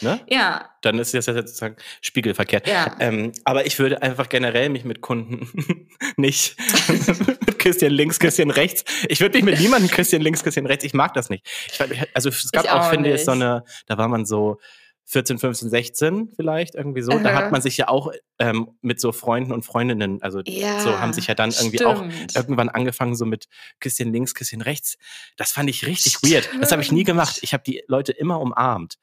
Ne? 0.00 0.20
Ja. 0.28 0.70
Dann 0.82 0.98
ist 0.98 1.14
das 1.14 1.26
ja 1.26 1.34
sozusagen 1.34 1.76
spiegelverkehrt. 2.00 2.66
Ja. 2.66 2.96
Ähm, 3.00 3.32
aber 3.44 3.66
ich 3.66 3.78
würde 3.78 4.02
einfach 4.02 4.28
generell 4.28 4.68
mich 4.68 4.84
mit 4.84 5.00
Kunden 5.00 5.88
nicht 6.16 6.56
mit 7.46 7.58
Küsschen 7.58 7.92
links, 7.92 8.18
Küsschen 8.18 8.50
rechts. 8.50 8.84
Ich 9.08 9.20
würde 9.20 9.38
mich 9.38 9.44
mit 9.44 9.60
niemandem 9.60 9.90
Küsschen 9.90 10.22
links, 10.22 10.42
Küsschen 10.42 10.66
rechts. 10.66 10.84
Ich 10.84 10.94
mag 10.94 11.14
das 11.14 11.30
nicht. 11.30 11.46
Ich, 11.66 11.80
also 12.14 12.28
es 12.28 12.50
gab 12.52 12.64
ich 12.64 12.70
auch, 12.70 12.86
auch 12.86 12.90
finde 12.90 13.12
ich, 13.12 13.24
so 13.24 13.32
eine, 13.32 13.64
da 13.86 13.98
war 13.98 14.08
man 14.08 14.26
so 14.26 14.58
14, 15.06 15.38
15, 15.38 15.70
16 15.70 16.32
vielleicht 16.34 16.74
irgendwie 16.74 17.00
so. 17.00 17.12
Uh 17.12 17.16
-huh. 17.16 17.22
Da 17.22 17.34
hat 17.34 17.52
man 17.52 17.62
sich 17.62 17.76
ja 17.76 17.88
auch 17.88 18.12
ähm, 18.38 18.76
mit 18.82 19.00
so 19.00 19.12
Freunden 19.12 19.52
und 19.52 19.64
Freundinnen, 19.64 20.20
also 20.20 20.40
ja, 20.44 20.80
so 20.80 20.98
haben 20.98 21.12
sich 21.12 21.28
ja 21.28 21.34
dann 21.34 21.50
irgendwie 21.50 21.78
stimmt. 21.78 21.90
auch 21.90 22.04
irgendwann 22.34 22.68
angefangen 22.68 23.14
so 23.14 23.24
mit 23.24 23.46
Küsschen 23.80 24.12
links, 24.12 24.34
Küsschen 24.34 24.62
rechts. 24.62 24.96
Das 25.36 25.52
fand 25.52 25.70
ich 25.70 25.86
richtig 25.86 26.14
stimmt. 26.14 26.32
weird. 26.32 26.50
Das 26.60 26.72
habe 26.72 26.82
ich 26.82 26.90
nie 26.90 27.04
gemacht. 27.04 27.38
Ich 27.42 27.52
habe 27.52 27.62
die 27.64 27.82
Leute 27.86 28.12
immer 28.12 28.40
umarmt 28.40 28.98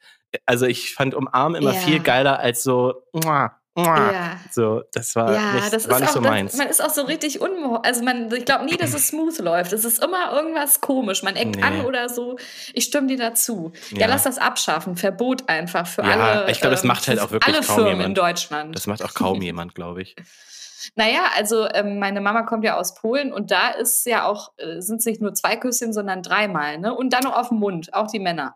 also 0.46 0.66
ich 0.66 0.94
fand 0.94 1.14
umarmen 1.14 1.60
immer 1.60 1.74
ja. 1.74 1.80
viel 1.80 2.00
geiler 2.00 2.38
als 2.38 2.62
so, 2.62 2.94
muah. 3.12 3.58
Ja. 3.76 4.38
so, 4.52 4.82
das 4.92 5.16
war 5.16 5.32
ja, 5.32 5.54
nicht, 5.54 5.72
das 5.72 5.88
war 5.88 5.98
nicht 5.98 6.10
auch, 6.10 6.14
so 6.14 6.20
meins. 6.20 6.52
Das, 6.52 6.58
man 6.58 6.68
ist 6.68 6.80
auch 6.80 6.90
so 6.90 7.02
richtig 7.02 7.40
unmo 7.40 7.76
also 7.76 8.04
man, 8.04 8.32
ich 8.32 8.44
glaube 8.44 8.64
nie, 8.66 8.76
dass 8.76 8.94
es 8.94 9.08
smooth 9.08 9.36
läuft. 9.40 9.72
Es 9.72 9.84
ist 9.84 10.02
immer 10.02 10.32
irgendwas 10.32 10.80
komisch. 10.80 11.24
Man 11.24 11.34
eckt 11.34 11.56
nee. 11.56 11.62
an 11.62 11.84
oder 11.84 12.08
so. 12.08 12.36
Ich 12.72 12.84
stimme 12.84 13.08
dir 13.08 13.18
dazu. 13.18 13.72
Ja. 13.90 14.02
ja. 14.02 14.06
lass 14.06 14.22
das 14.22 14.38
abschaffen. 14.38 14.96
Verbot 14.96 15.48
einfach 15.48 15.88
für 15.88 16.02
ja, 16.02 16.10
alle. 16.10 16.50
Ich 16.52 16.60
glaube, 16.60 16.76
das 16.76 16.84
macht 16.84 17.08
halt 17.08 17.18
auch 17.18 17.32
wirklich 17.32 17.52
alle 17.52 17.66
kaum 17.66 17.74
Firmen 17.74 17.90
jemand. 17.90 18.08
in 18.10 18.14
Deutschland. 18.14 18.76
Das 18.76 18.86
macht 18.86 19.04
auch 19.04 19.14
kaum 19.14 19.42
jemand, 19.42 19.74
glaube 19.74 20.02
ich. 20.02 20.14
Naja, 20.96 21.30
also 21.34 21.66
ähm, 21.72 21.98
meine 21.98 22.20
Mama 22.20 22.42
kommt 22.42 22.62
ja 22.62 22.76
aus 22.76 22.94
Polen 22.94 23.32
und 23.32 23.50
da 23.50 23.70
ist 23.70 24.04
ja 24.04 24.26
auch, 24.26 24.52
äh, 24.58 24.80
sind 24.80 24.98
es 24.98 25.06
nicht 25.06 25.22
nur 25.22 25.32
zwei 25.32 25.56
Küsschen, 25.56 25.94
sondern 25.94 26.22
dreimal, 26.22 26.78
ne? 26.78 26.94
Und 26.94 27.14
dann 27.14 27.24
noch 27.24 27.34
auf 27.34 27.48
dem 27.48 27.58
Mund, 27.58 27.94
auch 27.94 28.06
die 28.06 28.18
Männer. 28.18 28.54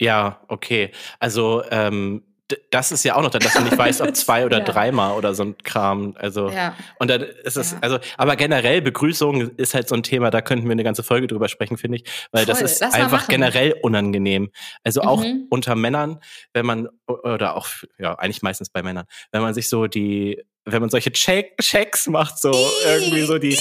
Ja, 0.00 0.40
okay. 0.48 0.92
Also 1.18 1.62
ähm, 1.70 2.22
das 2.70 2.92
ist 2.92 3.04
ja 3.04 3.14
auch 3.14 3.22
noch 3.22 3.30
dann, 3.30 3.42
dass 3.42 3.52
du 3.54 3.60
nicht 3.62 3.76
weißt, 3.78 4.00
ob 4.00 4.16
zwei 4.16 4.46
oder 4.46 4.58
ja. 4.58 4.64
dreimal 4.64 5.16
oder 5.16 5.34
so 5.34 5.42
ein 5.42 5.58
Kram. 5.58 6.14
Also 6.18 6.50
ja. 6.50 6.74
und 6.98 7.10
dann 7.10 7.22
ist 7.22 7.56
es, 7.56 7.72
ja. 7.72 7.78
also, 7.80 7.98
aber 8.16 8.36
generell 8.36 8.80
Begrüßung 8.80 9.50
ist 9.56 9.74
halt 9.74 9.88
so 9.88 9.94
ein 9.94 10.02
Thema, 10.02 10.30
da 10.30 10.40
könnten 10.40 10.64
wir 10.64 10.72
eine 10.72 10.84
ganze 10.84 11.02
Folge 11.02 11.26
drüber 11.26 11.48
sprechen, 11.48 11.76
finde 11.76 11.98
ich, 11.98 12.04
weil 12.32 12.46
Voll. 12.46 12.54
das 12.54 12.62
ist 12.62 12.82
einfach 12.82 13.28
generell 13.28 13.74
unangenehm. 13.82 14.50
Also 14.82 15.02
auch 15.02 15.22
mhm. 15.22 15.46
unter 15.50 15.74
Männern, 15.74 16.20
wenn 16.54 16.64
man, 16.64 16.88
oder 17.06 17.56
auch, 17.56 17.68
ja, 17.98 18.14
eigentlich 18.14 18.42
meistens 18.42 18.70
bei 18.70 18.82
Männern, 18.82 19.04
wenn 19.30 19.42
man 19.42 19.52
sich 19.52 19.68
so 19.68 19.86
die, 19.86 20.42
wenn 20.64 20.80
man 20.80 20.90
solche 20.90 21.12
Check 21.12 21.58
Checks 21.60 22.06
macht, 22.06 22.38
so 22.38 22.52
irgendwie 22.84 23.22
so 23.22 23.38
die, 23.38 23.58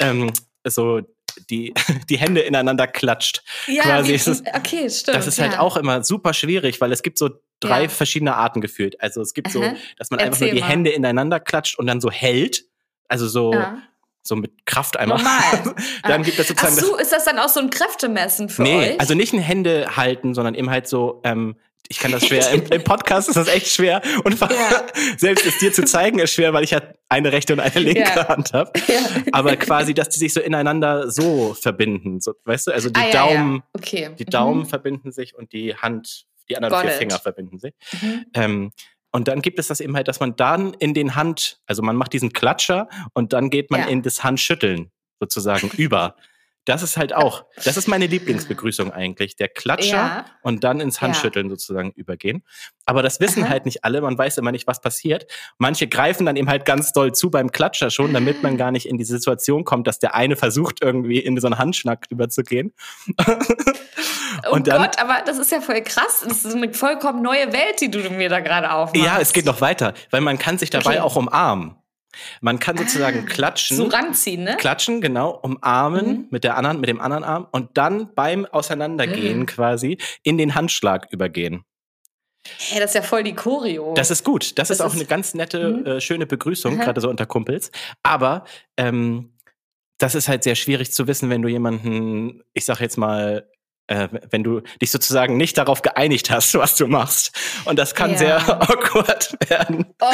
ähm, 0.00 0.32
so 0.64 1.00
die, 1.48 1.74
die 2.08 2.18
Hände 2.18 2.40
ineinander 2.40 2.86
klatscht. 2.86 3.42
Ja, 3.66 3.82
quasi. 3.82 4.14
Wie, 4.14 4.48
okay, 4.54 4.90
stimmt. 4.90 5.16
Das 5.16 5.26
ist 5.26 5.38
halt 5.38 5.54
ja. 5.54 5.60
auch 5.60 5.76
immer 5.76 6.04
super 6.04 6.34
schwierig, 6.34 6.80
weil 6.80 6.92
es 6.92 7.02
gibt 7.02 7.18
so 7.18 7.30
drei 7.60 7.84
ja. 7.84 7.88
verschiedene 7.88 8.36
Arten 8.36 8.60
gefühlt. 8.60 9.00
Also 9.00 9.20
es 9.20 9.34
gibt 9.34 9.48
Aha. 9.48 9.52
so, 9.52 9.60
dass 9.98 10.10
man 10.10 10.20
Erzähl 10.20 10.26
einfach 10.26 10.40
nur 10.40 10.50
die 10.50 10.60
mal. 10.60 10.68
Hände 10.68 10.90
ineinander 10.90 11.40
klatscht 11.40 11.78
und 11.78 11.86
dann 11.86 12.00
so 12.00 12.10
hält. 12.10 12.64
Also 13.08 13.28
so, 13.28 13.52
ja. 13.52 13.78
so 14.22 14.36
mit 14.36 14.66
Kraft 14.66 14.96
einmal. 14.96 15.18
Normal. 15.18 15.74
dann 16.02 16.22
gibt 16.22 16.38
es 16.38 16.48
sozusagen. 16.48 16.76
Ach 16.78 16.82
so, 16.82 16.96
ist 16.96 17.12
das 17.12 17.24
dann 17.24 17.38
auch 17.38 17.48
so 17.48 17.60
ein 17.60 17.70
Kräftemessen 17.70 18.48
für 18.48 18.62
nee, 18.62 18.76
euch? 18.76 18.88
Nee, 18.90 18.98
also 18.98 19.14
nicht 19.14 19.32
ein 19.32 19.40
Hände 19.40 19.96
halten, 19.96 20.34
sondern 20.34 20.54
eben 20.54 20.70
halt 20.70 20.88
so, 20.88 21.20
ähm, 21.24 21.56
ich 21.88 21.98
kann 21.98 22.12
das 22.12 22.26
schwer. 22.26 22.48
Im, 22.52 22.64
Im, 22.66 22.84
Podcast 22.84 23.28
ist 23.28 23.34
das 23.34 23.48
echt 23.48 23.66
schwer. 23.66 24.00
Und 24.24 24.38
ja. 24.38 24.48
selbst 25.16 25.44
es 25.44 25.58
dir 25.58 25.72
zu 25.72 25.84
zeigen 25.84 26.18
ist 26.20 26.32
schwer, 26.32 26.52
weil 26.52 26.62
ich 26.62 26.72
halt 26.72 26.94
eine 27.08 27.32
rechte 27.32 27.52
und 27.52 27.60
eine 27.60 27.80
linke 27.80 28.00
ja. 28.00 28.28
Hand 28.28 28.52
habe. 28.52 28.72
Ja. 28.86 29.00
Aber 29.32 29.56
quasi, 29.56 29.92
dass 29.92 30.10
die 30.10 30.20
sich 30.20 30.32
so 30.32 30.40
ineinander 30.40 31.10
so 31.10 31.54
verbinden. 31.54 32.20
So, 32.20 32.34
weißt 32.44 32.68
du, 32.68 32.72
also 32.72 32.90
die 32.90 33.00
ah, 33.00 33.10
Daumen, 33.10 33.62
okay. 33.72 34.10
die 34.18 34.24
Daumen 34.24 34.60
mhm. 34.60 34.66
verbinden 34.66 35.10
sich 35.10 35.34
und 35.34 35.52
die 35.52 35.74
Hand, 35.74 36.26
die 36.48 36.56
anderen 36.56 36.74
Got 36.74 36.82
vier 36.82 36.92
it. 36.92 36.98
Finger 36.98 37.18
verbinden 37.18 37.58
sich. 37.58 37.74
Mhm. 38.00 38.26
Ähm, 38.34 38.70
und 39.12 39.26
dann 39.26 39.42
gibt 39.42 39.58
es 39.58 39.66
das 39.66 39.80
eben 39.80 39.96
halt, 39.96 40.06
dass 40.06 40.20
man 40.20 40.36
dann 40.36 40.74
in 40.74 40.94
den 40.94 41.16
Hand, 41.16 41.60
also 41.66 41.82
man 41.82 41.96
macht 41.96 42.12
diesen 42.12 42.32
Klatscher 42.32 42.88
und 43.12 43.32
dann 43.32 43.50
geht 43.50 43.70
man 43.70 43.88
in 43.88 44.02
das 44.02 44.22
Handschütteln 44.22 44.92
sozusagen 45.18 45.70
über. 45.76 46.14
Das 46.66 46.82
ist 46.82 46.96
halt 46.98 47.14
auch, 47.14 47.46
das 47.64 47.76
ist 47.76 47.88
meine 47.88 48.06
Lieblingsbegrüßung 48.06 48.92
eigentlich. 48.92 49.36
Der 49.36 49.48
Klatscher 49.48 49.96
ja. 49.96 50.24
und 50.42 50.62
dann 50.62 50.80
ins 50.80 51.00
Handschütteln 51.00 51.46
ja. 51.46 51.50
sozusagen 51.50 51.90
übergehen. 51.92 52.44
Aber 52.84 53.02
das 53.02 53.18
wissen 53.18 53.44
Aha. 53.44 53.50
halt 53.50 53.64
nicht 53.64 53.84
alle. 53.84 54.00
Man 54.02 54.18
weiß 54.18 54.36
immer 54.38 54.52
nicht, 54.52 54.66
was 54.66 54.80
passiert. 54.80 55.26
Manche 55.58 55.88
greifen 55.88 56.26
dann 56.26 56.36
eben 56.36 56.50
halt 56.50 56.66
ganz 56.66 56.92
doll 56.92 57.12
zu 57.12 57.30
beim 57.30 57.50
Klatscher 57.50 57.90
schon, 57.90 58.12
damit 58.12 58.42
man 58.42 58.58
gar 58.58 58.72
nicht 58.72 58.86
in 58.86 58.98
die 58.98 59.04
Situation 59.04 59.64
kommt, 59.64 59.86
dass 59.86 59.98
der 59.98 60.14
eine 60.14 60.36
versucht, 60.36 60.82
irgendwie 60.82 61.18
in 61.18 61.40
so 61.40 61.46
einen 61.46 61.58
Handschnack 61.58 62.06
überzugehen. 62.10 62.74
oh 63.26 64.54
und 64.54 64.66
dann, 64.66 64.82
Gott, 64.82 64.98
aber 64.98 65.22
das 65.24 65.38
ist 65.38 65.50
ja 65.50 65.60
voll 65.62 65.80
krass. 65.82 66.24
Das 66.28 66.44
ist 66.44 66.54
eine 66.54 66.72
vollkommen 66.74 67.22
neue 67.22 67.52
Welt, 67.52 67.80
die 67.80 67.90
du 67.90 68.10
mir 68.10 68.28
da 68.28 68.40
gerade 68.40 68.70
aufmachst. 68.70 69.06
Ja, 69.06 69.18
es 69.18 69.32
geht 69.32 69.46
noch 69.46 69.60
weiter, 69.60 69.94
weil 70.10 70.20
man 70.20 70.38
kann 70.38 70.58
sich 70.58 70.68
dabei 70.68 70.98
okay. 70.98 71.00
auch 71.00 71.16
umarmen. 71.16 71.79
Man 72.40 72.58
kann 72.58 72.76
sozusagen 72.76 73.24
ah, 73.26 73.30
klatschen. 73.30 73.76
So 73.76 73.84
ranziehen, 73.86 74.44
ne? 74.44 74.56
Klatschen, 74.56 75.00
genau, 75.00 75.30
umarmen 75.42 76.06
mhm. 76.06 76.26
mit 76.30 76.44
der 76.44 76.56
anderen, 76.56 76.80
mit 76.80 76.88
dem 76.88 77.00
anderen 77.00 77.24
Arm 77.24 77.46
und 77.52 77.76
dann 77.76 78.14
beim 78.14 78.46
Auseinandergehen 78.46 79.40
mhm. 79.40 79.46
quasi 79.46 79.98
in 80.22 80.38
den 80.38 80.54
Handschlag 80.54 81.08
übergehen. 81.10 81.64
Hey, 82.58 82.80
das 82.80 82.90
ist 82.90 82.94
ja 82.94 83.02
voll 83.02 83.22
die 83.22 83.34
Choreo. 83.34 83.94
Das 83.94 84.10
ist 84.10 84.24
gut. 84.24 84.58
Das, 84.58 84.68
das 84.68 84.70
ist 84.70 84.80
auch 84.80 84.94
ist 84.94 84.96
eine 84.96 85.04
ganz 85.04 85.34
nette, 85.34 85.70
mhm. 85.70 85.86
äh, 85.86 86.00
schöne 86.00 86.26
Begrüßung, 86.26 86.78
gerade 86.78 87.00
so 87.00 87.08
unter 87.08 87.26
Kumpels. 87.26 87.70
Aber 88.02 88.44
ähm, 88.76 89.34
das 89.98 90.14
ist 90.14 90.28
halt 90.28 90.42
sehr 90.42 90.54
schwierig 90.54 90.92
zu 90.92 91.06
wissen, 91.06 91.28
wenn 91.28 91.42
du 91.42 91.48
jemanden, 91.48 92.42
ich 92.54 92.64
sag 92.64 92.80
jetzt 92.80 92.96
mal, 92.96 93.48
äh, 93.90 94.08
wenn 94.30 94.44
du 94.44 94.60
dich 94.80 94.90
sozusagen 94.90 95.36
nicht 95.36 95.58
darauf 95.58 95.82
geeinigt 95.82 96.30
hast, 96.30 96.54
was 96.54 96.76
du 96.76 96.86
machst. 96.86 97.36
Und 97.64 97.78
das 97.78 97.94
kann 97.94 98.12
ja. 98.12 98.16
sehr 98.16 98.48
awkward 98.62 99.36
werden. 99.50 99.86
Oh, 100.00 100.06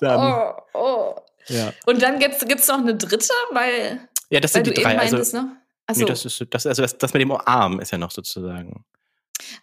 dann, 0.00 0.20
oh, 0.20 0.78
oh. 0.78 1.16
Ja. 1.48 1.72
Und 1.86 2.00
dann 2.02 2.20
gibt's 2.20 2.46
gibt's 2.46 2.68
noch 2.68 2.78
eine 2.78 2.94
dritte, 2.94 3.32
weil 3.50 4.08
ja, 4.30 4.38
das 4.38 4.52
sind 4.52 4.66
die 4.66 4.74
drei. 4.74 4.96
Also, 4.96 5.16
ne? 5.36 5.56
Achso. 5.86 6.00
Nee, 6.00 6.06
das 6.06 6.24
ist 6.24 6.46
das, 6.50 6.66
also 6.66 6.82
das, 6.82 6.96
das 6.98 7.12
mit 7.12 7.22
dem 7.22 7.32
Arm 7.32 7.80
ist 7.80 7.90
ja 7.90 7.98
noch 7.98 8.12
sozusagen. 8.12 8.84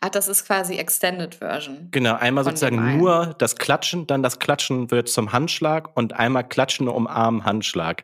Ah, 0.02 0.10
das 0.10 0.28
ist 0.28 0.46
quasi 0.46 0.76
Extended 0.76 1.36
Version. 1.36 1.88
Genau, 1.92 2.16
einmal 2.16 2.44
sozusagen 2.44 2.98
nur 2.98 3.36
das 3.38 3.56
Klatschen, 3.56 4.08
dann 4.08 4.24
das 4.24 4.40
Klatschen 4.40 4.92
wird 4.92 5.08
zum 5.08 5.32
Handschlag 5.32 5.96
und 5.96 6.14
einmal 6.14 6.46
Klatschen 6.46 6.90
umarmen 6.90 7.46
Handschlag. 7.46 8.04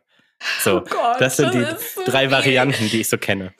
So, 0.60 0.78
oh 0.78 0.80
Gott, 0.88 1.20
das 1.20 1.36
sind 1.36 1.52
die 1.52 1.66
so 1.94 2.04
drei 2.06 2.30
Varianten, 2.30 2.88
die 2.88 3.00
ich 3.00 3.08
so 3.08 3.18
kenne. 3.18 3.52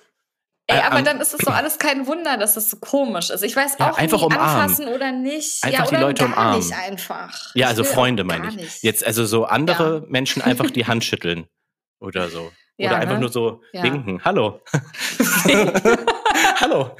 Ey, 0.66 0.80
aber 0.80 0.98
ähm, 1.00 1.04
dann 1.04 1.20
ist 1.20 1.34
es 1.34 1.40
doch 1.40 1.54
alles 1.54 1.78
kein 1.78 2.06
Wunder, 2.06 2.38
dass 2.38 2.56
es 2.56 2.70
so 2.70 2.78
komisch 2.78 3.28
ist. 3.28 3.42
Ich 3.42 3.54
weiß 3.54 3.76
ja, 3.78 3.90
auch 3.90 3.98
einfach 3.98 4.18
nicht, 4.18 4.26
umarmen. 4.26 4.62
anfassen 4.62 4.88
oder 4.88 5.12
nicht. 5.12 5.62
Einfach 5.62 5.78
ja, 5.78 5.88
oder 5.88 5.96
die 5.98 6.02
Leute 6.02 6.24
gar 6.24 6.32
umarmen. 6.32 6.58
nicht 6.58 6.74
einfach. 6.74 7.54
Ja, 7.54 7.68
also 7.68 7.84
Freunde 7.84 8.24
meine 8.24 8.48
ich. 8.48 8.56
Nicht. 8.56 8.82
Jetzt 8.82 9.04
also 9.04 9.26
so 9.26 9.44
andere 9.44 9.96
ja. 9.96 10.02
Menschen 10.08 10.40
einfach 10.40 10.70
die 10.70 10.86
Hand 10.86 11.04
schütteln 11.04 11.46
oder 12.00 12.28
so. 12.28 12.50
Oder 12.76 12.90
ja, 12.90 12.96
einfach 12.96 13.14
ne? 13.14 13.20
nur 13.20 13.28
so 13.28 13.62
winken. 13.72 14.24
Hallo. 14.24 14.60
Hallo. 16.60 16.96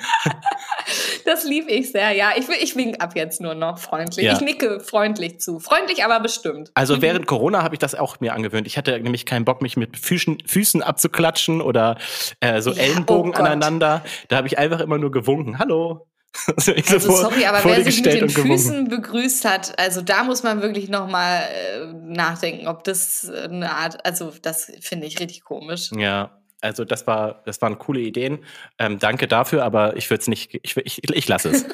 Das 1.35 1.45
liebe 1.45 1.71
ich 1.71 1.91
sehr, 1.91 2.13
ja. 2.13 2.33
Ich, 2.37 2.49
ich 2.49 2.77
wink 2.77 3.03
ab 3.03 3.17
jetzt 3.17 3.41
nur 3.41 3.55
noch 3.55 3.79
freundlich. 3.79 4.27
Ja. 4.27 4.35
Ich 4.35 4.41
nicke 4.41 4.81
freundlich 4.81 5.41
zu. 5.41 5.59
Freundlich, 5.59 6.05
aber 6.05 6.21
bestimmt. 6.21 6.71
Also 6.75 7.01
während 7.01 7.27
Corona 7.27 7.63
habe 7.63 7.75
ich 7.75 7.79
das 7.79 7.95
auch 7.95 8.21
mir 8.21 8.35
angewöhnt. 8.35 8.67
Ich 8.67 8.77
hatte 8.77 8.99
nämlich 9.01 9.27
keinen 9.27 9.45
Bock, 9.45 9.63
mich 9.63 9.77
mit 9.77 9.99
Füßen, 9.99 10.39
Füßen 10.47 10.83
abzuklatschen 10.83 11.61
oder 11.61 11.97
äh, 12.41 12.61
so 12.61 12.73
ja, 12.73 12.83
Ellenbogen 12.83 13.33
oh 13.33 13.39
aneinander. 13.39 14.05
Da 14.29 14.37
habe 14.37 14.47
ich 14.47 14.59
einfach 14.59 14.81
immer 14.81 14.99
nur 14.99 15.11
gewunken. 15.11 15.59
Hallo. 15.59 16.07
also, 16.57 16.73
also 16.73 16.99
vor, 16.99 17.17
sorry, 17.17 17.45
aber 17.47 17.65
wer 17.65 17.85
sich 17.85 18.03
mit 18.03 18.13
den 18.13 18.29
Füßen 18.29 18.89
begrüßt 18.89 19.45
hat, 19.45 19.79
also 19.79 20.03
da 20.03 20.25
muss 20.25 20.43
man 20.43 20.63
wirklich 20.63 20.89
nochmal 20.89 21.43
äh, 21.43 21.93
nachdenken, 21.93 22.67
ob 22.67 22.83
das 22.83 23.31
eine 23.31 23.71
Art, 23.71 24.05
also 24.05 24.33
das 24.43 24.73
finde 24.81 25.07
ich 25.07 25.21
richtig 25.21 25.45
komisch. 25.45 25.91
Ja, 25.97 26.37
also 26.65 26.85
das 26.85 27.07
war, 27.07 27.43
das 27.45 27.61
waren 27.61 27.79
coole 27.79 28.01
Ideen. 28.01 28.39
Ähm, 28.79 28.99
danke 28.99 29.29
dafür, 29.29 29.65
aber 29.65 29.97
ich 29.97 30.09
würde 30.09 30.23
es 30.23 30.29
nicht, 30.29 30.59
ich, 30.63 30.77
ich, 30.79 31.03
ich 31.05 31.29
lasse 31.29 31.51
es. 31.51 31.67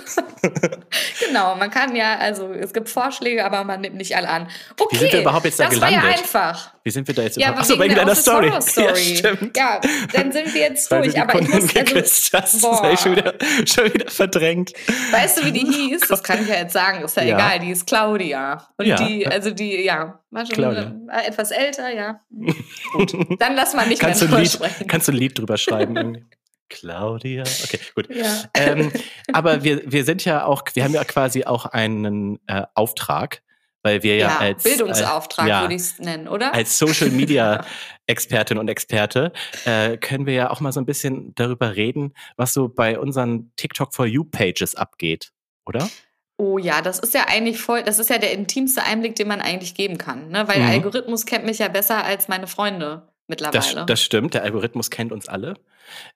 genau, 1.27 1.55
man 1.55 1.71
kann 1.71 1.95
ja, 1.95 2.19
also 2.19 2.53
es 2.53 2.73
gibt 2.73 2.89
Vorschläge, 2.89 3.45
aber 3.45 3.63
man 3.65 3.81
nimmt 3.81 3.97
nicht 3.97 4.17
alle 4.17 4.29
an. 4.29 4.49
Okay, 4.79 4.89
Wie 4.91 4.97
sind 4.97 5.13
wir 5.13 5.21
überhaupt 5.21 5.45
jetzt 5.45 5.61
da 5.61 5.65
das 5.65 5.75
gelandet? 5.75 6.03
war 6.03 6.11
ja 6.11 6.17
einfach. 6.17 6.75
Wie 6.91 6.93
sind 6.93 7.07
wir 7.07 7.15
da 7.15 7.23
jetzt 7.23 7.39
ja? 7.39 7.55
Achso, 7.55 7.79
wegen 7.79 7.95
deiner 7.95 8.17
Story. 8.17 8.51
Story. 8.61 9.23
Ja, 9.55 9.75
ja, 9.75 9.81
dann 10.13 10.33
sind 10.33 10.53
wir 10.53 10.61
jetzt 10.61 10.91
durch. 10.91 11.17
aber 11.21 11.41
ich 11.41 11.49
muss, 11.49 11.77
also, 11.77 11.95
das 12.33 12.61
boah. 12.61 12.91
ist 12.91 13.03
schon 13.03 13.15
wieder, 13.15 13.35
schon 13.65 13.95
wieder 13.95 14.11
verdrängt. 14.11 14.73
Weißt 15.13 15.39
du, 15.39 15.45
wie 15.45 15.53
die 15.53 15.67
hieß? 15.67 16.01
Das 16.09 16.21
kann 16.25 16.43
ich 16.43 16.49
ja 16.49 16.57
jetzt 16.57 16.73
sagen. 16.73 17.05
Ist 17.05 17.17
ja, 17.17 17.23
ja. 17.23 17.37
egal. 17.37 17.61
Die 17.61 17.71
ist 17.71 17.87
Claudia. 17.87 18.67
Und 18.77 18.87
ja. 18.87 18.97
die, 18.97 19.25
also 19.25 19.53
die, 19.53 19.85
ja, 19.85 20.21
war 20.31 20.47
schon 20.47 21.09
äh, 21.09 21.29
etwas 21.29 21.53
älter, 21.53 21.95
ja. 21.95 22.23
Gut. 22.93 23.15
Dann 23.39 23.55
lass 23.55 23.73
mal 23.75 23.87
nicht 23.87 24.01
kannst 24.01 24.23
mehr 24.23 24.31
drüber 24.31 24.45
sprechen. 24.45 24.89
Kannst 24.89 25.07
du 25.07 25.13
ein 25.13 25.19
Lied 25.19 25.39
drüber 25.39 25.59
schreiben? 25.59 26.29
Claudia. 26.69 27.45
Okay, 27.63 27.79
gut. 27.95 28.13
Ja. 28.13 28.51
Ähm, 28.55 28.91
aber 29.33 29.63
wir, 29.63 29.83
wir 29.87 30.05
sind 30.05 30.25
ja 30.25 30.45
auch, 30.45 30.65
wir 30.75 30.83
haben 30.83 30.95
ja 30.95 31.05
quasi 31.05 31.45
auch 31.45 31.67
einen 31.67 32.41
äh, 32.49 32.65
Auftrag, 32.75 33.43
weil 33.83 34.03
wir 34.03 34.17
ja, 34.17 34.29
ja 34.29 34.39
als 34.39 34.63
Bildungsauftrag 34.63 35.47
äh, 35.47 35.49
ja, 35.49 35.61
würde 35.63 35.75
ich 35.75 35.83
es 35.83 35.99
nennen, 35.99 36.29
oder? 36.29 36.55
Als 36.55 36.79
Social 36.79 37.11
Media 37.11 37.65
Expertin 38.07 38.59
und 38.59 38.69
Experte 38.69 39.33
äh, 39.65 39.97
können 39.97 40.27
wir 40.27 40.35
ja 40.35 40.51
auch 40.51 40.61
mal 40.61 40.73
so 40.73 40.81
ein 40.81 40.87
bisschen 40.87 41.35
darüber 41.35 41.77
reden, 41.77 42.15
was 42.37 42.53
so 42.53 42.69
bei 42.69 42.99
unseren 42.99 43.53
TikTok 43.57 43.95
for 43.95 44.07
You 44.07 44.25
Pages 44.25 44.75
abgeht, 44.75 45.33
oder? 45.67 45.89
Oh 46.37 46.59
ja, 46.59 46.81
das 46.81 46.99
ist 46.99 47.15
ja 47.15 47.27
eigentlich 47.29 47.61
voll, 47.61 47.83
das 47.83 47.99
ist 47.99 48.09
ja 48.09 48.19
der 48.19 48.33
intimste 48.33 48.83
Einblick, 48.83 49.15
den 49.15 49.29
man 49.29 49.41
eigentlich 49.41 49.75
geben 49.75 49.99
kann, 49.99 50.31
ne? 50.31 50.49
Weil 50.49 50.61
mhm. 50.61 50.69
Algorithmus 50.71 51.27
kennt 51.27 51.45
mich 51.45 51.59
ja 51.59 51.69
besser 51.69 52.03
als 52.03 52.29
meine 52.29 52.47
Freunde 52.47 53.09
mittlerweile. 53.29 53.75
Das, 53.75 53.87
das 53.87 54.03
stimmt, 54.03 54.35
der 54.35 54.43
Algorithmus 54.43 54.91
kennt 54.91 55.13
uns 55.13 55.29
alle. 55.29 55.55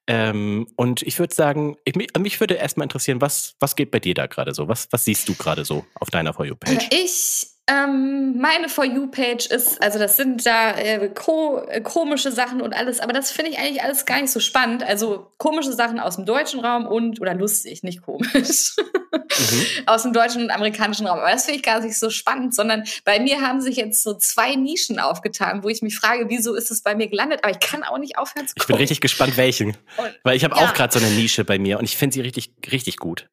Ähm, 0.07 0.67
und 0.75 1.01
ich 1.01 1.19
würde 1.19 1.33
sagen, 1.33 1.77
ich, 1.85 1.95
mich 1.95 2.39
würde 2.39 2.55
erstmal 2.55 2.85
interessieren, 2.85 3.21
was, 3.21 3.55
was 3.59 3.75
geht 3.75 3.91
bei 3.91 3.99
dir 3.99 4.13
da 4.13 4.27
gerade 4.27 4.53
so? 4.53 4.67
Was, 4.67 4.87
was 4.91 5.05
siehst 5.05 5.27
du 5.27 5.35
gerade 5.35 5.65
so 5.65 5.85
auf 5.95 6.09
deiner 6.09 6.33
For 6.33 6.45
You-Page? 6.45 6.89
Ich 6.91 7.54
ähm, 7.67 8.37
meine 8.37 8.69
For 8.69 8.85
You-Page 8.85 9.47
ist, 9.47 9.81
also 9.81 9.97
das 9.97 10.17
sind 10.17 10.45
da 10.45 10.77
äh, 10.77 11.09
ko 11.09 11.63
äh, 11.67 11.81
komische 11.81 12.31
Sachen 12.31 12.61
und 12.61 12.73
alles, 12.73 12.99
aber 12.99 13.11
das 13.11 13.31
finde 13.31 13.51
ich 13.51 13.57
eigentlich 13.57 13.81
alles 13.81 14.05
gar 14.05 14.21
nicht 14.21 14.31
so 14.31 14.39
spannend. 14.39 14.83
Also 14.83 15.31
komische 15.37 15.73
Sachen 15.73 15.99
aus 15.99 16.17
dem 16.17 16.27
deutschen 16.27 16.59
Raum 16.59 16.85
und, 16.85 17.19
oder 17.19 17.33
lustig, 17.33 17.81
nicht 17.81 18.03
komisch, 18.03 18.75
mhm. 18.77 19.65
aus 19.87 20.03
dem 20.03 20.13
deutschen 20.13 20.43
und 20.43 20.51
amerikanischen 20.51 21.07
Raum. 21.07 21.17
Aber 21.17 21.31
das 21.31 21.45
finde 21.45 21.57
ich 21.57 21.65
gar 21.65 21.79
nicht 21.79 21.97
so 21.97 22.11
spannend, 22.11 22.53
sondern 22.53 22.83
bei 23.03 23.19
mir 23.19 23.41
haben 23.41 23.61
sich 23.61 23.77
jetzt 23.77 24.03
so 24.03 24.13
zwei 24.13 24.53
Nischen 24.53 24.99
aufgetan, 24.99 25.63
wo 25.63 25.69
ich 25.69 25.81
mich 25.81 25.97
frage, 25.97 26.25
wieso 26.29 26.53
ist 26.53 26.69
es 26.69 26.83
bei 26.83 26.93
mir 26.93 27.07
gelandet? 27.07 27.39
Aber 27.43 27.51
ich 27.51 27.59
kann 27.59 27.81
auch 27.81 27.97
nicht 27.97 28.19
aufhören 28.19 28.47
zu 28.47 28.53
gucken. 28.53 28.61
Ich 28.61 28.67
bin 28.67 28.75
richtig 28.75 29.01
gespannt, 29.01 29.37
welchen. 29.37 29.69
Und, 29.97 30.19
Weil 30.23 30.37
ich 30.37 30.43
habe 30.43 30.55
ja. 30.55 30.61
auch 30.61 30.73
gerade 30.75 30.93
so 30.93 31.03
eine 31.03 31.15
Nische 31.15 31.43
bei 31.43 31.57
mir 31.57 31.79
und 31.79 31.85
ich 31.85 31.97
finde 31.97 32.13
sie 32.13 32.21
richtig, 32.21 32.51
richtig 32.71 32.97
gut. 32.97 33.27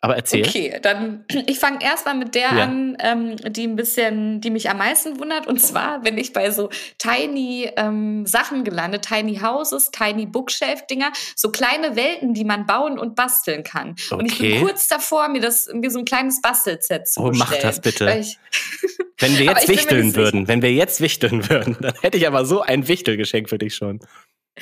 Aber 0.00 0.16
erzähl. 0.16 0.46
Okay, 0.46 0.78
dann 0.80 1.24
ich 1.46 1.58
fange 1.58 1.82
erstmal 1.82 2.14
mit 2.14 2.34
der 2.34 2.54
ja. 2.54 2.64
an, 2.64 2.96
ähm, 3.00 3.36
die 3.36 3.66
ein 3.66 3.76
bisschen, 3.76 4.40
die 4.40 4.50
mich 4.50 4.70
am 4.70 4.78
meisten 4.78 5.18
wundert. 5.18 5.46
Und 5.46 5.60
zwar 5.60 6.00
bin 6.00 6.18
ich 6.18 6.32
bei 6.32 6.50
so 6.50 6.70
tiny 6.98 7.70
ähm, 7.76 8.24
Sachen 8.26 8.64
gelandet, 8.64 9.04
tiny 9.04 9.38
Houses, 9.38 9.90
tiny 9.90 10.26
Bookshelf-Dinger, 10.26 11.12
so 11.34 11.50
kleine 11.50 11.96
Welten, 11.96 12.34
die 12.34 12.44
man 12.44 12.66
bauen 12.66 12.98
und 12.98 13.16
basteln 13.16 13.64
kann. 13.64 13.96
Okay. 14.10 14.14
Und 14.14 14.26
ich 14.26 14.38
bin 14.38 14.60
kurz 14.60 14.88
davor, 14.88 15.28
mir 15.28 15.40
das 15.40 15.68
mir 15.72 15.90
so 15.90 15.98
ein 15.98 16.04
kleines 16.04 16.40
Bastelset 16.40 17.08
zu 17.08 17.20
Oh, 17.20 17.30
mach 17.34 17.54
das 17.56 17.80
bitte. 17.80 18.06
wenn 19.18 19.38
wir 19.38 19.46
jetzt 19.46 19.68
wichteln 19.68 20.14
würden, 20.14 20.48
wenn 20.48 20.62
wir 20.62 20.72
jetzt 20.72 21.00
wichteln 21.00 21.48
würden, 21.50 21.76
dann 21.80 21.94
hätte 22.00 22.16
ich 22.16 22.26
aber 22.26 22.44
so 22.44 22.62
ein 22.62 22.86
Wichtelgeschenk 22.86 23.48
für 23.48 23.58
dich 23.58 23.74
schon. 23.74 24.00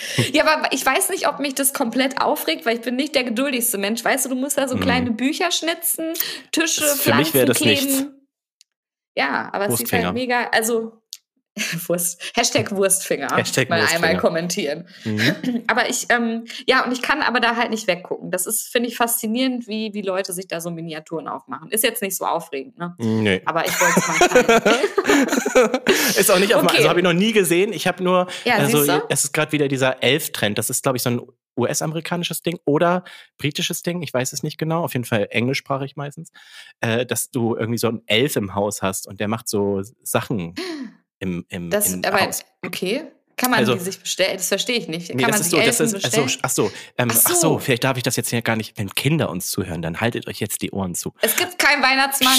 Ja, 0.32 0.46
aber 0.46 0.72
ich 0.72 0.84
weiß 0.84 1.10
nicht, 1.10 1.28
ob 1.28 1.38
mich 1.38 1.54
das 1.54 1.72
komplett 1.72 2.20
aufregt, 2.20 2.66
weil 2.66 2.76
ich 2.76 2.82
bin 2.82 2.96
nicht 2.96 3.14
der 3.14 3.24
geduldigste 3.24 3.78
Mensch. 3.78 4.04
Weißt 4.04 4.24
du, 4.24 4.30
du 4.30 4.34
musst 4.34 4.58
da 4.58 4.68
so 4.68 4.76
mhm. 4.76 4.80
kleine 4.80 5.10
Bücher 5.10 5.50
schnitzen, 5.50 6.12
Tische, 6.52 6.80
das, 6.80 7.00
Pflanzen 7.00 7.02
Für 7.02 7.16
mich 7.16 7.34
wäre 7.34 7.46
das 7.46 7.58
kleben. 7.58 7.86
nichts. 7.86 8.06
Ja, 9.16 9.48
aber 9.52 9.68
es 9.68 9.80
ist 9.80 9.92
halt 9.92 10.12
mega, 10.12 10.48
also 10.52 11.02
Wurst, 11.86 12.20
Hashtag 12.34 12.70
Wurstfinger. 12.70 13.34
Hashtag 13.34 13.68
mal 13.68 13.80
Wurstfinger. 13.80 14.06
einmal 14.06 14.20
kommentieren. 14.20 14.88
Mhm. 15.04 15.64
Aber 15.66 15.88
ich, 15.88 16.06
ähm, 16.10 16.44
ja, 16.66 16.84
und 16.84 16.92
ich 16.92 17.02
kann 17.02 17.22
aber 17.22 17.40
da 17.40 17.56
halt 17.56 17.70
nicht 17.70 17.86
weggucken. 17.86 18.30
Das 18.30 18.46
ist, 18.46 18.68
finde 18.68 18.88
ich, 18.88 18.96
faszinierend, 18.96 19.66
wie, 19.66 19.94
wie 19.94 20.02
Leute 20.02 20.32
sich 20.32 20.48
da 20.48 20.60
so 20.60 20.70
Miniaturen 20.70 21.28
aufmachen. 21.28 21.70
Ist 21.70 21.84
jetzt 21.84 22.02
nicht 22.02 22.16
so 22.16 22.24
aufregend, 22.24 22.78
ne? 22.78 22.94
Nee. 22.98 23.42
Aber 23.44 23.64
ich 23.66 23.72
wollte 23.80 23.98
es 23.98 24.08
mal 24.08 24.60
teilen. 24.60 25.80
ist 26.18 26.30
auch 26.30 26.38
nicht 26.38 26.54
auf 26.54 26.62
okay. 26.62 26.78
also 26.78 26.88
habe 26.88 27.00
ich 27.00 27.04
noch 27.04 27.12
nie 27.12 27.32
gesehen. 27.32 27.72
Ich 27.72 27.86
habe 27.86 28.02
nur, 28.02 28.26
ja, 28.44 28.56
also 28.56 28.84
es 29.08 29.24
ist 29.24 29.32
gerade 29.32 29.52
wieder 29.52 29.68
dieser 29.68 30.02
Elf-Trend. 30.02 30.58
Das 30.58 30.70
ist, 30.70 30.82
glaube 30.82 30.96
ich, 30.96 31.02
so 31.02 31.10
ein 31.10 31.20
US-amerikanisches 31.56 32.42
Ding 32.42 32.58
oder 32.64 33.04
britisches 33.38 33.82
Ding, 33.82 34.02
ich 34.02 34.12
weiß 34.12 34.32
es 34.32 34.42
nicht 34.42 34.58
genau, 34.58 34.84
auf 34.84 34.92
jeden 34.92 35.04
Fall 35.04 35.28
englischsprachig 35.30 35.96
meistens, 35.96 36.30
äh, 36.80 37.06
dass 37.06 37.30
du 37.30 37.56
irgendwie 37.56 37.78
so 37.78 37.88
einen 37.88 38.02
Elf 38.06 38.36
im 38.36 38.54
Haus 38.54 38.82
hast 38.82 39.06
und 39.06 39.20
der 39.20 39.28
macht 39.28 39.48
so 39.48 39.82
Sachen 40.02 40.54
im, 41.18 41.44
im, 41.48 41.70
das, 41.70 41.92
im 41.92 42.04
aber, 42.04 42.20
Haus. 42.20 42.44
Okay. 42.64 43.04
Kann 43.36 43.50
man 43.50 43.60
also, 43.60 43.74
die 43.74 43.80
sich 43.80 44.00
bestellen? 44.00 44.38
Das 44.38 44.48
verstehe 44.48 44.78
ich 44.78 44.88
nicht. 44.88 45.08
Kann 45.08 45.18
nee, 45.18 45.24
man 45.24 45.34
sich 45.34 45.50
so, 45.50 45.58
das 45.58 45.78
ist, 45.78 45.92
bestellen? 45.92 46.24
Also, 46.24 46.38
ach, 46.42 46.50
so, 46.50 46.72
ähm, 46.96 47.08
ach, 47.10 47.16
so. 47.16 47.28
ach 47.28 47.34
so, 47.34 47.58
vielleicht 47.58 47.84
darf 47.84 47.98
ich 47.98 48.02
das 48.02 48.16
jetzt 48.16 48.30
ja 48.30 48.40
gar 48.40 48.56
nicht, 48.56 48.78
wenn 48.78 48.88
Kinder 48.88 49.28
uns 49.28 49.50
zuhören, 49.50 49.82
dann 49.82 50.00
haltet 50.00 50.26
euch 50.26 50.40
jetzt 50.40 50.62
die 50.62 50.70
Ohren 50.70 50.94
zu. 50.94 51.12
Es 51.20 51.36
gibt 51.36 51.58
keinen 51.58 51.82
Weihnachtsmann. 51.82 52.38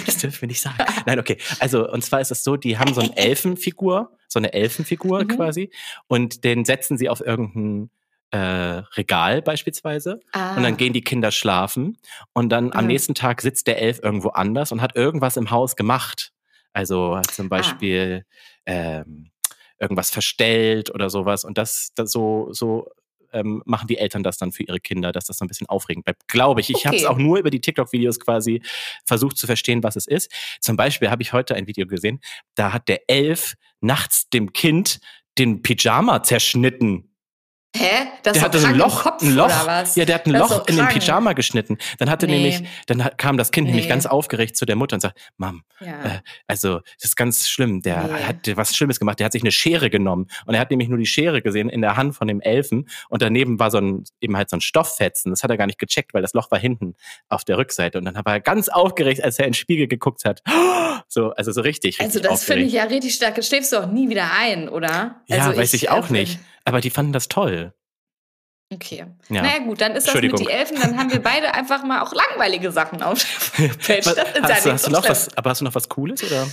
das 0.06 0.18
dürfen 0.18 0.40
wir 0.40 0.48
nicht 0.48 0.60
sagen. 0.60 0.76
Nein, 1.06 1.20
okay. 1.20 1.38
Also, 1.60 1.88
und 1.88 2.04
zwar 2.04 2.20
ist 2.20 2.32
es 2.32 2.42
so, 2.42 2.56
die 2.56 2.78
haben 2.78 2.94
so 2.94 3.00
eine 3.00 3.16
Elfenfigur, 3.16 4.10
so 4.26 4.40
eine 4.40 4.52
Elfenfigur 4.52 5.22
mhm. 5.22 5.28
quasi, 5.28 5.70
und 6.08 6.42
den 6.42 6.64
setzen 6.64 6.98
sie 6.98 7.08
auf 7.08 7.20
irgendein 7.20 7.90
äh, 8.32 8.82
Regal 8.96 9.40
beispielsweise 9.40 10.20
ah. 10.32 10.56
und 10.56 10.62
dann 10.62 10.76
gehen 10.76 10.92
die 10.92 11.00
Kinder 11.00 11.30
schlafen 11.30 11.96
und 12.34 12.50
dann 12.50 12.72
am 12.72 12.84
mhm. 12.84 12.88
nächsten 12.88 13.14
Tag 13.14 13.40
sitzt 13.40 13.66
der 13.66 13.80
Elf 13.80 14.00
irgendwo 14.02 14.30
anders 14.30 14.72
und 14.72 14.82
hat 14.82 14.96
irgendwas 14.96 15.36
im 15.36 15.50
Haus 15.50 15.76
gemacht. 15.76 16.32
Also 16.72 17.20
zum 17.30 17.46
ah. 17.46 17.48
Beispiel 17.48 18.24
ah. 18.66 18.72
ähm, 18.72 19.30
irgendwas 19.78 20.10
verstellt 20.10 20.94
oder 20.94 21.10
sowas. 21.10 21.44
Und 21.44 21.58
das, 21.58 21.90
das 21.94 22.10
so, 22.10 22.48
so 22.52 22.88
ähm, 23.32 23.62
machen 23.66 23.86
die 23.86 23.98
Eltern 23.98 24.22
das 24.22 24.38
dann 24.38 24.52
für 24.52 24.62
ihre 24.62 24.80
Kinder, 24.80 25.12
dass 25.12 25.26
das 25.26 25.38
so 25.38 25.44
ein 25.44 25.48
bisschen 25.48 25.68
aufregend 25.68 26.04
bleibt. 26.04 26.28
Glaube 26.28 26.60
ich. 26.60 26.70
Ich 26.70 26.76
okay. 26.76 26.88
habe 26.88 26.96
es 26.96 27.04
auch 27.04 27.18
nur 27.18 27.38
über 27.38 27.50
die 27.50 27.60
TikTok-Videos 27.60 28.20
quasi 28.20 28.62
versucht 29.06 29.36
zu 29.36 29.46
verstehen, 29.46 29.82
was 29.82 29.96
es 29.96 30.06
ist. 30.06 30.32
Zum 30.60 30.76
Beispiel 30.76 31.10
habe 31.10 31.22
ich 31.22 31.32
heute 31.32 31.54
ein 31.54 31.66
Video 31.66 31.86
gesehen, 31.86 32.20
da 32.54 32.72
hat 32.72 32.88
der 32.88 33.08
Elf 33.08 33.54
nachts 33.80 34.28
dem 34.30 34.52
Kind 34.52 35.00
den 35.38 35.62
Pyjama 35.62 36.22
zerschnitten. 36.22 37.07
Hä? 37.76 38.06
Das 38.22 38.32
der 38.34 38.42
hatte 38.42 38.66
ein 38.66 38.76
Loch, 38.76 39.02
Kopf, 39.02 39.22
ein 39.22 39.34
Loch. 39.34 39.50
Ja, 39.94 40.04
der 40.04 40.14
hat 40.14 40.26
ein 40.26 40.32
das 40.32 40.50
Loch 40.50 40.66
in 40.68 40.76
den 40.76 40.88
Pyjama 40.88 41.34
geschnitten. 41.34 41.76
Dann 41.98 42.08
hatte 42.08 42.26
nee. 42.26 42.36
nämlich, 42.36 42.68
dann 42.86 43.10
kam 43.18 43.36
das 43.36 43.50
Kind 43.50 43.66
nee. 43.66 43.72
nämlich 43.72 43.88
ganz 43.88 44.06
aufgeregt 44.06 44.56
zu 44.56 44.64
der 44.64 44.74
Mutter 44.74 44.94
und 44.94 45.00
sagt, 45.00 45.18
Mom, 45.36 45.62
ja. 45.80 46.02
äh, 46.02 46.20
also 46.46 46.78
das 46.78 47.10
ist 47.10 47.16
ganz 47.16 47.46
schlimm. 47.46 47.82
Der 47.82 48.04
nee. 48.04 48.24
hat 48.24 48.56
was 48.56 48.74
Schlimmes 48.74 48.98
gemacht. 48.98 49.18
Der 49.18 49.26
hat 49.26 49.32
sich 49.32 49.42
eine 49.42 49.52
Schere 49.52 49.90
genommen 49.90 50.28
und 50.46 50.54
er 50.54 50.60
hat 50.60 50.70
nämlich 50.70 50.88
nur 50.88 50.98
die 50.98 51.06
Schere 51.06 51.42
gesehen 51.42 51.68
in 51.68 51.82
der 51.82 51.96
Hand 51.96 52.14
von 52.14 52.26
dem 52.26 52.40
Elfen 52.40 52.88
und 53.10 53.20
daneben 53.20 53.60
war 53.60 53.70
so 53.70 53.78
ein 53.78 54.04
eben 54.20 54.36
halt 54.36 54.48
so 54.48 54.56
ein 54.56 54.62
Stofffetzen. 54.62 55.30
Das 55.30 55.42
hat 55.42 55.50
er 55.50 55.58
gar 55.58 55.66
nicht 55.66 55.78
gecheckt, 55.78 56.14
weil 56.14 56.22
das 56.22 56.32
Loch 56.32 56.50
war 56.50 56.58
hinten 56.58 56.94
auf 57.28 57.44
der 57.44 57.58
Rückseite 57.58 57.98
und 57.98 58.06
dann 58.06 58.14
war 58.14 58.32
er 58.32 58.40
ganz 58.40 58.70
aufgeregt, 58.70 59.22
als 59.22 59.38
er 59.38 59.44
in 59.44 59.50
den 59.50 59.54
Spiegel 59.54 59.88
geguckt 59.88 60.24
hat. 60.24 60.42
So, 61.10 61.30
also 61.30 61.52
so 61.52 61.62
richtig. 61.62 62.00
richtig 62.00 62.04
also 62.04 62.20
das 62.20 62.44
finde 62.44 62.64
ich 62.64 62.72
ja 62.72 62.84
richtig 62.84 63.14
stark. 63.14 63.42
Schläfst 63.42 63.72
du 63.72 63.78
auch 63.78 63.86
nie 63.86 64.10
wieder 64.10 64.30
ein, 64.38 64.68
oder? 64.68 65.22
Ja, 65.26 65.46
also 65.46 65.58
weiß 65.58 65.72
ich, 65.72 65.84
ich 65.84 65.90
auch 65.90 66.10
nicht. 66.10 66.38
Aber 66.68 66.80
die 66.80 66.90
fanden 66.90 67.12
das 67.12 67.28
toll. 67.28 67.72
Okay. 68.72 69.06
Ja. 69.30 69.42
Naja 69.42 69.58
gut, 69.60 69.80
dann 69.80 69.92
ist 69.92 70.06
das 70.06 70.14
mit 70.14 70.38
die 70.38 70.50
Elfen, 70.50 70.78
dann 70.78 70.98
haben 70.98 71.10
wir 71.10 71.22
beide 71.22 71.54
einfach 71.54 71.82
mal 71.84 72.02
auch 72.02 72.12
langweilige 72.12 72.70
Sachen 72.70 73.02
auf 73.02 73.52
der 73.58 73.68
Page. 73.86 74.04
Das 74.04 74.16
ist 74.16 74.42
hast, 74.42 74.66
ja 74.66 74.72
hast 74.72 74.86
du 74.86 74.90
noch 74.90 75.08
was, 75.08 75.36
aber 75.38 75.50
hast 75.50 75.60
du 75.62 75.64
noch 75.64 75.74
was 75.74 75.88
Cooles 75.88 76.22
oder? 76.22 76.46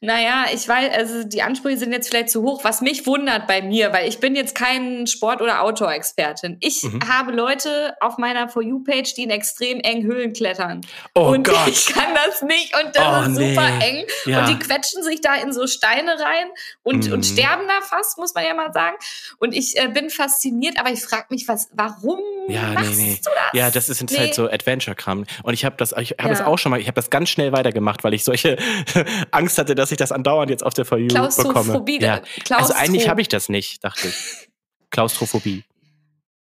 Naja, 0.00 0.46
ich 0.52 0.66
weiß, 0.66 0.92
also 0.94 1.24
die 1.24 1.42
Ansprüche 1.42 1.78
sind 1.78 1.92
jetzt 1.92 2.08
vielleicht 2.08 2.30
zu 2.30 2.42
hoch, 2.42 2.64
was 2.64 2.80
mich 2.80 3.06
wundert 3.06 3.46
bei 3.46 3.62
mir, 3.62 3.92
weil 3.92 4.08
ich 4.08 4.18
bin 4.18 4.34
jetzt 4.34 4.54
kein 4.54 5.06
Sport- 5.06 5.40
oder 5.40 5.62
Outdoor-Expertin. 5.62 6.56
Ich 6.60 6.82
mhm. 6.82 7.00
habe 7.08 7.32
Leute 7.32 7.94
auf 8.00 8.18
meiner 8.18 8.48
For 8.48 8.62
You-Page, 8.62 9.14
die 9.14 9.24
in 9.24 9.30
extrem 9.30 9.80
engen 9.80 10.04
Höhlen 10.04 10.32
klettern. 10.32 10.80
Oh 11.14 11.32
und 11.32 11.46
Gott. 11.46 11.68
ich 11.68 11.86
kann 11.86 12.14
das 12.14 12.42
nicht 12.42 12.74
und 12.76 12.94
das 12.94 13.26
oh, 13.26 13.30
ist 13.30 13.38
nee. 13.38 13.54
super 13.54 13.68
eng. 13.80 14.04
Ja. 14.26 14.40
Und 14.40 14.48
die 14.48 14.58
quetschen 14.58 15.02
sich 15.02 15.20
da 15.20 15.34
in 15.36 15.52
so 15.52 15.66
Steine 15.66 16.12
rein 16.12 16.48
und, 16.82 17.06
mhm. 17.06 17.14
und 17.14 17.26
sterben 17.26 17.66
da 17.66 17.84
fast, 17.86 18.18
muss 18.18 18.34
man 18.34 18.44
ja 18.44 18.54
mal 18.54 18.72
sagen. 18.72 18.96
Und 19.38 19.54
ich 19.54 19.78
äh, 19.78 19.88
bin 19.88 20.10
fasziniert, 20.10 20.78
aber 20.78 20.90
ich 20.90 21.02
frage 21.02 21.26
mich, 21.30 21.48
was, 21.48 21.68
warum 21.72 22.20
ja, 22.48 22.72
machst 22.72 22.96
nee, 22.96 23.02
nee. 23.02 23.20
du 23.22 23.30
das? 23.30 23.44
Ja, 23.52 23.70
das 23.70 23.88
ist 23.88 24.10
nee. 24.10 24.18
halt 24.18 24.34
so 24.34 24.50
Adventure-Kram. 24.50 25.24
Und 25.42 25.54
ich 25.54 25.64
habe 25.64 25.76
das, 25.76 25.92
ich 25.92 26.12
habe 26.12 26.24
ja. 26.24 26.28
das 26.28 26.40
auch 26.42 26.58
schon 26.58 26.70
mal, 26.70 26.80
ich 26.80 26.86
habe 26.86 26.96
das 26.96 27.10
ganz 27.10 27.30
schnell 27.30 27.52
weitergemacht, 27.52 28.04
weil 28.04 28.14
ich 28.14 28.24
solche 28.24 28.56
Angst 29.30 29.58
hatte, 29.58 29.74
dass 29.74 29.83
ich 29.90 29.96
das 29.98 30.12
andauernd 30.12 30.50
jetzt 30.50 30.64
auf 30.64 30.74
der 30.74 30.84
For 30.84 30.98
You 30.98 31.08
bekomme. 31.08 31.84
Ja. 32.00 32.20
Also 32.50 32.74
eigentlich 32.74 33.08
habe 33.08 33.20
ich 33.20 33.28
das 33.28 33.48
nicht, 33.48 33.82
dachte 33.84 34.08
ich. 34.08 34.48
Klaustrophobie. 34.90 35.64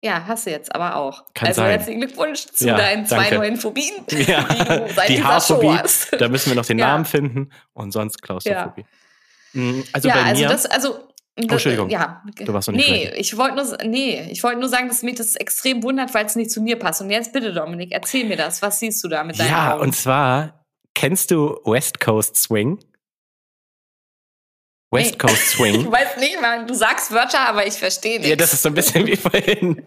Ja, 0.02 0.24
hast 0.26 0.46
du 0.46 0.50
jetzt 0.50 0.72
aber 0.74 0.94
auch. 0.96 1.24
Kann 1.34 1.48
also 1.48 1.62
sein. 1.62 1.70
herzlichen 1.70 2.00
Glückwunsch 2.00 2.46
zu 2.46 2.68
Ja, 2.68 2.76
deinen 2.76 3.04
zwei 3.04 3.16
danke. 3.24 3.34
neuen 3.36 3.56
Phobien, 3.56 3.94
Ja, 4.26 4.44
die 4.44 4.58
du 4.58 4.94
seit 4.94 5.08
die 5.08 5.14
dieser 5.16 5.40
Show 5.40 5.54
Haarphobie, 5.56 5.68
hast. 5.78 6.12
da 6.20 6.28
müssen 6.28 6.50
wir 6.50 6.56
noch 6.56 6.66
den 6.66 6.78
Ja. 6.78 6.86
Namen 6.86 7.04
finden 7.04 7.50
und 7.72 7.90
sonst 7.90 8.22
Klaustrophobie. 8.22 8.84
Mm, 9.54 9.80
Also 9.92 10.08
ja, 10.08 10.14
bei 10.14 10.22
also 10.22 10.42
mir, 10.42 10.48
das, 10.48 10.66
also. 10.66 11.08
Das, 11.34 11.52
Entschuldigung. 11.52 11.88
Ja. 11.88 12.22
Du 12.36 12.52
warst 12.52 12.66
noch 12.68 12.74
nicht 12.74 12.88
nee, 12.90 13.02
fertig. 13.06 13.20
ich 13.20 13.36
wollte 13.36 13.54
nur, 13.56 13.78
nee, 13.84 14.28
ich 14.30 14.42
wollte 14.42 14.58
nur 14.58 14.68
sagen, 14.68 14.88
dass 14.88 15.02
mich 15.02 15.14
das 15.16 15.36
extrem 15.36 15.84
wundert, 15.84 16.12
weil 16.12 16.26
es 16.26 16.34
nicht 16.34 16.50
zu 16.50 16.60
mir 16.60 16.76
passt. 16.76 17.00
Und 17.00 17.10
jetzt 17.10 17.32
bitte, 17.32 17.52
Dominik, 17.52 17.92
erzähl 17.92 18.24
mir 18.26 18.36
das. 18.36 18.60
Was 18.60 18.80
siehst 18.80 19.02
du 19.04 19.08
da 19.08 19.22
mit 19.22 19.38
deinen 19.38 19.48
ja, 19.50 19.74
Augen? 19.74 19.82
und 19.82 19.92
zwar, 19.94 20.64
kennst 20.94 21.30
du 21.30 21.60
West 21.64 22.00
Coast 22.00 22.34
Swing? 22.36 22.80
West. 24.90 25.18
Coast 25.18 25.34
ich 25.36 25.48
Swing. 25.50 25.90
weiß 25.92 26.16
nicht, 26.18 26.40
mal, 26.40 26.66
du 26.66 26.74
sagst 26.74 27.12
Wörter, 27.12 27.48
aber 27.48 27.66
ich 27.66 27.74
verstehe 27.74 28.14
nichts. 28.16 28.28
Ja, 28.28 28.36
das 28.36 28.52
ist 28.52 28.62
so 28.62 28.68
ein 28.70 28.74
bisschen 28.74 29.06
wie 29.06 29.16
vorhin. 29.16 29.82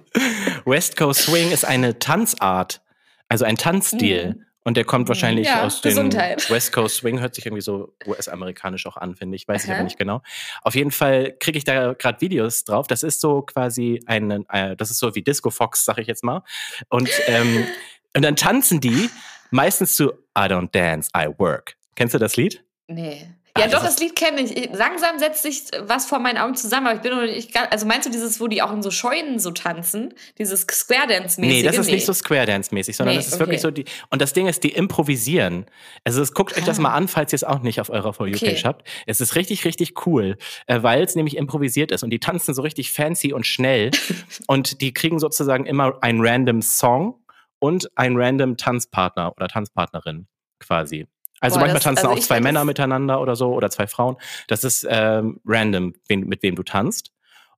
West 0.65 0.97
Coast 0.97 1.21
Swing 1.21 1.51
ist 1.51 1.65
eine 1.65 1.97
Tanzart, 1.99 2.81
also 3.27 3.45
ein 3.45 3.57
Tanzstil. 3.57 4.35
Mhm. 4.35 4.45
Und 4.63 4.77
der 4.77 4.85
kommt 4.85 5.07
wahrscheinlich 5.07 5.47
Ja, 5.47 5.63
aus 5.63 5.81
Gesundheit. 5.81 6.47
West 6.51 6.71
Coast 6.71 6.97
Swing, 6.97 7.19
hört 7.19 7.33
sich 7.33 7.47
irgendwie 7.47 7.63
so 7.63 7.95
US-amerikanisch 8.05 8.85
auch 8.85 8.95
an, 8.95 9.15
finde 9.15 9.35
ich. 9.35 9.47
Weiß 9.47 9.63
ich 9.63 9.69
Aha. 9.71 9.77
aber 9.77 9.85
nicht 9.85 9.97
genau. 9.97 10.21
Auf 10.61 10.75
jeden 10.75 10.91
Fall 10.91 11.35
kriege 11.39 11.57
ich 11.57 11.63
da 11.63 11.93
gerade 11.93 12.21
Videos 12.21 12.63
drauf. 12.63 12.85
Das 12.85 13.01
ist 13.01 13.21
so 13.21 13.41
quasi 13.41 14.01
ein, 14.05 14.45
äh, 14.49 14.75
das 14.75 14.91
ist 14.91 14.99
so 14.99 15.15
wie 15.15 15.23
Disco 15.23 15.49
Fox, 15.49 15.83
sag 15.83 15.97
ich 15.97 16.05
jetzt 16.05 16.23
mal. 16.23 16.43
Und, 16.89 17.09
ähm, 17.25 17.65
und 18.15 18.21
dann 18.21 18.35
tanzen 18.35 18.79
die 18.79 19.09
meistens 19.49 19.95
zu 19.95 20.11
I 20.37 20.43
don't 20.43 20.69
dance, 20.71 21.09
I 21.17 21.27
work. 21.39 21.75
Kennst 21.95 22.13
du 22.13 22.19
das 22.19 22.35
Lied? 22.35 22.63
Nee. 22.87 23.27
Ah, 23.53 23.61
Ja, 23.61 23.67
doch, 23.67 23.83
das 23.83 23.99
Lied 23.99 24.15
kenne 24.15 24.41
ich. 24.41 24.55
Ich- 24.55 24.69
Langsam 24.73 25.19
setzt 25.19 25.43
sich 25.43 25.63
was 25.81 26.05
vor 26.05 26.19
meinen 26.19 26.37
Augen 26.37 26.55
zusammen, 26.55 26.87
aber 26.87 26.95
ich 26.95 27.01
bin 27.01 27.11
noch 27.11 27.21
nicht 27.21 27.53
ganz. 27.53 27.67
Also 27.71 27.85
meinst 27.85 28.05
du 28.07 28.11
dieses, 28.11 28.39
wo 28.39 28.47
die 28.47 28.61
auch 28.61 28.71
in 28.71 28.81
so 28.81 28.91
Scheunen 28.91 29.39
so 29.39 29.51
tanzen? 29.51 30.13
Dieses 30.37 30.61
Square 30.61 31.07
Dance-mäßige? 31.07 31.57
Nee, 31.57 31.63
das 31.63 31.77
ist 31.77 31.91
nicht 31.91 32.05
so 32.05 32.13
Square 32.13 32.45
Dance-mäßig, 32.45 32.95
sondern 32.95 33.15
Nee, 33.15 33.19
das 33.19 33.27
ist 33.27 33.33
okay. 33.33 33.39
wirklich 33.41 33.61
so 33.61 33.71
die. 33.71 33.85
Und 34.09 34.21
das 34.21 34.31
Ding 34.33 34.47
ist, 34.47 34.63
die 34.63 34.69
improvisieren. 34.71 35.65
Also 36.05 36.21
es, 36.21 36.33
guckt 36.33 36.57
euch 36.57 36.63
das 36.63 36.79
Ah. 36.79 36.81
mal 36.83 36.93
an, 36.93 37.07
falls 37.07 37.33
ihr 37.33 37.35
es 37.37 37.43
auch 37.43 37.59
nicht 37.61 37.81
auf 37.81 37.89
eurer 37.89 38.13
For 38.13 38.25
You-Page 38.27 38.43
Okay. 38.59 38.61
habt. 38.63 38.87
Es 39.05 39.19
ist 39.21 39.35
richtig, 39.35 39.65
richtig 39.65 40.05
cool, 40.05 40.37
äh, 40.67 40.81
weil 40.81 41.03
es 41.03 41.15
nämlich 41.15 41.35
improvisiert 41.35 41.91
ist. 41.91 42.03
Und 42.03 42.09
die 42.11 42.19
tanzen 42.19 42.53
so 42.53 42.61
richtig 42.61 42.91
fancy 42.91 43.33
und 43.33 43.45
schnell. 43.45 43.91
und 44.47 44.79
die 44.81 44.93
kriegen 44.93 45.19
sozusagen 45.19 45.65
immer 45.65 45.97
einen 46.01 46.25
random 46.25 46.61
Song 46.61 47.21
und 47.59 47.89
einen 47.97 48.17
random 48.17 48.55
Tanzpartner 48.57 49.33
oder 49.35 49.47
Tanzpartnerin 49.47 50.27
quasi. 50.59 51.07
Also 51.41 51.55
Boah, 51.55 51.61
manchmal 51.61 51.73
das- 51.75 51.83
tanzen 51.83 52.05
also 52.07 52.17
auch 52.21 52.23
zwei 52.25 52.39
Männer 52.39 52.63
miteinander 52.63 53.19
oder 53.19 53.35
so 53.35 53.53
oder 53.53 53.69
zwei 53.69 53.87
Frauen. 53.87 54.15
Das 54.47 54.63
ist 54.63 54.87
ähm, 54.89 55.41
random, 55.45 55.93
wen, 56.07 56.21
mit 56.27 56.41
wem 56.43 56.55
du 56.55 56.63
tanzt. 56.63 57.11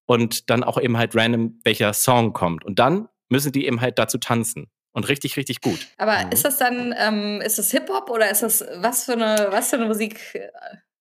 Und 0.05 0.49
dann 0.49 0.63
auch 0.63 0.79
eben 0.81 0.97
halt 0.97 1.15
random, 1.15 1.59
welcher 1.63 1.93
Song 1.93 2.34
kommt. 2.34 2.65
Und 2.65 2.79
dann 2.79 3.07
müssen 3.29 3.51
die 3.51 3.65
eben 3.67 3.79
halt 3.81 3.99
dazu 3.99 4.17
tanzen. 4.17 4.69
Und 4.91 5.07
richtig, 5.09 5.38
richtig 5.38 5.61
gut. 5.61 5.88
Aber 5.97 6.25
Mhm. 6.25 6.31
ist 6.31 6.45
das 6.45 6.57
dann, 6.57 6.93
ähm, 6.97 7.41
ist 7.41 7.57
das 7.59 7.71
Hip-Hop 7.71 8.09
oder 8.09 8.29
ist 8.29 8.43
das, 8.43 8.63
was 8.77 9.05
für 9.05 9.13
eine, 9.13 9.47
was 9.49 9.69
für 9.69 9.77
eine 9.77 9.86
Musik? 9.86 10.19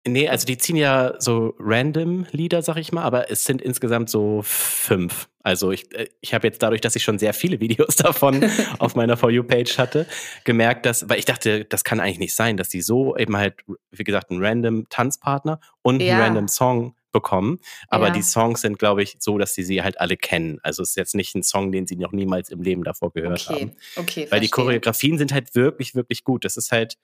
Nee, 0.06 0.28
also 0.28 0.46
die 0.46 0.56
ziehen 0.56 0.76
ja 0.76 1.14
so 1.18 1.54
random 1.58 2.26
Lieder, 2.30 2.62
sag 2.62 2.76
ich 2.76 2.92
mal, 2.92 3.02
aber 3.02 3.30
es 3.30 3.44
sind 3.44 3.60
insgesamt 3.60 4.08
so 4.08 4.40
fünf. 4.44 5.28
Also 5.42 5.70
ich, 5.72 5.92
äh, 5.94 6.08
ich 6.20 6.32
habe 6.34 6.46
jetzt 6.46 6.62
dadurch, 6.62 6.80
dass 6.80 6.96
ich 6.96 7.02
schon 7.02 7.18
sehr 7.18 7.34
viele 7.34 7.60
Videos 7.60 7.96
davon 7.96 8.44
auf 8.78 8.94
meiner 8.94 9.16
For 9.16 9.30
You-Page 9.30 9.78
hatte, 9.78 10.06
gemerkt, 10.44 10.86
dass, 10.86 11.08
weil 11.08 11.18
ich 11.18 11.24
dachte, 11.24 11.64
das 11.64 11.84
kann 11.84 12.00
eigentlich 12.00 12.18
nicht 12.18 12.34
sein, 12.34 12.56
dass 12.56 12.68
die 12.68 12.82
so 12.82 13.16
eben 13.16 13.36
halt, 13.36 13.54
wie 13.90 14.04
gesagt, 14.04 14.30
einen 14.30 14.44
random 14.44 14.88
Tanzpartner 14.88 15.60
und 15.82 16.00
Ja. 16.02 16.14
einen 16.14 16.22
random 16.22 16.48
Song 16.48 16.94
bekommen. 17.12 17.58
Aber 17.88 18.08
Ja. 18.08 18.12
die 18.12 18.22
Songs 18.22 18.60
sind, 18.60 18.78
glaube 18.78 19.02
ich, 19.02 19.16
so, 19.20 19.38
dass 19.38 19.54
sie 19.54 19.62
sie 19.62 19.82
halt 19.82 19.98
alle 20.00 20.16
kennen. 20.16 20.58
Also 20.62 20.82
es 20.82 20.90
ist 20.90 20.96
jetzt 20.96 21.14
nicht 21.14 21.34
ein 21.34 21.42
Song, 21.42 21.72
den 21.72 21.86
sie 21.86 21.96
noch 21.96 22.12
niemals 22.12 22.50
im 22.50 22.60
Leben 22.62 22.84
davor 22.84 23.12
gehört 23.12 23.46
Okay, 23.48 23.60
haben. 23.60 23.72
okay. 23.96 24.26
Weil 24.30 24.40
die 24.40 24.48
verstehe. 24.48 24.50
Choreografien 24.50 25.16
sind 25.18 25.32
halt 25.32 25.54
wirklich, 25.54 25.94
wirklich 25.94 26.24
gut. 26.24 26.44
Das 26.44 26.56
ist 26.58 26.72
halt 26.72 26.96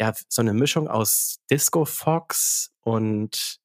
ja 0.00 0.12
so 0.28 0.42
eine 0.42 0.54
Mischung 0.54 0.88
aus 0.88 1.38
Disco 1.50 1.84
Fox 1.84 2.72
und 2.80 3.58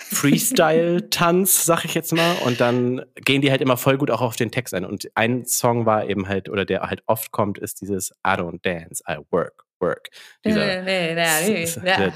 Freestyle-Tanz, 0.04 1.64
sag 1.64 1.84
ich 1.84 1.94
jetzt 1.94 2.12
mal. 2.12 2.36
Und 2.44 2.60
dann 2.60 3.04
gehen 3.16 3.40
die 3.40 3.50
halt 3.50 3.60
immer 3.60 3.76
voll 3.76 3.96
gut 3.96 4.10
auch 4.10 4.20
auf 4.20 4.36
den 4.36 4.50
Text 4.50 4.74
ein. 4.74 4.84
Und 4.84 5.08
ein 5.14 5.46
Song 5.46 5.86
war 5.86 6.06
eben 6.08 6.28
halt, 6.28 6.48
oder 6.48 6.64
der 6.64 6.82
halt 6.82 7.02
oft 7.06 7.30
kommt, 7.32 7.58
ist 7.58 7.80
dieses 7.80 8.10
I 8.26 8.32
don't 8.32 8.60
dance, 8.62 9.02
I 9.08 9.18
work, 9.30 9.63
work. 9.80 10.08
Dieser, 10.44 10.82
Nee, 10.82 11.14
nee, 11.14 11.14
nee, 11.14 11.66
nee, 11.82 11.88
ja. 11.88 12.10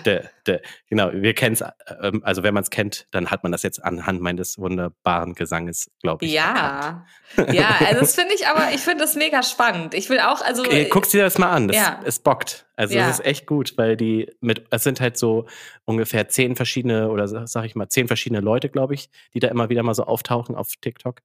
d- 0.46 0.61
Genau, 0.88 1.11
wir 1.12 1.34
kennen 1.34 1.52
es, 1.54 1.62
ähm, 2.02 2.22
also 2.24 2.42
wenn 2.42 2.54
man 2.54 2.62
es 2.62 2.70
kennt, 2.70 3.06
dann 3.11 3.30
hat 3.30 3.42
man 3.42 3.52
das 3.52 3.62
jetzt 3.62 3.84
anhand 3.84 4.20
meines 4.22 4.59
wunderbaren 4.59 5.34
Gesanges, 5.34 5.90
glaube 6.02 6.24
ich. 6.24 6.34
erkannt. 6.34 7.04
Ja, 7.36 7.52
ja, 7.52 7.76
also 7.86 8.00
das 8.00 8.14
finde 8.16 8.34
ich 8.34 8.46
aber, 8.46 8.70
ich 8.72 8.80
finde 8.80 9.04
das 9.04 9.14
mega 9.14 9.42
spannend. 9.42 9.92
Ich 9.94 10.09
will 10.09 10.20
auch, 10.20 10.40
also. 10.40 10.64
Äh, 10.64 10.86
Guckst 10.86 11.12
dir 11.12 11.22
das 11.22 11.36
mal 11.38 11.50
an, 11.50 11.68
das, 11.68 11.76
Ja. 11.76 12.00
es 12.04 12.18
bockt. 12.20 12.66
Also 12.76 12.94
Ja. 12.96 13.11
es 13.11 13.18
ist 13.18 13.26
echt 13.26 13.46
gut, 13.46 13.74
weil 13.76 13.96
die 13.96 14.30
mit, 14.40 14.64
es 14.70 14.84
sind 14.84 15.00
halt 15.00 15.18
so 15.18 15.46
ungefähr 15.84 16.28
zehn 16.28 16.56
verschiedene 16.56 17.11
oder 17.11 17.28
sa- 17.28 17.46
sag 17.46 17.64
ich 17.64 17.74
mal 17.74 17.88
zehn 17.88 18.06
verschiedene 18.06 18.40
Leute, 18.40 18.68
glaube 18.70 18.94
ich, 18.94 19.11
die 19.34 19.40
da 19.40 19.48
immer 19.48 19.68
wieder 19.68 19.82
mal 19.82 19.94
so 19.94 20.04
auftauchen 20.04 20.54
auf 20.54 20.72
TikTok. 20.80 21.20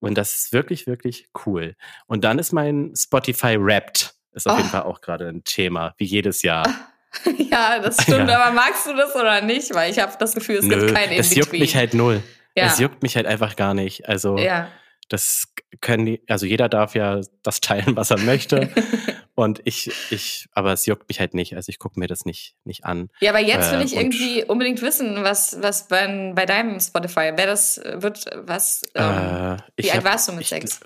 Und 0.00 0.16
das 0.16 0.34
ist 0.34 0.52
wirklich, 0.52 0.86
wirklich 0.86 1.28
cool. 1.46 1.76
Und 2.06 2.24
dann 2.24 2.38
ist 2.38 2.52
mein 2.52 2.94
Spotify 2.96 3.56
Wrapped, 3.60 4.14
ist 4.32 4.46
auf 4.48 4.54
Oh. 4.54 4.56
jeden 4.58 4.70
Fall 4.70 4.82
auch 4.82 5.00
gerade 5.00 5.28
ein 5.28 5.44
Thema, 5.44 5.94
wie 5.98 6.04
jedes 6.04 6.42
Jahr. 6.42 6.66
ja, 7.50 7.78
das 7.80 7.96
stimmt, 8.02 8.28
Ja. 8.28 8.40
aber 8.42 8.52
magst 8.54 8.86
du 8.86 8.94
das 8.94 9.14
oder 9.16 9.40
nicht? 9.42 9.74
Weil 9.74 9.90
ich 9.90 9.98
habe 9.98 10.12
das 10.18 10.34
Gefühl, 10.34 10.56
es 10.56 10.64
Nö, 10.64 10.78
gibt 10.86 10.94
kein 10.94 11.16
das 11.16 11.34
juckt 11.34 11.52
mich 11.52 11.74
halt 11.76 11.94
null. 11.94 12.22
Ja. 12.56 12.66
Es 12.66 12.78
juckt 12.78 13.02
mich 13.02 13.16
halt 13.16 13.26
einfach 13.26 13.56
gar 13.56 13.74
nicht. 13.74 14.08
Also 14.08 14.36
Ja. 14.38 14.68
das 15.08 15.52
können 15.80 16.06
die, 16.06 16.22
also 16.28 16.46
jeder 16.46 16.68
darf 16.68 16.94
ja 16.94 17.20
das 17.42 17.60
teilen, 17.60 17.96
was 17.96 18.10
er 18.10 18.18
möchte. 18.18 18.70
Und 19.36 19.60
ich, 19.64 19.90
ich, 20.10 20.48
aber 20.52 20.72
es 20.74 20.84
juckt 20.84 21.08
mich 21.08 21.18
halt 21.18 21.32
nicht. 21.32 21.56
Also 21.56 21.70
ich 21.70 21.78
gucke 21.78 21.98
mir 21.98 22.08
das 22.08 22.26
nicht, 22.26 22.56
nicht 22.64 22.84
an. 22.84 23.08
Ja, 23.20 23.30
aber 23.30 23.38
jetzt 23.40 23.72
will 23.72 23.80
Äh, 23.80 23.84
ich 23.84 23.92
und- 23.94 24.00
irgendwie 24.00 24.44
unbedingt 24.44 24.82
wissen, 24.82 25.22
was, 25.24 25.56
was 25.62 25.88
bei, 25.88 26.32
bei 26.34 26.44
deinem 26.44 26.78
Spotify, 26.78 27.32
wer 27.36 27.46
das 27.46 27.78
äh, 27.78 28.02
wird, 28.02 28.26
was, 28.34 28.82
ähm, 28.94 29.04
äh, 29.04 29.56
wie 29.82 29.90
alt 29.90 30.04
hab- 30.04 30.12
warst 30.12 30.28
du 30.28 30.32
mit 30.32 30.42
ich- 30.42 30.48
sechs? 30.48 30.80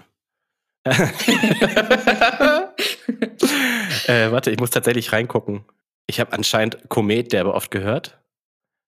äh, 4.06 4.30
warte, 4.30 4.50
ich 4.50 4.58
muss 4.58 4.70
tatsächlich 4.70 5.12
reingucken. 5.12 5.64
Ich 6.06 6.20
habe 6.20 6.32
anscheinend 6.32 6.88
Komet, 6.88 7.32
der 7.32 7.42
aber 7.42 7.54
oft 7.54 7.70
gehört. 7.70 8.20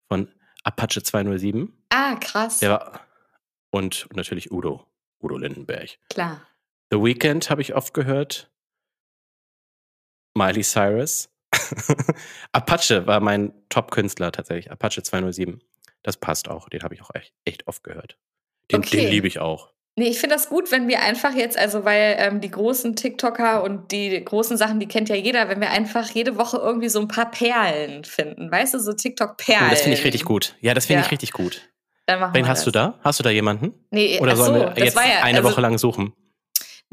Von 0.08 0.30
Apache 0.64 1.02
207. 1.04 1.72
ah, 1.90 2.16
krass. 2.16 2.60
Der 2.60 2.72
war, 2.72 3.02
und, 3.72 4.06
und 4.08 4.16
natürlich 4.18 4.52
Udo. 4.52 4.86
Udo 5.22 5.38
Lindenberg. 5.38 5.98
Klar. 6.10 6.46
The 6.92 6.98
Weeknd 6.98 7.50
habe 7.50 7.62
ich 7.62 7.74
oft 7.76 7.94
gehört. 7.94 8.50
Miley 10.34 10.64
Cyrus. 10.64 11.30
Apache 12.54 13.08
war 13.08 13.20
mein 13.20 13.54
Top-Künstler 13.70 14.32
tatsächlich. 14.32 14.72
Apache 14.72 15.04
207. 15.04 15.62
Das 16.04 16.18
passt 16.18 16.50
auch. 16.50 16.70
Den 16.70 16.82
habe 16.84 16.96
ich 16.96 17.02
auch 17.02 17.12
echt, 17.14 17.34
echt 17.46 17.68
oft 17.68 17.84
gehört. 17.84 18.18
Den, 18.72 18.80
Okay. 18.80 18.98
den 19.02 19.10
liebe 19.10 19.28
ich 19.28 19.40
auch. 19.40 19.72
Nee, 19.98 20.08
ich 20.08 20.20
finde 20.20 20.36
das 20.36 20.48
gut, 20.48 20.72
wenn 20.72 20.88
wir 20.88 21.02
einfach 21.02 21.34
jetzt, 21.36 21.58
also 21.58 21.84
weil 21.84 22.16
ähm, 22.18 22.40
die 22.40 22.50
großen 22.50 22.96
TikToker 22.96 23.62
und 23.64 23.92
die 23.92 24.24
großen 24.24 24.56
Sachen, 24.56 24.80
die 24.80 24.88
kennt 24.88 25.10
ja 25.10 25.16
jeder, 25.16 25.50
wenn 25.50 25.60
wir 25.60 25.70
einfach 25.70 26.10
jede 26.12 26.38
Woche 26.38 26.58
irgendwie 26.58 26.88
so 26.88 27.02
ein 27.02 27.10
paar 27.10 27.30
Perlen 27.30 28.06
finden. 28.06 28.50
Weißt 28.50 28.74
du, 28.74 28.80
so 28.80 28.94
TikTok-Perlen. 28.94 29.68
Oh, 29.68 29.70
das 29.70 29.82
finde 29.82 29.98
ich 29.98 30.04
richtig 30.06 30.24
gut. 30.24 30.56
Ja, 30.62 30.74
das 30.74 30.86
finde 30.86 31.02
Ja. 31.02 31.06
ich 31.06 31.12
richtig 31.12 31.34
gut. 31.34 31.70
Dann 32.06 32.22
machen 32.22 32.34
Wen 32.34 32.48
hast 32.48 32.60
das. 32.60 32.66
du 32.66 32.72
da? 32.72 33.00
Hast 33.04 33.20
du 33.20 33.24
da 33.24 33.30
jemanden? 33.30 33.74
Nee, 33.92 34.18
Oder 34.22 34.32
ach 34.32 34.38
sollen 34.38 34.54
so, 34.54 34.76
wir 34.76 34.84
jetzt 34.86 34.96
ja, 34.96 35.24
eine 35.24 35.40
also, 35.40 35.50
Woche 35.52 35.62
lang 35.62 35.78
suchen? 35.78 36.14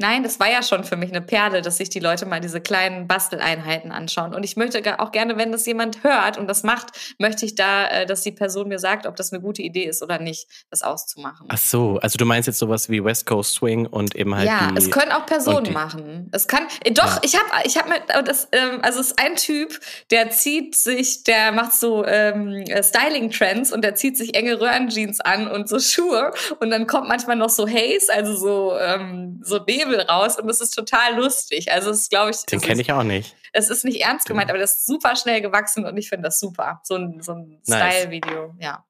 Nein, 0.01 0.23
das 0.23 0.39
war 0.39 0.49
ja 0.49 0.63
schon 0.63 0.85
für 0.85 0.95
mich 0.95 1.09
eine 1.09 1.21
Perle, 1.21 1.61
dass 1.61 1.77
sich 1.77 1.89
die 1.89 1.99
Leute 1.99 2.25
mal 2.25 2.39
diese 2.39 2.61
kleinen 2.61 3.05
Basteleinheiten 3.05 3.91
anschauen. 3.91 4.33
Und 4.33 4.43
ich 4.43 4.55
möchte 4.55 4.99
auch 4.99 5.11
gerne, 5.11 5.35
wenn 5.35 5.51
das 5.51 5.65
jemand 5.65 6.05
hört 6.05 6.37
und 6.37 6.47
das 6.47 6.63
macht, 6.63 7.15
möchte 7.19 7.45
ich 7.45 7.55
da, 7.55 7.87
äh, 7.87 8.05
dass 8.05 8.21
die 8.21 8.31
Person 8.31 8.69
mir 8.69 8.79
sagt, 8.79 9.05
ob 9.05 9.17
das 9.17 9.33
eine 9.33 9.41
gute 9.41 9.61
Idee 9.61 9.83
ist 9.83 10.01
oder 10.01 10.17
nicht, 10.17 10.47
das 10.69 10.83
auszumachen. 10.83 11.47
Ach 11.49 11.57
so, 11.57 11.99
also 12.01 12.17
du 12.17 12.25
meinst 12.25 12.47
jetzt 12.47 12.59
sowas 12.59 12.89
wie 12.89 13.03
West 13.03 13.25
Coast 13.25 13.55
Swing 13.55 13.87
und 13.87 14.15
eben 14.15 14.33
halt 14.33 14.47
ja, 14.47 14.71
die... 14.71 14.77
es 14.77 14.89
können 14.89 15.11
auch 15.11 15.25
Personen 15.25 15.73
machen. 15.73 16.29
Es 16.31 16.47
kann, 16.47 16.67
äh, 16.85 16.91
doch, 16.91 17.15
Ja. 17.15 17.21
ich 17.23 17.35
habe, 17.35 17.49
ich 17.65 17.77
habe 17.77 17.95
äh, 17.95 18.23
das, 18.23 18.47
ähm, 18.53 18.79
also 18.81 19.01
es 19.01 19.07
ist 19.07 19.19
ein 19.19 19.35
Typ, 19.35 19.77
der 20.11 20.29
zieht 20.29 20.77
sich, 20.77 21.25
der 21.25 21.51
macht 21.51 21.73
so 21.73 22.05
ähm, 22.05 22.63
äh, 22.69 22.81
Styling-Trends 22.81 23.73
und 23.73 23.83
der 23.83 23.95
zieht 23.95 24.15
sich 24.15 24.33
enge 24.33 24.61
Röhrenjeans 24.61 25.19
an 25.19 25.49
und 25.49 25.67
so 25.67 25.77
Schuhe 25.79 26.31
und 26.61 26.69
dann 26.69 26.87
kommt 26.87 27.09
manchmal 27.09 27.35
noch 27.35 27.49
so 27.49 27.67
Haze, 27.67 28.13
also 28.13 28.33
so 28.33 28.77
ähm, 28.79 29.41
so 29.43 29.59
Nebel 29.89 30.01
raus 30.01 30.37
und 30.39 30.47
das 30.47 30.61
ist 30.61 30.71
total 30.71 31.15
lustig. 31.17 31.71
Also 31.71 31.89
es 31.91 32.01
ist, 32.01 32.09
glaube 32.09 32.31
ich, 32.31 32.37
Den 32.45 32.57
es 32.59 32.63
kenne 32.65 32.81
ist- 32.81 32.87
ich 32.87 32.93
auch 32.93 33.03
nicht. 33.03 33.35
es 33.53 33.69
ist 33.69 33.85
nicht 33.85 34.01
ernst 34.01 34.27
gemeint, 34.27 34.49
aber 34.49 34.59
das 34.59 34.77
ist 34.79 34.85
super 34.85 35.15
schnell 35.15 35.41
gewachsen 35.41 35.85
und 35.85 35.97
ich 35.97 36.09
finde 36.09 36.27
das 36.27 36.39
super. 36.39 36.79
So 36.83 36.95
ein, 36.95 37.21
so 37.21 37.33
ein 37.33 37.61
Nice. 37.67 37.93
Style-Video, 37.93 38.55
ja. 38.59 38.85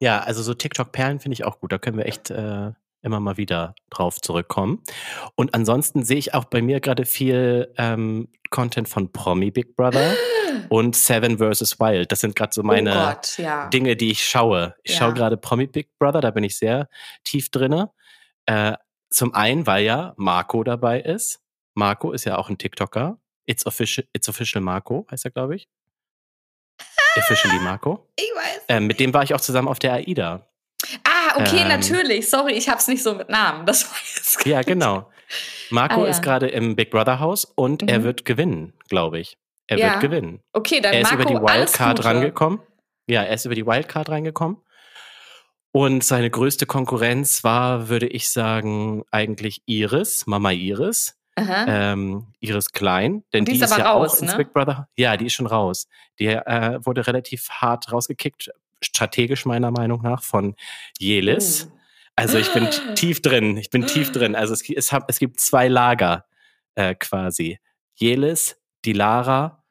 Ja, 0.00 0.20
also 0.20 0.42
so 0.42 0.54
TikTok-Perlen 0.54 1.18
finde 1.20 1.34
ich 1.34 1.44
auch 1.44 1.58
gut. 1.60 1.72
Da 1.72 1.78
können 1.78 1.98
wir 1.98 2.06
echt 2.06 2.30
äh, 2.30 2.70
immer 3.02 3.20
mal 3.20 3.36
wieder 3.36 3.74
drauf 3.90 4.20
zurückkommen. 4.20 4.82
Und 5.34 5.54
ansonsten 5.54 6.04
sehe 6.04 6.18
ich 6.18 6.34
auch 6.34 6.44
bei 6.44 6.62
mir 6.62 6.80
gerade 6.80 7.04
viel 7.04 7.72
ähm, 7.78 8.28
Content 8.50 8.88
von 8.88 9.10
Promi 9.12 9.50
Big 9.50 9.74
Brother 9.76 10.14
und 10.68 10.94
Seven 10.96 11.38
vs. 11.38 11.80
Wild. 11.80 12.12
Das 12.12 12.20
sind 12.20 12.36
gerade 12.36 12.52
so 12.54 12.62
meine 12.62 12.90
oh 12.92 13.06
Gott, 13.12 13.38
ja. 13.38 13.68
Dinge, 13.68 13.96
die 13.96 14.10
ich 14.12 14.26
schaue. 14.26 14.74
Ich 14.84 14.92
Ja. 14.92 14.98
schaue 14.98 15.14
gerade 15.14 15.36
Promi 15.36 15.66
Big 15.66 15.90
Brother, 15.98 16.20
da 16.20 16.30
bin 16.30 16.44
ich 16.44 16.56
sehr 16.56 16.88
tief 17.24 17.50
drinne. 17.50 17.90
Äh, 18.46 18.74
zum 19.10 19.34
einen, 19.34 19.66
weil 19.66 19.84
ja 19.84 20.14
Marco 20.16 20.62
dabei 20.64 21.00
ist. 21.00 21.40
Marco 21.74 22.12
ist 22.12 22.24
ja 22.24 22.36
auch 22.38 22.48
ein 22.48 22.58
TikToker. 22.58 23.18
It's 23.46 23.64
official, 23.66 24.06
it's 24.12 24.28
official 24.28 24.62
Marco, 24.62 25.06
heißt 25.10 25.24
er, 25.24 25.30
glaube 25.30 25.56
ich. 25.56 25.68
Officially 27.16 27.58
Marco. 27.60 28.06
Ich 28.16 28.30
weiß. 28.34 28.60
Ähm, 28.68 28.86
mit 28.86 29.00
dem 29.00 29.12
war 29.14 29.22
ich 29.22 29.34
auch 29.34 29.40
zusammen 29.40 29.68
auf 29.68 29.78
der 29.78 29.94
AIDA. 29.94 30.46
Ah, 31.04 31.40
okay, 31.40 31.62
Ähm. 31.62 31.68
natürlich. 31.68 32.28
Sorry, 32.30 32.52
ich 32.52 32.68
hab's 32.68 32.86
nicht 32.88 33.02
so 33.02 33.14
mit 33.14 33.28
Namen. 33.28 33.66
Das 33.66 33.84
war 33.90 33.98
jetzt 34.14 34.44
Ja, 34.46 34.62
genau. 34.62 35.10
Marco 35.70 36.02
Ah, 36.02 36.04
ja. 36.04 36.10
ist 36.10 36.22
gerade 36.22 36.48
im 36.48 36.76
Big 36.76 36.90
Brother 36.90 37.18
Haus 37.20 37.44
und 37.44 37.88
er 37.90 37.98
Mhm. 38.00 38.04
wird 38.04 38.24
gewinnen, 38.24 38.72
glaube 38.88 39.18
ich. 39.18 39.36
Er 39.66 39.78
Ja. 39.78 39.90
wird 39.92 40.00
gewinnen. 40.00 40.40
Okay, 40.52 40.80
dann 40.80 40.92
Er 40.94 41.00
ist 41.00 41.12
Marco, 41.12 41.22
über 41.30 41.40
die 41.40 41.46
Wildcard 41.58 42.04
rangekommen. 42.04 42.60
Ja, 43.08 43.22
er 43.24 43.34
ist 43.34 43.44
über 43.44 43.54
die 43.54 43.66
Wildcard 43.66 44.08
reingekommen. 44.10 44.58
Und 45.72 46.02
seine 46.02 46.30
größte 46.30 46.66
Konkurrenz 46.66 47.44
war, 47.44 47.88
würde 47.88 48.06
ich 48.06 48.30
sagen, 48.30 49.04
eigentlich 49.10 49.62
Iris, 49.66 50.26
Mama 50.26 50.52
Iris. 50.52 51.14
Ähm, 51.40 52.26
Iris 52.40 52.72
Klein, 52.72 53.22
denn 53.32 53.44
die 53.44 53.52
die, 53.52 53.58
ist 53.60 53.70
aber 53.70 53.80
ja 53.80 53.92
raus, 53.92 54.16
auch 54.16 54.22
ins 54.22 54.32
ne? 54.32 54.38
Big 54.38 54.52
Brother. 54.52 54.88
Ja, 54.96 55.16
die 55.16 55.26
ist 55.26 55.34
schon 55.34 55.46
raus. 55.46 55.86
Die 56.18 56.26
äh, 56.26 56.80
wurde 56.84 57.06
relativ 57.06 57.48
hart 57.48 57.92
rausgekickt, 57.92 58.50
strategisch 58.82 59.46
meiner 59.46 59.70
Meinung 59.70 60.02
nach 60.02 60.24
von 60.24 60.56
Jelis. 60.98 61.68
Oh. 61.70 61.78
Also 62.16 62.38
ich 62.38 62.52
bin 62.52 62.68
tief 62.96 63.22
drin, 63.22 63.56
ich 63.56 63.70
bin 63.70 63.86
tief 63.86 64.10
drin. 64.10 64.34
Also 64.34 64.52
es, 64.52 64.68
es, 64.68 64.92
es 65.06 65.18
gibt 65.20 65.38
zwei 65.38 65.68
Lager 65.68 66.24
äh, 66.74 66.96
quasi. 66.96 67.60
Jelis, 67.94 68.56
die 68.84 68.92
Lara 68.92 69.62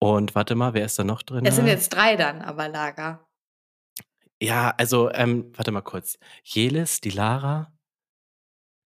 und 0.00 0.34
warte 0.34 0.56
mal, 0.56 0.74
wer 0.74 0.84
ist 0.84 0.98
da 0.98 1.04
noch 1.04 1.22
drin? 1.22 1.46
Es 1.46 1.54
sind 1.54 1.68
jetzt 1.68 1.90
drei 1.90 2.16
dann, 2.16 2.42
aber 2.42 2.68
Lager. 2.68 3.24
Ja, 4.42 4.74
also, 4.76 5.08
ähm, 5.12 5.52
warte 5.54 5.70
mal 5.70 5.82
kurz. 5.82 6.18
Jelis, 6.42 7.00
die 7.00 7.10
Lara. 7.10 7.72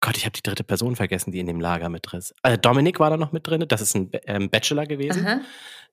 Gott, 0.02 0.18
ich 0.18 0.26
habe 0.26 0.34
die 0.34 0.42
dritte 0.42 0.64
Person 0.64 0.96
vergessen, 0.96 1.32
die 1.32 1.38
in 1.40 1.46
dem 1.46 1.60
Lager 1.60 1.88
mit 1.88 2.02
drin 2.04 2.18
ist. 2.18 2.34
Äh, 2.42 2.58
Dominik 2.58 3.00
war 3.00 3.08
da 3.08 3.16
noch 3.16 3.32
mit 3.32 3.46
drin, 3.46 3.64
das 3.66 3.80
ist 3.80 3.96
ein 3.96 4.10
ähm, 4.26 4.50
Bachelor 4.50 4.84
gewesen. 4.84 5.24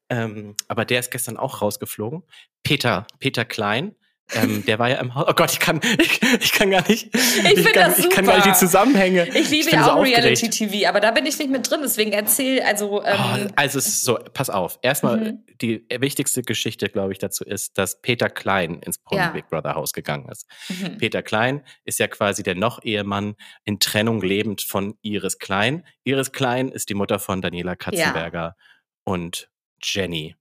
Ähm, 0.10 0.56
aber 0.68 0.84
der 0.84 1.00
ist 1.00 1.12
gestern 1.12 1.38
auch 1.38 1.62
rausgeflogen. 1.62 2.24
Peter, 2.64 3.08
Peter 3.20 3.46
Klein, 3.46 3.96
ähm, 4.34 4.66
der 4.66 4.80
war 4.80 4.90
ja 4.90 4.96
im 5.02 5.14
Haus. 5.16 5.26
Oh 5.30 5.34
Gott, 5.34 5.52
ich 5.52 5.60
kann, 5.60 5.80
ich, 6.00 6.22
ich 6.42 6.52
kann 6.54 6.72
gar 6.72 6.88
nicht. 6.88 7.14
Ich, 7.14 7.22
find 7.22 7.74
kann, 7.74 7.90
das 7.92 8.00
ich 8.00 8.10
kann 8.10 8.26
gar 8.26 8.36
nicht 8.36 8.46
die 8.46 8.50
super. 8.52 8.60
Zusammenhänge. 8.60 9.28
Ich 9.38 9.50
liebe 9.50 9.70
bin 9.70 9.80
ja 9.80 9.84
so 9.86 9.92
auch 9.92 9.96
aufgeregt. 9.98 10.24
Reality-TV, 10.24 10.88
aber 10.90 11.00
da 11.02 11.12
bin 11.12 11.26
ich 11.26 11.38
nicht 11.38 11.52
mit 11.52 11.70
drin, 11.70 11.82
deswegen 11.84 12.14
erzähl, 12.14 12.62
also, 12.62 13.04
ähm, 13.04 13.18
Oh, 13.18 13.48
also 13.56 13.80
es 13.80 13.88
ist 13.88 14.04
so, 14.06 14.16
pass 14.34 14.50
auf. 14.50 14.80
Erstmal, 14.82 15.18
Mhm. 15.18 15.44
die 15.62 15.86
wichtigste 16.00 16.42
Geschichte, 16.42 16.90
glaube 16.90 17.12
ich, 17.14 17.20
dazu 17.20 17.44
ist, 17.44 17.78
dass 17.78 18.02
Peter 18.02 18.30
Klein 18.30 18.80
ins 18.80 18.98
Promi 18.98 19.22
Ja. 19.22 19.30
Big 19.30 19.48
Brother 19.50 19.76
Haus 19.76 19.94
gegangen 19.94 20.28
ist. 20.30 20.48
mhm. 20.70 20.98
Peter 20.98 21.22
Klein 21.22 21.62
ist 21.86 22.00
ja 22.00 22.08
quasi 22.08 22.44
der 22.44 22.56
noch-Ehemann 22.56 23.36
in 23.66 23.80
Trennung 23.80 24.22
lebend 24.22 24.62
von 24.62 24.98
Iris 25.02 25.38
Klein. 25.38 25.86
Iris 26.06 26.32
Klein 26.32 26.70
ist 26.70 26.90
die 26.90 26.94
Mutter 26.96 27.20
von 27.20 27.42
Daniela 27.42 27.76
Katzenberger 27.76 28.56
und 29.04 29.50
Jenny. 29.82 30.36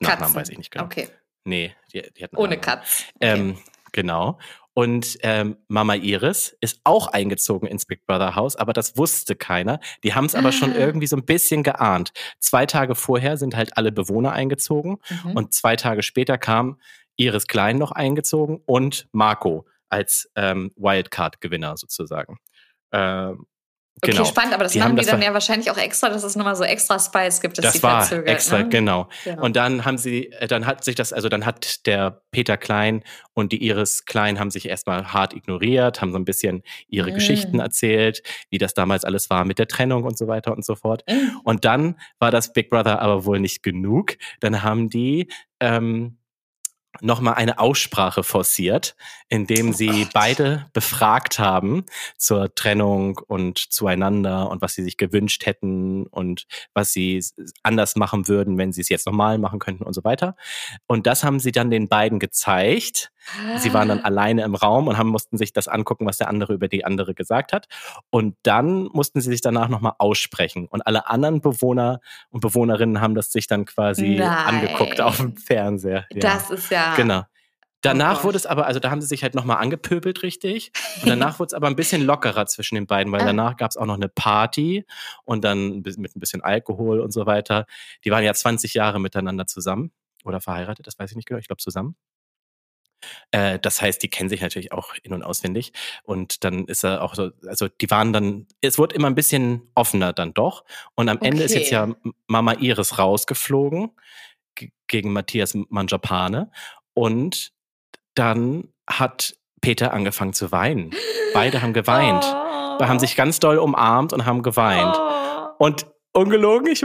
Nachnamen 0.00 0.20
Katzen. 0.20 0.34
weiß 0.34 0.48
ich 0.48 0.58
nicht 0.58 0.70
genau. 0.72 0.86
Okay, 0.86 1.08
Nee, 1.44 1.74
die, 1.92 2.02
die 2.16 2.24
hat 2.24 2.32
einen 2.32 2.40
ohne. 2.42 2.58
Katz. 2.58 3.04
Okay. 3.16 3.32
Ähm, 3.32 3.58
genau. 3.92 4.38
Und 4.74 5.18
ähm, 5.22 5.56
Mama 5.66 5.94
Iris 5.96 6.56
ist 6.60 6.80
auch 6.84 7.08
eingezogen 7.08 7.66
ins 7.66 7.84
Big 7.84 8.06
Brother 8.06 8.36
Haus, 8.36 8.54
aber 8.54 8.72
das 8.72 8.96
wusste 8.96 9.34
keiner. 9.34 9.80
Die 10.04 10.14
haben 10.14 10.26
es 10.26 10.36
aber 10.36 10.52
schon 10.52 10.72
Ah. 10.72 10.76
irgendwie 10.76 11.08
so 11.08 11.16
ein 11.16 11.24
bisschen 11.24 11.64
geahnt. 11.64 12.12
Zwei 12.38 12.64
Tage 12.64 12.94
vorher 12.94 13.36
sind 13.38 13.56
halt 13.56 13.76
alle 13.76 13.90
Bewohner 13.90 14.32
eingezogen 14.32 14.98
Mhm. 15.24 15.32
und 15.32 15.52
zwei 15.52 15.74
Tage 15.74 16.04
später 16.04 16.38
kam 16.38 16.80
Iris 17.16 17.48
Klein 17.48 17.76
noch 17.78 17.90
eingezogen 17.90 18.60
und 18.66 19.08
Marco 19.10 19.66
als 19.88 20.30
ähm, 20.36 20.70
Wildcard-Gewinner 20.76 21.76
sozusagen. 21.76 22.36
Ähm, 22.92 23.46
Okay, 24.02 24.12
genau. 24.12 24.24
spannend, 24.24 24.54
aber 24.54 24.64
das 24.64 24.72
Die 24.72 24.80
haben 24.82 24.90
machen 24.90 24.96
die 24.96 25.02
das 25.02 25.10
dann 25.10 25.22
ja 25.22 25.32
wahrscheinlich 25.32 25.70
auch 25.70 25.76
extra, 25.76 26.08
dass 26.08 26.22
es 26.22 26.36
nochmal 26.36 26.54
so 26.56 26.64
extra 26.64 26.98
Spice 26.98 27.40
gibt, 27.40 27.58
dass 27.58 27.64
das 27.64 27.74
die 27.74 27.82
war 27.82 28.02
verzögert. 28.02 28.28
extra, 28.28 28.58
ne? 28.58 28.68
genau. 28.68 29.08
Genau. 29.24 29.42
Und 29.42 29.56
dann 29.56 29.84
haben 29.84 29.98
sie, 29.98 30.30
äh, 30.32 30.46
dann 30.46 30.66
hat 30.66 30.84
sich 30.84 30.94
das, 30.94 31.12
also 31.12 31.28
dann 31.28 31.44
hat 31.46 31.86
der 31.86 32.22
Peter 32.30 32.56
Klein 32.56 33.02
und 33.34 33.52
die 33.52 33.64
Iris 33.66 34.04
Klein 34.04 34.38
haben 34.38 34.50
sich 34.50 34.68
erstmal 34.68 35.12
hart 35.12 35.34
ignoriert, 35.34 36.00
haben 36.00 36.12
so 36.12 36.18
ein 36.18 36.24
bisschen 36.24 36.62
ihre 36.88 37.10
Mm. 37.10 37.14
Geschichten 37.14 37.58
erzählt, 37.60 38.22
wie 38.50 38.58
das 38.58 38.74
damals 38.74 39.04
alles 39.04 39.30
war 39.30 39.44
mit 39.44 39.58
der 39.58 39.66
Trennung 39.68 40.04
und 40.04 40.16
so 40.16 40.28
weiter 40.28 40.52
und 40.52 40.64
so 40.64 40.74
fort. 40.76 41.02
Mhm. 41.08 41.40
Und 41.42 41.64
dann 41.64 41.96
war 42.18 42.30
das 42.30 42.52
Big 42.52 42.70
Brother 42.70 43.00
aber 43.00 43.24
wohl 43.24 43.40
nicht 43.40 43.62
genug. 43.62 44.16
Dann 44.40 44.62
haben 44.62 44.90
die 44.90 45.28
ähm, 45.60 46.17
nochmal 47.00 47.34
eine 47.34 47.58
Aussprache 47.58 48.22
forciert, 48.22 48.96
indem 49.28 49.70
Oh 49.70 49.72
sie 49.72 50.04
Gott. 50.04 50.12
beide 50.14 50.66
befragt 50.72 51.38
haben 51.38 51.84
zur 52.16 52.54
Trennung 52.54 53.18
und 53.26 53.58
zueinander 53.58 54.50
und 54.50 54.62
was 54.62 54.74
sie 54.74 54.82
sich 54.82 54.96
gewünscht 54.96 55.46
hätten 55.46 56.06
und 56.06 56.46
was 56.74 56.92
sie 56.92 57.22
anders 57.62 57.96
machen 57.96 58.28
würden, 58.28 58.58
wenn 58.58 58.72
sie 58.72 58.80
es 58.80 58.88
jetzt 58.88 59.06
normal 59.06 59.38
machen 59.38 59.58
könnten 59.58 59.84
und 59.84 59.92
so 59.94 60.04
weiter. 60.04 60.36
Und 60.86 61.06
das 61.06 61.24
haben 61.24 61.40
sie 61.40 61.52
dann 61.52 61.70
den 61.70 61.88
beiden 61.88 62.18
gezeigt. 62.18 63.10
Sie 63.58 63.72
waren 63.74 63.88
dann 63.88 64.00
alleine 64.00 64.42
im 64.42 64.54
Raum 64.54 64.88
und 64.88 64.98
haben, 64.98 65.08
mussten 65.08 65.36
sich 65.36 65.52
das 65.52 65.68
angucken, 65.68 66.06
was 66.06 66.18
der 66.18 66.28
andere 66.28 66.52
über 66.54 66.68
die 66.68 66.84
andere 66.84 67.14
gesagt 67.14 67.52
hat. 67.52 67.66
Und 68.10 68.36
dann 68.42 68.84
mussten 68.92 69.20
sie 69.20 69.30
sich 69.30 69.40
danach 69.40 69.68
nochmal 69.68 69.92
aussprechen. 69.98 70.66
Und 70.68 70.86
alle 70.86 71.08
anderen 71.08 71.40
Bewohner 71.40 72.00
und 72.30 72.40
Bewohnerinnen 72.40 73.00
haben 73.00 73.14
das 73.14 73.32
sich 73.32 73.46
dann 73.46 73.64
quasi 73.64 74.16
Nein. 74.16 74.28
angeguckt 74.28 75.00
auf 75.00 75.16
dem 75.18 75.36
Fernseher. 75.36 76.06
Ja. 76.12 76.20
Das 76.20 76.50
ist 76.50 76.70
ja. 76.70 76.94
Genau. 76.96 77.22
Danach 77.82 78.16
Gott. 78.16 78.24
wurde 78.24 78.36
es 78.38 78.44
aber, 78.46 78.66
also 78.66 78.80
da 78.80 78.90
haben 78.90 79.00
sie 79.00 79.06
sich 79.06 79.22
halt 79.22 79.36
nochmal 79.36 79.58
angepöbelt, 79.58 80.24
richtig. 80.24 80.72
Und 81.00 81.08
danach 81.08 81.38
wurde 81.38 81.48
es 81.48 81.54
aber 81.54 81.68
ein 81.68 81.76
bisschen 81.76 82.02
lockerer 82.04 82.46
zwischen 82.46 82.74
den 82.74 82.88
beiden, 82.88 83.12
weil 83.12 83.20
Ah. 83.22 83.26
danach 83.26 83.56
gab 83.56 83.70
es 83.70 83.76
auch 83.76 83.86
noch 83.86 83.94
eine 83.94 84.08
Party 84.08 84.84
und 85.24 85.44
dann 85.44 85.82
mit 85.82 85.96
ein 86.16 86.18
bisschen 86.20 86.42
Alkohol 86.42 86.98
und 86.98 87.12
so 87.12 87.24
weiter. 87.26 87.66
Die 88.04 88.10
waren 88.10 88.24
ja 88.24 88.34
20 88.34 88.74
Jahre 88.74 88.98
miteinander 89.00 89.46
zusammen 89.46 89.92
oder 90.24 90.40
verheiratet, 90.40 90.88
das 90.88 90.98
weiß 90.98 91.10
ich 91.12 91.16
nicht 91.16 91.28
genau, 91.28 91.38
ich 91.38 91.46
glaube 91.46 91.62
zusammen. 91.62 91.94
Äh, 93.30 93.58
das 93.58 93.80
heißt, 93.82 94.02
die 94.02 94.08
kennen 94.08 94.28
sich 94.28 94.40
natürlich 94.40 94.72
auch 94.72 94.94
in- 95.02 95.12
und 95.12 95.22
auswendig. 95.22 95.72
Und 96.02 96.44
dann 96.44 96.64
ist 96.66 96.84
er 96.84 97.02
auch 97.02 97.14
so, 97.14 97.30
also 97.46 97.68
die 97.68 97.90
waren 97.90 98.12
dann, 98.12 98.46
es 98.60 98.78
wurde 98.78 98.94
immer 98.94 99.08
ein 99.08 99.14
bisschen 99.14 99.68
offener 99.74 100.12
dann 100.12 100.34
doch. 100.34 100.64
Und 100.94 101.08
am 101.08 101.18
Ende 101.20 101.42
ist 101.42 101.54
jetzt 101.54 101.72
Okay. 101.72 101.74
ja 101.74 102.12
Mama 102.26 102.54
Iris 102.54 102.98
rausgeflogen 102.98 103.90
ge- 104.54 104.70
gegen 104.86 105.12
Matthias 105.12 105.54
Manjapane. 105.54 106.50
Und 106.94 107.52
dann 108.14 108.68
hat 108.88 109.34
Peter 109.60 109.92
angefangen 109.92 110.32
zu 110.32 110.50
weinen. 110.52 110.94
Beide 111.34 111.62
haben 111.62 111.72
geweint. 111.72 112.24
Oh. 112.24 112.84
Haben 112.84 112.98
sich 113.00 113.16
ganz 113.16 113.40
doll 113.40 113.58
umarmt 113.58 114.12
und 114.12 114.24
haben 114.24 114.42
geweint. 114.42 114.96
Oh. 114.98 115.64
Und 115.64 115.86
ungelogen, 116.12 116.66
ich, 116.72 116.84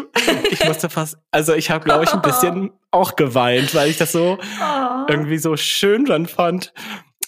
ich 0.52 0.66
musste 0.66 0.90
fast, 0.90 1.18
also 1.32 1.54
ich 1.54 1.72
habe, 1.72 1.84
glaube 1.86 2.04
ich, 2.04 2.14
ein 2.14 2.22
bisschen 2.22 2.72
auch 2.92 3.16
geweint, 3.16 3.74
weil 3.74 3.90
ich 3.90 3.98
das 3.98 4.12
so 4.12 4.38
Oh. 4.62 5.06
irgendwie 5.08 5.38
so 5.38 5.58
schön 5.58 6.06
dann 6.06 6.28
fand. 6.28 6.74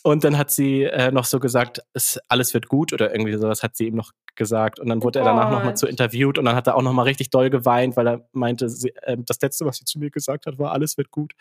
Und 0.04 0.24
dann 0.24 0.38
hat 0.38 0.52
sie 0.52 0.84
äh, 0.84 1.12
noch 1.12 1.26
so 1.26 1.39
gesagt, 1.39 1.82
es, 1.93 2.20
alles 2.30 2.54
wird 2.54 2.68
gut 2.68 2.93
oder 2.93 3.12
irgendwie 3.12 3.36
sowas 3.38 3.64
hat 3.64 3.76
sie 3.76 3.88
ihm 3.88 3.96
noch 3.96 4.12
gesagt. 4.36 4.80
Und 4.80 4.88
dann 4.88 5.02
wurde 5.02 5.18
er 5.20 5.26
danach 5.26 5.50
nochmal 5.50 5.70
Gott. 5.70 5.80
zu 5.80 5.88
interviewt 5.88 6.38
und 6.38 6.46
dann 6.46 6.56
hat 6.56 6.68
er 6.68 6.76
auch 6.76 6.84
nochmal 6.84 7.06
richtig 7.06 7.32
doll 7.32 7.50
geweint, 7.50 7.98
weil 7.98 8.08
er 8.08 8.30
meinte, 8.32 8.70
sie, 8.70 8.89
äh, 9.02 9.18
das 9.20 9.41
Letzte, 9.41 9.66
was 9.66 9.78
sie 9.78 9.86
zu 9.86 9.98
mir 9.98 10.12
gesagt 10.12 10.46
hat, 10.46 10.60
war, 10.60 10.74
alles 10.74 10.98
wird 10.98 11.10
gut. 11.10 11.34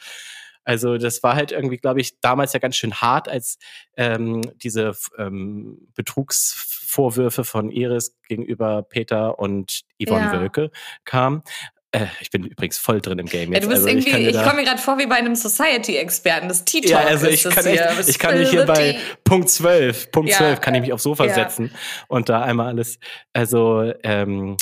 Also 0.64 0.96
das 0.96 1.22
war 1.22 1.34
halt 1.34 1.52
irgendwie, 1.52 1.76
glaube 1.76 2.00
ich, 2.00 2.20
damals 2.20 2.54
ja 2.54 2.58
ganz 2.58 2.76
schön 2.76 2.94
hart, 2.94 3.28
als 3.28 3.58
ähm, 3.98 4.40
diese 4.62 4.92
ähm, 5.18 5.86
Betrugsvorwürfe 6.94 7.44
von 7.44 7.70
Iris 7.70 8.16
gegenüber 8.28 8.82
Peter 8.82 9.38
und 9.38 9.82
Yvonne 10.02 10.26
Ja. 10.26 10.32
Wölke 10.32 10.70
kamen. 11.04 11.42
Äh, 11.92 12.06
ich 12.20 12.30
bin 12.30 12.44
übrigens 12.44 12.78
voll 12.78 13.00
drin 13.00 13.18
im 13.20 13.26
Game 13.26 13.50
Ja, 13.52 13.56
jetzt. 13.58 13.64
du 13.64 13.68
bist 13.68 13.86
also 13.86 13.88
irgendwie, 13.88 14.28
ich, 14.28 14.32
da- 14.34 14.42
komme 14.44 14.56
mir 14.60 14.64
gerade 14.64 14.80
vor 14.80 14.98
wie 14.98 15.06
bei 15.06 15.16
einem 15.16 15.34
Society-Experten. 15.36 16.48
Das 16.48 16.64
Tea-Talk 16.64 16.90
ja, 16.90 16.98
also 16.98 17.26
ich 17.28 17.44
kann, 17.44 17.64
hier. 17.64 17.86
echt, 17.90 18.08
ich 18.08 18.18
kann 18.18 18.38
mich 18.38 18.50
hier 18.50 18.64
bei 18.66 18.96
Punkt 19.24 19.48
12, 19.48 20.10
Punkt 20.10 20.30
Ja, 20.30 20.38
12 20.38 20.60
kann 20.60 20.74
ich 20.74 20.80
mich 20.82 20.92
aufs 20.92 21.04
Sofa 21.04 21.26
ja. 21.26 21.34
setzen 21.34 21.70
und 22.08 22.28
da 22.28 22.42
einmal 22.42 22.68
alles, 22.68 22.98
also 23.32 23.92
ähm, 24.02 24.56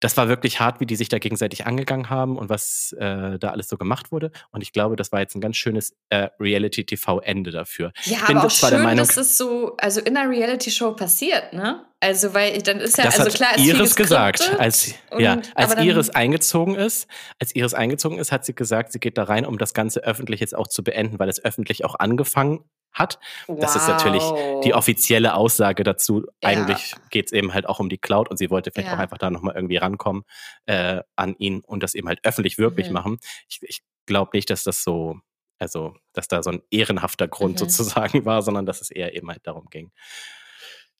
das 0.00 0.16
war 0.16 0.28
wirklich 0.28 0.60
hart, 0.60 0.80
wie 0.80 0.86
die 0.86 0.96
sich 0.96 1.08
da 1.08 1.18
gegenseitig 1.18 1.66
angegangen 1.66 2.10
haben 2.10 2.36
und 2.36 2.48
was 2.48 2.94
äh, 2.98 3.38
da 3.38 3.50
alles 3.50 3.68
so 3.68 3.76
gemacht 3.78 4.12
wurde. 4.12 4.30
Und 4.52 4.60
ich 4.62 4.72
glaube, 4.72 4.94
das 4.96 5.10
war 5.10 5.20
jetzt 5.20 5.34
ein 5.34 5.40
ganz 5.40 5.56
schönes 5.56 5.96
äh, 6.10 6.28
Reality-TV-Ende 6.38 7.50
dafür. 7.50 7.92
Ja, 8.04 8.26
bin 8.26 8.36
aber 8.36 8.46
auch 8.46 8.50
schön, 8.50 8.82
Meinung- 8.82 9.06
dass 9.06 9.16
es 9.16 9.38
so, 9.38 9.74
also 9.78 10.00
in 10.00 10.16
einer 10.16 10.28
Reality-Show 10.30 10.92
passiert, 10.92 11.52
ne? 11.52 11.84
Also, 12.00 12.34
weil 12.34 12.60
dann 12.60 12.78
ist 12.80 12.98
ja, 12.98 13.04
das 13.04 13.18
also 13.18 13.30
hat 13.30 13.36
klar, 13.36 13.54
ist 13.56 13.62
viel 13.62 13.74
Iris 13.74 13.96
gesagt, 13.96 14.38
geskriptet 14.38 14.60
als 14.60 14.94
und- 15.10 15.20
ja, 15.20 15.40
als 15.54 15.74
Iris 15.76 16.10
eingezogen 16.10 16.74
ist, 16.74 17.08
als 17.38 17.54
Iris 17.54 17.72
eingezogen 17.72 18.18
ist, 18.18 18.32
hat 18.32 18.44
sie 18.44 18.54
gesagt, 18.54 18.92
sie 18.92 19.00
geht 19.00 19.16
da 19.16 19.24
rein, 19.24 19.46
um 19.46 19.56
das 19.56 19.72
Ganze 19.72 20.00
öffentlich 20.04 20.40
jetzt 20.40 20.54
auch 20.54 20.66
zu 20.66 20.84
beenden, 20.84 21.18
weil 21.18 21.30
es 21.30 21.42
öffentlich 21.42 21.86
auch 21.86 21.94
angefangen 21.94 22.60
hat. 22.96 23.18
Das 23.46 23.76
ist 23.76 23.86
natürlich 23.88 24.22
die 24.64 24.70
Wow. 24.72 24.76
offizielle 24.78 25.34
Aussage 25.34 25.84
dazu. 25.84 26.24
Ja. 26.42 26.48
Eigentlich 26.50 26.94
geht 27.10 27.26
es 27.26 27.32
eben 27.32 27.54
halt 27.54 27.66
auch 27.68 27.78
um 27.80 27.88
die 27.88 27.98
Cloud 27.98 28.28
und 28.28 28.36
sie 28.36 28.50
wollte 28.50 28.70
vielleicht 28.72 28.88
Ja. 28.88 28.94
auch 28.94 28.98
einfach 29.00 29.18
da 29.18 29.30
nochmal 29.30 29.54
irgendwie 29.54 29.76
rankommen 29.76 30.24
äh, 30.66 31.02
an 31.14 31.34
ihn 31.38 31.60
und 31.64 31.82
das 31.82 31.94
eben 31.94 32.08
halt 32.08 32.20
öffentlich 32.24 32.58
wirklich 32.58 32.88
Mhm. 32.88 32.92
machen. 32.94 33.18
Ich, 33.48 33.60
ich 33.62 33.80
glaube 34.06 34.30
nicht, 34.34 34.50
dass 34.50 34.64
das 34.64 34.82
so, 34.82 35.20
also, 35.58 35.94
dass 36.12 36.28
da 36.28 36.42
so 36.42 36.50
ein 36.50 36.62
ehrenhafter 36.70 37.28
Grund 37.28 37.54
Mhm. 37.54 37.58
sozusagen 37.68 38.24
war, 38.24 38.42
sondern 38.42 38.66
dass 38.66 38.80
es 38.80 38.90
eher 38.90 39.14
eben 39.14 39.30
halt 39.30 39.46
darum 39.46 39.66
ging. 39.70 39.92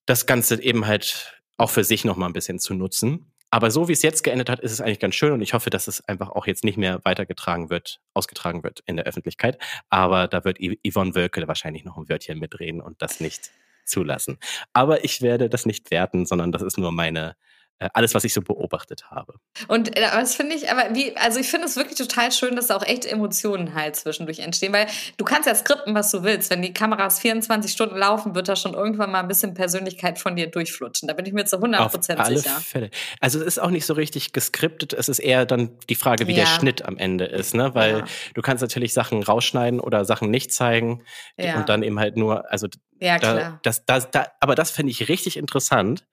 das 0.06 0.26
Ganze 0.26 0.62
eben 0.62 0.86
halt 0.86 1.40
auch 1.56 1.70
für 1.70 1.82
sich 1.82 2.04
noch 2.04 2.16
mal 2.16 2.26
ein 2.26 2.32
bisschen 2.32 2.58
zu 2.60 2.74
nutzen. 2.74 3.32
Aber 3.50 3.70
so 3.70 3.88
wie 3.88 3.92
es 3.92 4.02
jetzt 4.02 4.22
geendet 4.22 4.50
hat, 4.50 4.60
ist 4.60 4.72
es 4.72 4.80
eigentlich 4.80 5.00
ganz 5.00 5.14
schön 5.14 5.32
und 5.32 5.40
ich 5.40 5.54
hoffe, 5.54 5.70
dass 5.70 5.86
es 5.88 6.06
einfach 6.08 6.30
auch 6.30 6.46
jetzt 6.46 6.64
nicht 6.64 6.76
mehr 6.76 7.00
weitergetragen 7.04 7.70
wird, 7.70 8.00
ausgetragen 8.12 8.62
wird 8.64 8.80
in 8.86 8.96
der 8.96 9.06
Öffentlichkeit. 9.06 9.58
Aber 9.88 10.28
da 10.28 10.44
wird 10.44 10.58
Yvonne 10.58 11.14
Wölke 11.14 11.46
wahrscheinlich 11.46 11.84
noch 11.84 11.96
ein 11.96 12.08
Wörtchen 12.08 12.38
mitreden 12.38 12.80
und 12.80 13.00
das 13.02 13.20
nicht 13.20 13.50
zulassen. 13.84 14.38
Aber 14.72 15.04
ich 15.04 15.22
werde 15.22 15.48
das 15.48 15.64
nicht 15.64 15.90
werten, 15.90 16.26
sondern 16.26 16.52
das 16.52 16.62
ist 16.62 16.76
nur 16.76 16.92
meine 16.92 17.36
alles, 17.78 18.14
was 18.14 18.24
ich 18.24 18.32
so 18.32 18.40
beobachtet 18.40 19.10
habe. 19.10 19.34
Und 19.68 19.96
äh, 19.96 20.00
das 20.00 20.34
finde 20.34 20.56
ich, 20.56 20.70
aber 20.70 20.94
wie, 20.94 21.14
also 21.16 21.38
ich 21.38 21.48
finde 21.48 21.66
es 21.66 21.76
wirklich 21.76 21.98
total 21.98 22.32
schön, 22.32 22.56
dass 22.56 22.68
da 22.68 22.76
auch 22.76 22.82
echt 22.82 23.04
Emotionen 23.04 23.74
halt 23.74 23.96
zwischendurch 23.96 24.38
entstehen, 24.38 24.72
weil 24.72 24.86
du 25.18 25.24
kannst 25.24 25.46
ja 25.46 25.54
skripten, 25.54 25.94
was 25.94 26.10
du 26.10 26.22
willst. 26.22 26.50
Wenn 26.50 26.62
die 26.62 26.72
Kameras 26.72 27.20
24 27.20 27.70
Stunden 27.70 27.96
laufen, 27.96 28.34
wird 28.34 28.48
da 28.48 28.56
schon 28.56 28.72
irgendwann 28.72 29.10
mal 29.10 29.20
ein 29.20 29.28
bisschen 29.28 29.52
Persönlichkeit 29.52 30.18
von 30.18 30.36
dir 30.36 30.46
durchflutschen. 30.46 31.06
Da 31.06 31.14
bin 31.14 31.26
ich 31.26 31.34
mir 31.34 31.44
zu 31.44 31.56
100 31.56 31.90
Prozent 31.90 32.26
sicher. 32.26 32.60
Fälle. 32.60 32.90
Also 33.20 33.40
es 33.40 33.46
ist 33.46 33.58
auch 33.58 33.70
nicht 33.70 33.84
so 33.84 33.92
richtig 33.92 34.32
geskriptet. 34.32 34.94
Es 34.94 35.08
ist 35.08 35.18
eher 35.18 35.44
dann 35.44 35.78
die 35.90 35.94
Frage, 35.94 36.26
wie 36.26 36.32
ja. 36.32 36.44
der 36.44 36.46
Schnitt 36.46 36.84
am 36.84 36.96
Ende 36.96 37.26
ist, 37.26 37.54
ne? 37.54 37.74
Weil 37.74 37.98
ja. 37.98 38.04
du 38.34 38.42
kannst 38.42 38.62
natürlich 38.62 38.94
Sachen 38.94 39.22
rausschneiden 39.22 39.80
oder 39.80 40.04
Sachen 40.04 40.30
nicht 40.30 40.52
zeigen 40.52 41.02
ja. 41.36 41.58
und 41.58 41.68
dann 41.68 41.82
eben 41.82 41.98
halt 41.98 42.16
nur, 42.16 42.50
also 42.50 42.68
ja, 43.00 43.18
klar. 43.18 43.34
Da, 43.34 43.60
das, 43.62 43.84
das, 43.84 44.10
da, 44.10 44.26
aber 44.40 44.54
das 44.54 44.70
finde 44.70 44.90
ich 44.90 45.08
richtig 45.08 45.36
interessant, 45.36 46.06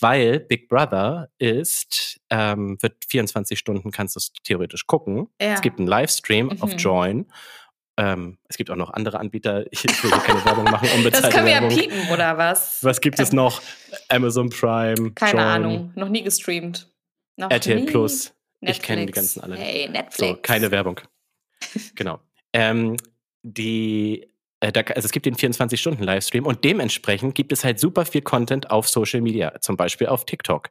weil 0.00 0.40
Big 0.40 0.68
Brother 0.68 1.30
ist, 1.38 2.20
ähm, 2.30 2.76
wird 2.80 3.04
24 3.08 3.58
Stunden, 3.58 3.90
kannst 3.90 4.16
du 4.16 4.18
es 4.18 4.32
theoretisch 4.44 4.86
gucken. 4.86 5.28
Ja. 5.40 5.54
Es 5.54 5.62
gibt 5.62 5.78
einen 5.78 5.88
Livestream 5.88 6.46
mhm. 6.46 6.62
auf 6.62 6.72
Join. 6.76 7.26
Ähm, 7.96 8.38
es 8.48 8.56
gibt 8.56 8.70
auch 8.70 8.76
noch 8.76 8.90
andere 8.90 9.18
Anbieter. 9.20 9.64
Ich 9.72 9.84
will 9.84 10.10
keine 10.10 10.44
Werbung 10.44 10.64
machen. 10.64 10.88
Unbezahlte 10.96 11.26
das 11.26 11.34
können 11.34 11.46
wir 11.46 11.52
ja 11.52 11.68
piepen, 11.68 12.08
oder 12.10 12.38
was? 12.38 12.82
Was 12.82 13.00
gibt 13.00 13.18
es 13.20 13.32
noch? 13.32 13.60
Amazon 14.08 14.48
Prime. 14.48 15.12
Keine 15.12 15.32
Join, 15.32 15.42
Ahnung. 15.42 15.92
Noch 15.96 16.08
nie 16.08 16.22
gestreamt. 16.22 16.90
Noch 17.36 17.50
RTL 17.50 17.80
nie. 17.80 17.86
Plus. 17.86 18.32
Netflix. 18.60 18.78
Ich 18.78 18.82
kenne 18.82 19.06
die 19.06 19.12
ganzen 19.12 19.40
alle. 19.42 19.56
Hey, 19.56 19.88
Netflix. 19.88 20.18
So, 20.18 20.36
keine 20.42 20.70
Werbung. 20.70 21.00
genau. 21.94 22.20
Ähm, 22.52 22.96
die 23.42 24.30
äh, 24.60 24.72
also 24.94 25.06
es 25.06 25.12
gibt 25.12 25.26
den 25.26 25.34
24-Stunden-Livestream 25.34 26.46
und 26.46 26.64
dementsprechend 26.64 27.34
gibt 27.34 27.52
es 27.52 27.64
halt 27.64 27.80
super 27.80 28.04
viel 28.04 28.22
Content 28.22 28.70
auf 28.70 28.88
Social 28.88 29.20
Media, 29.20 29.60
zum 29.60 29.76
Beispiel 29.76 30.06
auf 30.06 30.24
TikTok. 30.24 30.70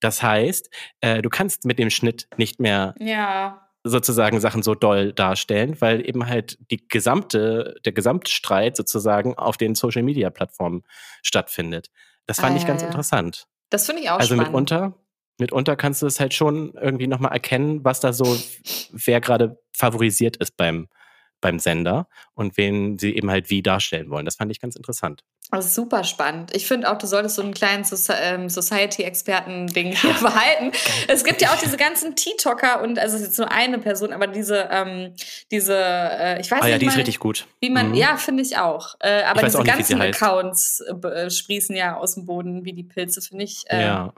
Das 0.00 0.22
heißt, 0.22 0.70
äh, 1.00 1.22
du 1.22 1.30
kannst 1.30 1.64
mit 1.64 1.78
dem 1.78 1.90
Schnitt 1.90 2.28
nicht 2.36 2.60
mehr 2.60 2.94
ja. 2.98 3.68
sozusagen 3.84 4.40
Sachen 4.40 4.62
so 4.62 4.74
doll 4.74 5.12
darstellen, 5.12 5.80
weil 5.80 6.06
eben 6.06 6.26
halt 6.26 6.58
die 6.70 6.86
gesamte, 6.88 7.76
der 7.84 7.92
Gesamtstreit 7.92 8.76
sozusagen 8.76 9.34
auf 9.36 9.56
den 9.56 9.74
Social 9.74 10.02
Media 10.02 10.30
Plattformen 10.30 10.82
stattfindet. 11.22 11.90
Das 12.26 12.40
fand 12.40 12.54
ah, 12.54 12.58
ich 12.58 12.66
ganz 12.66 12.82
ja. 12.82 12.88
interessant. 12.88 13.46
Das 13.70 13.86
finde 13.86 14.02
ich 14.02 14.10
auch 14.10 14.18
also 14.18 14.34
spannend. 14.34 14.54
Also 14.54 14.74
mitunter, 14.74 14.98
mitunter 15.38 15.76
kannst 15.76 16.02
du 16.02 16.06
es 16.06 16.20
halt 16.20 16.34
schon 16.34 16.74
irgendwie 16.74 17.06
nochmal 17.06 17.32
erkennen, 17.32 17.84
was 17.84 18.00
da 18.00 18.12
so, 18.12 18.36
wer 18.92 19.20
gerade 19.20 19.60
favorisiert 19.72 20.36
ist 20.36 20.56
beim, 20.56 20.88
beim 21.40 21.58
Sender 21.58 22.08
und 22.34 22.56
wen 22.56 22.98
sie 22.98 23.14
eben 23.14 23.30
halt 23.30 23.50
wie 23.50 23.62
darstellen 23.62 24.10
wollen. 24.10 24.24
Das 24.24 24.36
fand 24.36 24.50
ich 24.50 24.60
ganz 24.60 24.76
interessant. 24.76 25.24
Das 25.50 25.66
ist 25.66 25.74
super 25.74 26.04
spannend. 26.04 26.54
Ich 26.54 26.66
finde 26.66 26.90
auch, 26.90 26.98
du 26.98 27.06
solltest 27.06 27.36
so 27.36 27.42
einen 27.42 27.54
kleinen 27.54 27.84
ähm, 28.22 28.48
Society-Experten-Ding 28.50 29.92
hier 29.92 30.12
behalten. 30.20 30.72
Es 31.06 31.24
gibt 31.24 31.40
ja 31.40 31.50
auch 31.50 31.58
diese 31.58 31.78
ganzen 31.78 32.16
TikToker 32.16 32.82
und 32.82 32.98
also 32.98 33.16
es 33.16 33.22
ist 33.22 33.28
jetzt 33.28 33.38
nur 33.38 33.50
eine 33.50 33.78
Person, 33.78 34.12
aber 34.12 34.26
diese, 34.26 34.68
ähm, 34.70 35.14
diese, 35.50 35.74
äh, 35.74 36.40
ich 36.40 36.50
weiß 36.50 36.60
ah, 36.60 36.64
nicht. 36.64 36.72
ja, 36.72 36.78
die 36.78 36.86
mal, 36.86 36.92
ist 36.92 36.98
richtig 36.98 37.18
gut. 37.18 37.46
Wie 37.60 37.70
man, 37.70 37.90
mhm. 37.90 37.94
ja, 37.94 38.16
finde 38.18 38.42
ich 38.42 38.58
auch. 38.58 38.96
Äh, 39.00 39.22
aber 39.22 39.42
diese 39.42 39.58
nicht, 39.58 39.72
ganzen 39.72 40.02
Accounts 40.02 40.80
äh, 40.80 41.30
sprießen 41.30 41.74
ja 41.74 41.96
aus 41.96 42.14
dem 42.14 42.26
Boden 42.26 42.64
wie 42.66 42.74
die 42.74 42.84
Pilze, 42.84 43.22
finde 43.22 43.44
ich. 43.44 43.64
Äh, 43.68 43.82
ja 43.82 44.12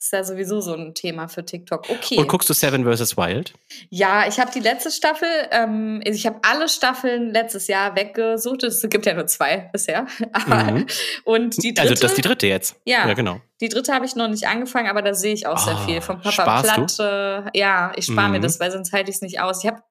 ist 0.00 0.12
ja 0.12 0.24
sowieso 0.24 0.60
so 0.62 0.74
ein 0.74 0.94
Thema 0.94 1.28
für 1.28 1.44
TikTok. 1.44 1.90
Okay. 1.90 2.16
Und 2.16 2.26
guckst 2.26 2.48
du 2.48 2.54
Seven 2.54 2.84
vs. 2.84 3.18
Wild? 3.18 3.52
Ja, 3.90 4.26
ich 4.26 4.40
habe 4.40 4.50
die 4.50 4.60
letzte 4.60 4.90
Staffel, 4.90 5.28
ähm, 5.50 6.00
ich 6.04 6.26
habe 6.26 6.40
alle 6.42 6.70
Staffeln 6.70 7.30
letztes 7.30 7.66
Jahr 7.66 7.94
weggesucht. 7.96 8.62
Es 8.62 8.80
gibt 8.88 9.04
ja 9.04 9.14
nur 9.14 9.26
zwei 9.26 9.68
bisher. 9.72 10.06
Mhm. 10.46 10.86
Und 11.24 11.62
die 11.62 11.74
dritte. 11.74 11.82
Also 11.82 12.02
das 12.02 12.12
ist 12.12 12.16
die 12.16 12.22
dritte 12.22 12.46
jetzt. 12.46 12.76
Ja, 12.84 13.06
ja 13.06 13.14
genau. 13.14 13.40
Die 13.60 13.68
dritte 13.68 13.92
habe 13.92 14.04
ich 14.06 14.16
noch 14.16 14.28
nicht 14.28 14.46
angefangen, 14.46 14.88
aber 14.88 15.02
da 15.02 15.14
sehe 15.14 15.34
ich 15.34 15.46
auch 15.46 15.60
oh, 15.60 15.64
sehr 15.64 15.76
viel. 15.78 16.00
Vom 16.00 16.20
Papa 16.20 16.62
Platte. 16.62 17.50
Du? 17.52 17.58
Ja, 17.58 17.92
ich 17.96 18.06
spare 18.06 18.28
mhm. 18.28 18.32
mir 18.34 18.40
das, 18.40 18.58
weil 18.58 18.70
sonst 18.70 18.92
halte 18.92 19.10
ich 19.10 19.16
es 19.16 19.22
nicht 19.22 19.40
aus. 19.40 19.62
Ich 19.62 19.70
habe 19.70 19.82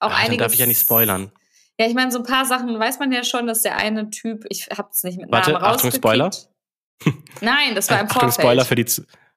auch 0.00 0.10
ah, 0.10 0.16
einiges. 0.16 0.38
darf 0.38 0.52
ich 0.52 0.58
ja 0.58 0.66
nicht 0.66 0.80
spoilern. 0.80 1.30
Ja, 1.78 1.86
ich 1.86 1.94
meine, 1.94 2.10
so 2.10 2.18
ein 2.18 2.24
paar 2.24 2.44
Sachen 2.44 2.78
weiß 2.78 2.98
man 2.98 3.12
ja 3.12 3.24
schon, 3.24 3.46
dass 3.46 3.62
der 3.62 3.76
eine 3.76 4.10
Typ, 4.10 4.44
ich 4.48 4.68
habe 4.76 4.88
es 4.92 5.02
nicht 5.04 5.18
mit 5.18 5.30
Warte, 5.30 5.52
Namen 5.52 5.64
Achtung, 5.64 5.92
Spoiler. 5.92 6.30
Nein, 7.40 7.74
das 7.74 7.90
war 7.90 8.00
im 8.00 8.08
Vorfeld. 8.08 8.30
Achtung, 8.30 8.42
Spoiler 8.42 8.64
für 8.64 8.74
die. 8.74 8.86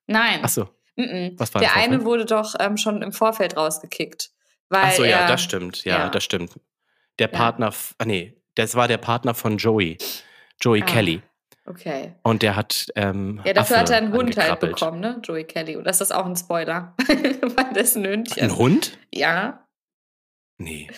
Nein. 0.07 0.39
Ach 0.43 0.49
so. 0.49 0.69
Mm 0.95 1.01
-mm. 1.01 1.39
Was 1.39 1.53
war 1.53 1.61
Der 1.61 1.75
eine 1.75 2.05
wurde 2.05 2.25
doch 2.25 2.55
ähm, 2.59 2.77
schon 2.77 3.01
im 3.01 3.11
Vorfeld 3.11 3.57
rausgekickt. 3.57 4.31
Weil 4.69 4.85
Ach 4.85 4.91
so, 4.91 5.03
er, 5.03 5.09
ja, 5.09 5.27
das 5.27 5.43
stimmt. 5.43 5.83
Ja, 5.83 5.99
ja, 5.99 6.09
das 6.09 6.23
stimmt. 6.23 6.59
Der 7.19 7.27
Partner, 7.27 7.73
ah 7.97 8.05
nee, 8.05 8.35
das 8.55 8.75
war 8.75 8.87
der 8.87 8.97
Partner 8.97 9.33
von 9.33 9.57
Joey. 9.57 9.97
Joey 10.61 10.81
ah, 10.81 10.85
Kelly. 10.85 11.21
Okay. 11.65 12.13
Und 12.23 12.41
der 12.41 12.55
hat. 12.55 12.87
Ähm, 12.95 13.41
ja, 13.43 13.53
dafür 13.53 13.77
Affe 13.77 13.79
hat 13.79 13.89
er 13.89 13.97
einen 13.97 14.13
Hund 14.13 14.37
halt 14.37 14.59
bekommen, 14.59 14.99
ne? 14.99 15.19
Joey 15.23 15.43
Kelly. 15.43 15.75
Und 15.75 15.85
das 15.85 15.99
ist 15.99 16.13
auch 16.13 16.25
ein 16.25 16.35
Spoiler. 16.35 16.93
weil 17.07 17.73
das 17.73 17.95
ein 17.95 18.05
Hündchen. 18.05 18.43
Ein 18.43 18.55
Hund? 18.55 18.97
Ja. 19.13 19.67
Nee. 20.57 20.89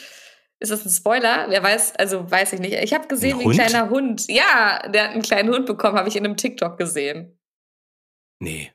Ist 0.60 0.72
das 0.72 0.86
ein 0.86 0.89
Spoiler? 0.89 1.45
Wer 1.49 1.64
weiß, 1.64 1.95
also 1.95 2.30
weiß 2.30 2.53
ich 2.53 2.60
nicht. 2.60 2.74
Ich 2.74 2.93
habe 2.93 3.08
gesehen, 3.08 3.39
ein 3.39 3.39
wie 3.39 3.45
ein 3.45 3.68
kleiner 3.68 3.89
Hund. 3.89 4.28
Ja, 4.28 4.88
der 4.89 5.05
hat 5.05 5.12
einen 5.12 5.22
kleinen 5.22 5.49
Hund 5.53 5.66
bekommen, 5.66 5.97
habe 5.97 6.10
ich 6.10 6.16
in 6.16 6.26
einem 6.26 6.36
TikTok 6.36 6.78
gesehen. 6.78 7.39
Nee. 8.39 8.72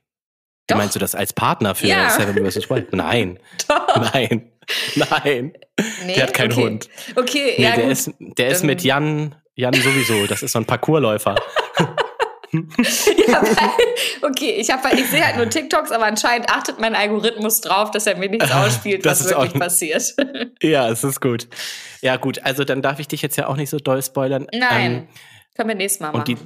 Doch. 0.67 0.77
Meinst 0.77 0.95
du 0.95 0.99
das 0.99 1.15
als 1.15 1.33
Partner 1.33 1.75
für 1.75 1.87
ja. 1.87 2.11
Seven 2.11 2.51
vs. 2.51 2.71
Wild? 2.71 2.93
Nein. 2.93 3.39
Doch. 3.69 4.13
Nein. 4.13 4.53
Nein. 4.95 5.53
Nee, 6.07 6.15
der 6.15 6.23
hat 6.25 6.35
keinen 6.35 6.53
okay. 6.53 6.63
Hund. 6.63 6.89
Okay, 7.17 7.55
nee, 7.59 7.65
ja. 7.65 7.75
Der 7.75 7.91
ist, 7.91 8.11
der 8.19 8.49
ist 8.49 8.63
mit 8.63 8.83
Jan, 8.83 9.35
Jan 9.55 9.75
sowieso. 9.75 10.27
Das 10.27 10.43
ist 10.43 10.53
so 10.53 10.61
ein 10.61 10.65
Parkourläufer. 10.65 11.35
ja, 12.53 13.43
okay, 14.23 14.57
ich, 14.59 14.71
hab, 14.71 14.85
ich 14.93 15.07
sehe 15.09 15.25
halt 15.25 15.37
nur 15.37 15.49
TikToks, 15.49 15.91
aber 15.91 16.05
anscheinend 16.05 16.51
achtet 16.51 16.79
mein 16.79 16.95
Algorithmus 16.95 17.63
drauf, 17.63 17.91
dass 17.91 18.07
er 18.07 18.17
mir 18.17 18.29
nichts 18.29 18.51
ausspielt, 18.53 19.05
was 19.05 19.25
wirklich 19.25 19.55
auch, 19.55 19.59
passiert. 19.59 20.15
ja, 20.63 20.89
es 20.91 21.03
ist 21.03 21.21
gut. 21.21 21.49
Ja, 22.03 22.17
gut, 22.17 22.45
also 22.45 22.65
dann 22.65 22.83
darf 22.83 22.99
ich 22.99 23.09
dich 23.09 23.23
jetzt 23.23 23.37
ja 23.37 23.47
auch 23.47 23.57
nicht 23.57 23.71
so 23.71 23.79
doll 23.79 24.03
spoilern. 24.03 24.47
Nein. 24.53 24.93
Ähm, 24.93 25.09
Können 25.57 25.69
wir 25.71 25.77
nächstes 25.77 26.01
Mal 26.01 26.13
machen. 26.13 26.25
Die, 26.25 26.37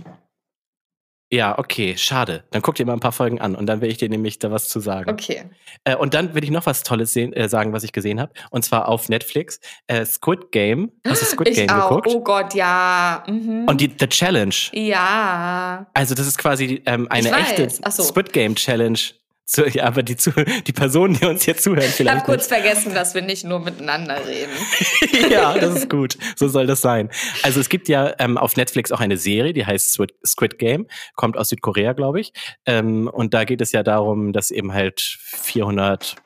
ja, 1.32 1.58
okay, 1.58 1.96
schade. 1.96 2.44
Dann 2.52 2.62
guck 2.62 2.76
dir 2.76 2.86
mal 2.86 2.92
ein 2.92 3.00
paar 3.00 3.12
Folgen 3.12 3.40
an 3.40 3.56
und 3.56 3.66
dann 3.66 3.80
will 3.80 3.90
ich 3.90 3.98
dir 3.98 4.08
nämlich 4.08 4.38
da 4.38 4.52
was 4.52 4.68
zu 4.68 4.78
sagen. 4.78 5.10
Okay. 5.10 5.50
Äh, 5.82 5.96
und 5.96 6.14
dann 6.14 6.34
will 6.34 6.44
ich 6.44 6.50
noch 6.50 6.66
was 6.66 6.84
Tolles 6.84 7.12
sehen, 7.12 7.32
äh, 7.32 7.48
sagen, 7.48 7.72
was 7.72 7.82
ich 7.82 7.92
gesehen 7.92 8.20
habe. 8.20 8.32
Und 8.50 8.64
zwar 8.64 8.88
auf 8.88 9.08
Netflix. 9.08 9.58
Äh, 9.88 10.04
Squid 10.04 10.52
Game. 10.52 10.92
Hast 11.04 11.22
du 11.22 11.26
Squid 11.26 11.48
ich 11.50 11.56
Game 11.56 11.70
auch. 11.70 11.88
geguckt? 11.88 12.08
Oh 12.10 12.20
Gott, 12.20 12.54
ja. 12.54 13.24
Mhm. 13.26 13.64
Und 13.66 13.80
die 13.80 13.92
The 13.98 14.06
Challenge. 14.06 14.54
Ja. 14.72 15.86
Also 15.94 16.14
das 16.14 16.28
ist 16.28 16.38
quasi 16.38 16.82
ähm, 16.86 17.08
eine 17.10 17.32
echte 17.32 17.68
so. 17.90 18.04
Squid 18.04 18.32
Game 18.32 18.54
Challenge. 18.54 18.98
Zu, 19.46 19.68
ja, 19.68 19.84
aber 19.84 20.02
die, 20.02 20.16
zu, 20.16 20.32
die 20.66 20.72
Personen, 20.72 21.14
die 21.14 21.24
uns 21.24 21.44
hier 21.44 21.56
zuhören, 21.56 21.82
vielleicht. 21.82 22.00
Ich 22.00 22.08
habe 22.08 22.32
kurz 22.32 22.48
vergessen, 22.48 22.94
dass 22.94 23.14
wir 23.14 23.22
nicht 23.22 23.44
nur 23.44 23.60
miteinander 23.60 24.26
reden. 24.26 24.50
ja, 25.30 25.56
das 25.56 25.76
ist 25.76 25.90
gut. 25.90 26.18
So 26.34 26.48
soll 26.48 26.66
das 26.66 26.80
sein. 26.80 27.10
Also 27.44 27.60
es 27.60 27.68
gibt 27.68 27.88
ja 27.88 28.12
ähm, 28.18 28.38
auf 28.38 28.56
Netflix 28.56 28.90
auch 28.90 28.98
eine 28.98 29.16
Serie, 29.16 29.52
die 29.52 29.64
heißt 29.64 30.00
Squid, 30.26 30.58
Game, 30.58 30.88
kommt 31.14 31.36
aus 31.36 31.50
Südkorea, 31.50 31.92
glaube 31.92 32.20
ich. 32.20 32.32
Ähm, 32.66 33.06
und 33.06 33.34
da 33.34 33.44
geht 33.44 33.60
es 33.60 33.70
ja 33.70 33.84
darum, 33.84 34.32
dass 34.32 34.50
eben 34.50 34.72
halt 34.72 35.00
400 35.00 36.16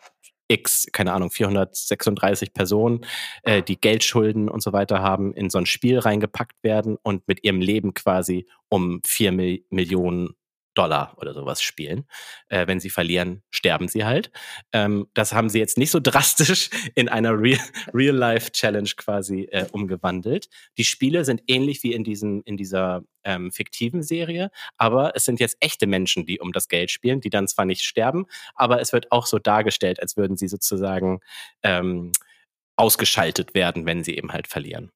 X, 0.48 0.88
keine 0.90 1.12
Ahnung, 1.12 1.30
436 1.30 2.54
Personen, 2.54 3.06
äh, 3.42 3.62
die 3.62 3.78
Geldschulden 3.78 4.48
und 4.48 4.62
so 4.62 4.72
weiter 4.72 5.02
haben, 5.02 5.34
in 5.34 5.50
so 5.50 5.58
ein 5.58 5.66
Spiel 5.66 5.98
reingepackt 5.98 6.62
werden 6.62 6.96
und 7.02 7.28
mit 7.28 7.44
ihrem 7.44 7.60
Leben 7.60 7.92
quasi 7.92 8.46
um 8.70 9.02
vier 9.04 9.30
Mil 9.32 9.64
Millionen 9.68 10.30
Dollar 10.74 11.16
oder 11.18 11.34
sowas 11.34 11.62
spielen. 11.62 12.06
Äh, 12.48 12.66
wenn 12.66 12.80
sie 12.80 12.90
verlieren, 12.90 13.42
sterben 13.50 13.88
sie 13.88 14.04
halt. 14.04 14.30
Ähm, 14.72 15.08
das 15.14 15.32
haben 15.32 15.48
sie 15.48 15.58
jetzt 15.58 15.78
nicht 15.78 15.90
so 15.90 16.00
drastisch 16.02 16.70
in 16.94 17.08
einer 17.08 17.32
Real-Life-Challenge 17.32 18.88
Real 18.88 18.96
quasi 18.96 19.48
äh, 19.50 19.66
umgewandelt. 19.72 20.48
Die 20.78 20.84
Spiele 20.84 21.24
sind 21.24 21.42
ähnlich 21.46 21.82
wie 21.82 21.92
in, 21.92 22.04
diesen, 22.04 22.42
in 22.42 22.56
dieser 22.56 23.02
ähm, 23.24 23.52
fiktiven 23.52 24.02
Serie, 24.02 24.50
aber 24.76 25.14
es 25.14 25.24
sind 25.24 25.40
jetzt 25.40 25.56
echte 25.60 25.86
Menschen, 25.86 26.26
die 26.26 26.40
um 26.40 26.52
das 26.52 26.68
Geld 26.68 26.90
spielen, 26.90 27.20
die 27.20 27.30
dann 27.30 27.48
zwar 27.48 27.64
nicht 27.64 27.82
sterben, 27.82 28.26
aber 28.54 28.80
es 28.80 28.92
wird 28.92 29.12
auch 29.12 29.26
so 29.26 29.38
dargestellt, 29.38 30.00
als 30.00 30.16
würden 30.16 30.36
sie 30.36 30.48
sozusagen 30.48 31.20
ähm, 31.62 32.12
ausgeschaltet 32.76 33.54
werden, 33.54 33.84
wenn 33.86 34.04
sie 34.04 34.16
eben 34.16 34.32
halt 34.32 34.46
verlieren. 34.46 34.90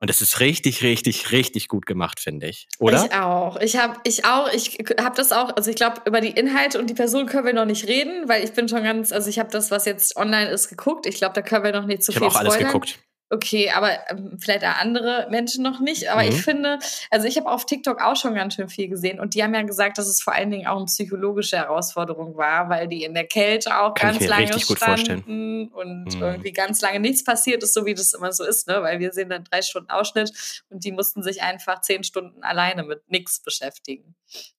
Und 0.00 0.08
das 0.08 0.22
ist 0.22 0.40
richtig, 0.40 0.82
richtig, 0.82 1.30
richtig 1.30 1.68
gut 1.68 1.84
gemacht, 1.84 2.20
finde 2.20 2.48
ich. 2.48 2.66
Oder? 2.78 3.04
Ich 3.04 3.14
auch. 3.14 3.56
Ich 3.60 3.76
habe 3.76 4.00
ich 4.04 4.24
auch, 4.24 4.50
ich 4.50 4.78
habe 4.98 5.14
das 5.14 5.30
auch, 5.30 5.54
also 5.54 5.68
ich 5.68 5.76
glaube, 5.76 6.00
über 6.06 6.22
die 6.22 6.30
Inhalte 6.30 6.78
und 6.78 6.88
die 6.88 6.94
Person 6.94 7.26
können 7.26 7.44
wir 7.44 7.52
noch 7.52 7.66
nicht 7.66 7.86
reden, 7.86 8.26
weil 8.26 8.42
ich 8.42 8.52
bin 8.52 8.66
schon 8.66 8.82
ganz, 8.82 9.12
also 9.12 9.28
ich 9.28 9.38
habe 9.38 9.50
das, 9.50 9.70
was 9.70 9.84
jetzt 9.84 10.16
online 10.16 10.48
ist, 10.48 10.68
geguckt. 10.70 11.04
Ich 11.04 11.16
glaube, 11.16 11.34
da 11.34 11.42
können 11.42 11.64
wir 11.64 11.72
noch 11.72 11.84
nicht 11.84 12.02
zu 12.02 12.12
ich 12.12 12.18
viel 12.18 12.26
Ich 12.28 12.34
habe 12.34 12.48
auch 12.48 12.52
alles 12.52 12.58
geguckt. 12.58 12.98
Okay, 13.32 13.70
aber 13.70 13.92
ähm, 14.10 14.38
vielleicht 14.40 14.64
andere 14.64 15.28
Menschen 15.30 15.62
noch 15.62 15.78
nicht. 15.78 16.10
Aber 16.10 16.22
mhm. 16.22 16.30
ich 16.30 16.42
finde, 16.42 16.80
also 17.10 17.28
ich 17.28 17.36
habe 17.36 17.48
auf 17.48 17.64
TikTok 17.64 18.02
auch 18.02 18.16
schon 18.16 18.34
ganz 18.34 18.54
schön 18.54 18.68
viel 18.68 18.88
gesehen 18.88 19.20
und 19.20 19.34
die 19.34 19.42
haben 19.44 19.54
ja 19.54 19.62
gesagt, 19.62 19.98
dass 19.98 20.08
es 20.08 20.20
vor 20.20 20.34
allen 20.34 20.50
Dingen 20.50 20.66
auch 20.66 20.78
eine 20.78 20.86
psychologische 20.86 21.56
Herausforderung 21.56 22.36
war, 22.36 22.68
weil 22.68 22.88
die 22.88 23.04
in 23.04 23.14
der 23.14 23.26
Kälte 23.26 23.80
auch 23.80 23.94
Kann 23.94 24.18
ganz 24.18 24.26
lange 24.26 24.58
standen 24.58 25.68
und 25.68 26.16
mhm. 26.16 26.22
irgendwie 26.22 26.52
ganz 26.52 26.80
lange 26.80 26.98
nichts 26.98 27.22
passiert 27.22 27.62
ist, 27.62 27.72
so 27.72 27.86
wie 27.86 27.94
das 27.94 28.14
immer 28.14 28.32
so 28.32 28.44
ist, 28.44 28.66
ne? 28.66 28.82
Weil 28.82 28.98
wir 28.98 29.12
sehen 29.12 29.30
dann 29.30 29.44
drei 29.44 29.62
Stunden 29.62 29.90
Ausschnitt 29.90 30.64
und 30.68 30.84
die 30.84 30.90
mussten 30.90 31.22
sich 31.22 31.40
einfach 31.40 31.82
zehn 31.82 32.02
Stunden 32.02 32.42
alleine 32.42 32.82
mit 32.82 33.08
nichts 33.12 33.40
beschäftigen. 33.40 34.16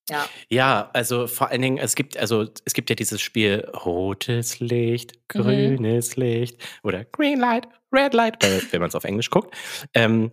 Ja. 0.10 0.28
ja, 0.50 0.90
also 0.94 1.28
vor 1.28 1.50
allen 1.50 1.62
Dingen, 1.62 1.78
es 1.78 1.96
gibt, 1.96 2.18
also 2.18 2.48
es 2.66 2.74
gibt 2.74 2.90
ja 2.90 2.96
dieses 2.96 3.22
Spiel 3.22 3.70
rotes 3.86 4.60
Licht, 4.60 5.14
mhm. 5.34 5.42
grünes 5.42 6.18
mhm. 6.18 6.24
Licht 6.24 6.58
oder 6.84 7.06
Green 7.06 7.40
Light, 7.40 7.68
Red 7.92 8.14
Light, 8.14 8.38
wenn 8.72 8.80
man 8.80 8.90
es 8.90 8.96
auf 8.96 9.04
Englisch 9.04 9.30
guckt. 9.30 9.56
Ähm, 9.94 10.32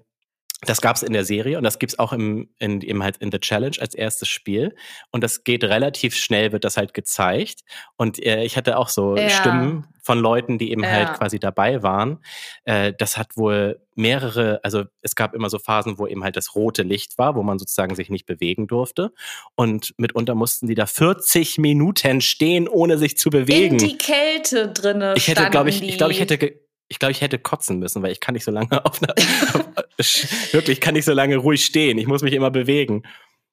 das 0.62 0.80
gab 0.80 0.96
es 0.96 1.04
in 1.04 1.12
der 1.12 1.24
Serie 1.24 1.56
und 1.56 1.62
das 1.62 1.78
gibt 1.78 1.92
es 1.92 1.98
auch 2.00 2.12
im, 2.12 2.48
in, 2.58 2.80
eben 2.80 3.04
halt 3.04 3.18
in 3.18 3.30
The 3.30 3.38
Challenge 3.38 3.76
als 3.78 3.94
erstes 3.94 4.28
Spiel. 4.28 4.74
Und 5.12 5.22
das 5.22 5.44
geht 5.44 5.62
relativ 5.62 6.16
schnell, 6.16 6.50
wird 6.50 6.64
das 6.64 6.76
halt 6.76 6.94
gezeigt. 6.94 7.60
Und 7.96 8.20
äh, 8.24 8.42
ich 8.42 8.56
hatte 8.56 8.76
auch 8.76 8.88
so 8.88 9.16
ja. 9.16 9.30
Stimmen 9.30 9.86
von 10.02 10.18
Leuten, 10.18 10.58
die 10.58 10.72
eben 10.72 10.82
ja. 10.82 10.90
halt 10.90 11.14
quasi 11.14 11.38
dabei 11.38 11.84
waren. 11.84 12.18
Äh, 12.64 12.92
das 12.98 13.16
hat 13.16 13.36
wohl 13.36 13.80
mehrere, 13.94 14.58
also 14.64 14.82
es 15.00 15.14
gab 15.14 15.32
immer 15.32 15.48
so 15.48 15.60
Phasen, 15.60 15.96
wo 15.96 16.08
eben 16.08 16.24
halt 16.24 16.36
das 16.36 16.56
rote 16.56 16.82
Licht 16.82 17.18
war, 17.18 17.36
wo 17.36 17.44
man 17.44 17.60
sozusagen 17.60 17.94
sich 17.94 18.10
nicht 18.10 18.26
bewegen 18.26 18.66
durfte. 18.66 19.12
Und 19.54 19.94
mitunter 19.96 20.34
mussten 20.34 20.66
die 20.66 20.74
da 20.74 20.86
40 20.86 21.58
Minuten 21.58 22.20
stehen, 22.20 22.66
ohne 22.66 22.98
sich 22.98 23.16
zu 23.16 23.30
bewegen. 23.30 23.78
In 23.78 23.90
die 23.90 23.98
Kälte 23.98 24.72
drinne. 24.72 25.14
Ich 25.16 25.28
hätte, 25.28 25.48
glaube 25.50 25.68
ich, 25.68 25.84
ich 25.84 25.98
glaube, 25.98 26.12
ich 26.12 26.20
hätte 26.20 26.58
ich 26.88 26.98
glaube, 26.98 27.12
ich 27.12 27.20
hätte 27.20 27.38
kotzen 27.38 27.78
müssen, 27.78 28.02
weil 28.02 28.12
ich 28.12 28.20
kann 28.20 28.34
nicht 28.34 28.44
so 28.44 28.50
lange 28.50 28.84
auf 28.84 29.02
einer, 29.02 29.14
wirklich, 30.52 30.80
kann 30.80 30.94
nicht 30.94 31.04
so 31.04 31.12
lange 31.12 31.36
ruhig 31.36 31.64
stehen. 31.64 31.98
Ich 31.98 32.06
muss 32.06 32.22
mich 32.22 32.32
immer 32.32 32.50
bewegen. 32.50 33.02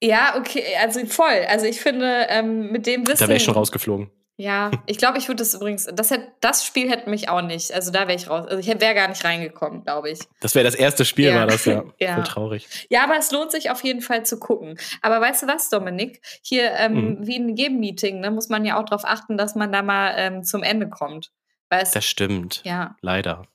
Ja, 0.02 0.36
okay, 0.38 0.62
also 0.80 1.04
voll. 1.06 1.44
Also 1.48 1.66
ich 1.66 1.80
finde, 1.80 2.26
ähm, 2.28 2.70
mit 2.70 2.86
dem 2.86 3.06
Wissen. 3.06 3.18
Da 3.18 3.28
wäre 3.28 3.36
ich 3.36 3.44
schon 3.44 3.54
rausgeflogen. 3.54 4.10
Ja, 4.38 4.70
ich 4.84 4.98
glaube, 4.98 5.16
ich 5.16 5.28
würde 5.28 5.38
das 5.38 5.54
übrigens, 5.54 5.86
das, 5.90 6.10
hätte, 6.10 6.28
das 6.40 6.66
Spiel 6.66 6.90
hätte 6.90 7.08
mich 7.08 7.30
auch 7.30 7.40
nicht, 7.40 7.72
also 7.72 7.90
da 7.90 8.00
wäre 8.00 8.16
ich 8.16 8.28
raus, 8.28 8.46
also 8.46 8.58
ich 8.58 8.66
wäre 8.66 8.94
gar 8.94 9.08
nicht 9.08 9.24
reingekommen, 9.24 9.82
glaube 9.82 10.10
ich. 10.10 10.18
Das 10.42 10.54
wäre 10.54 10.64
das 10.66 10.74
erste 10.74 11.06
Spiel, 11.06 11.28
ja. 11.28 11.36
war 11.36 11.46
das 11.46 11.64
ja. 11.64 11.84
ja. 11.98 12.16
Voll 12.16 12.24
traurig. 12.24 12.86
Ja, 12.90 13.04
aber 13.04 13.16
es 13.16 13.32
lohnt 13.32 13.50
sich 13.50 13.70
auf 13.70 13.82
jeden 13.82 14.02
Fall 14.02 14.26
zu 14.26 14.38
gucken. 14.38 14.78
Aber 15.00 15.22
weißt 15.22 15.44
du 15.44 15.46
was, 15.46 15.70
Dominik? 15.70 16.20
Hier, 16.42 16.70
ähm, 16.72 16.92
mhm. 16.92 17.26
wie 17.26 17.36
in 17.36 17.56
jedem 17.56 17.80
Meeting, 17.80 18.20
ne, 18.20 18.30
muss 18.30 18.50
man 18.50 18.66
ja 18.66 18.78
auch 18.78 18.84
darauf 18.84 19.06
achten, 19.06 19.38
dass 19.38 19.54
man 19.54 19.72
da 19.72 19.80
mal 19.80 20.12
ähm, 20.18 20.44
zum 20.44 20.62
Ende 20.62 20.90
kommt. 20.90 21.30
Es, 21.68 21.90
das 21.92 22.04
stimmt. 22.04 22.62
Ja. 22.64 22.96
Leider. 23.00 23.46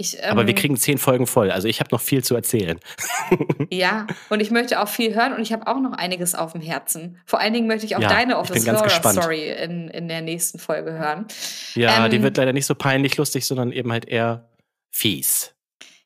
Ich, 0.00 0.16
ähm, 0.16 0.30
Aber 0.30 0.46
wir 0.46 0.54
ähm, 0.54 0.56
kriegen 0.56 0.76
zehn 0.78 0.96
Folgen 0.96 1.26
voll. 1.26 1.50
Also 1.50 1.68
ich 1.68 1.78
habe 1.80 1.90
noch 1.92 2.00
viel 2.00 2.24
zu 2.24 2.34
erzählen. 2.34 2.80
ja, 3.70 4.06
und 4.30 4.40
ich 4.40 4.50
möchte 4.50 4.80
auch 4.80 4.88
viel 4.88 5.14
hören 5.14 5.34
und 5.34 5.42
ich 5.42 5.52
habe 5.52 5.66
auch 5.66 5.78
noch 5.78 5.92
einiges 5.92 6.34
auf 6.34 6.52
dem 6.52 6.62
Herzen. 6.62 7.18
Vor 7.26 7.38
allen 7.38 7.52
Dingen 7.52 7.66
möchte 7.66 7.84
ich 7.84 7.96
auch 7.96 8.00
ja, 8.00 8.08
deine 8.08 8.38
Office 8.38 8.66
Horror 8.66 8.88
Story 8.88 9.50
in, 9.50 9.88
in 9.88 10.08
der 10.08 10.22
nächsten 10.22 10.58
Folge 10.58 10.92
hören. 10.92 11.26
Ja, 11.74 12.06
ähm, 12.06 12.10
die 12.10 12.22
wird 12.22 12.38
leider 12.38 12.54
nicht 12.54 12.64
so 12.64 12.74
peinlich 12.74 13.18
lustig, 13.18 13.44
sondern 13.44 13.72
eben 13.72 13.92
halt 13.92 14.06
eher 14.06 14.48
fies. 14.90 15.54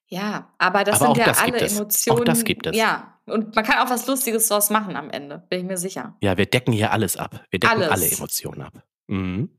Ja, 0.09 0.53
aber 0.59 0.83
das 0.83 1.01
aber 1.01 1.15
sind 1.15 1.25
ja 1.25 1.33
alle 1.33 1.61
Emotionen. 1.61 2.21
Auch 2.21 2.25
das 2.25 2.43
gibt 2.43 2.67
es. 2.67 2.77
Ja, 2.77 3.15
und 3.27 3.55
man 3.55 3.65
kann 3.65 3.79
auch 3.79 3.91
was 3.91 4.09
Lustiges 4.09 4.49
draus 4.49 4.71
machen 4.71 4.97
am 4.97 5.09
Ende, 5.11 5.45
bin 5.49 5.61
ich 5.61 5.67
mir 5.67 5.77
sicher. 5.77 6.17
Ja, 6.21 6.37
wir 6.37 6.47
decken 6.47 6.73
hier 6.73 6.91
alles 6.91 7.17
ab. 7.17 7.45
Wir 7.51 7.61
decken 7.61 7.75
alles. 7.75 7.91
alle 7.91 8.11
Emotionen 8.11 8.62
ab. 8.62 8.73
Mhm. 9.07 9.51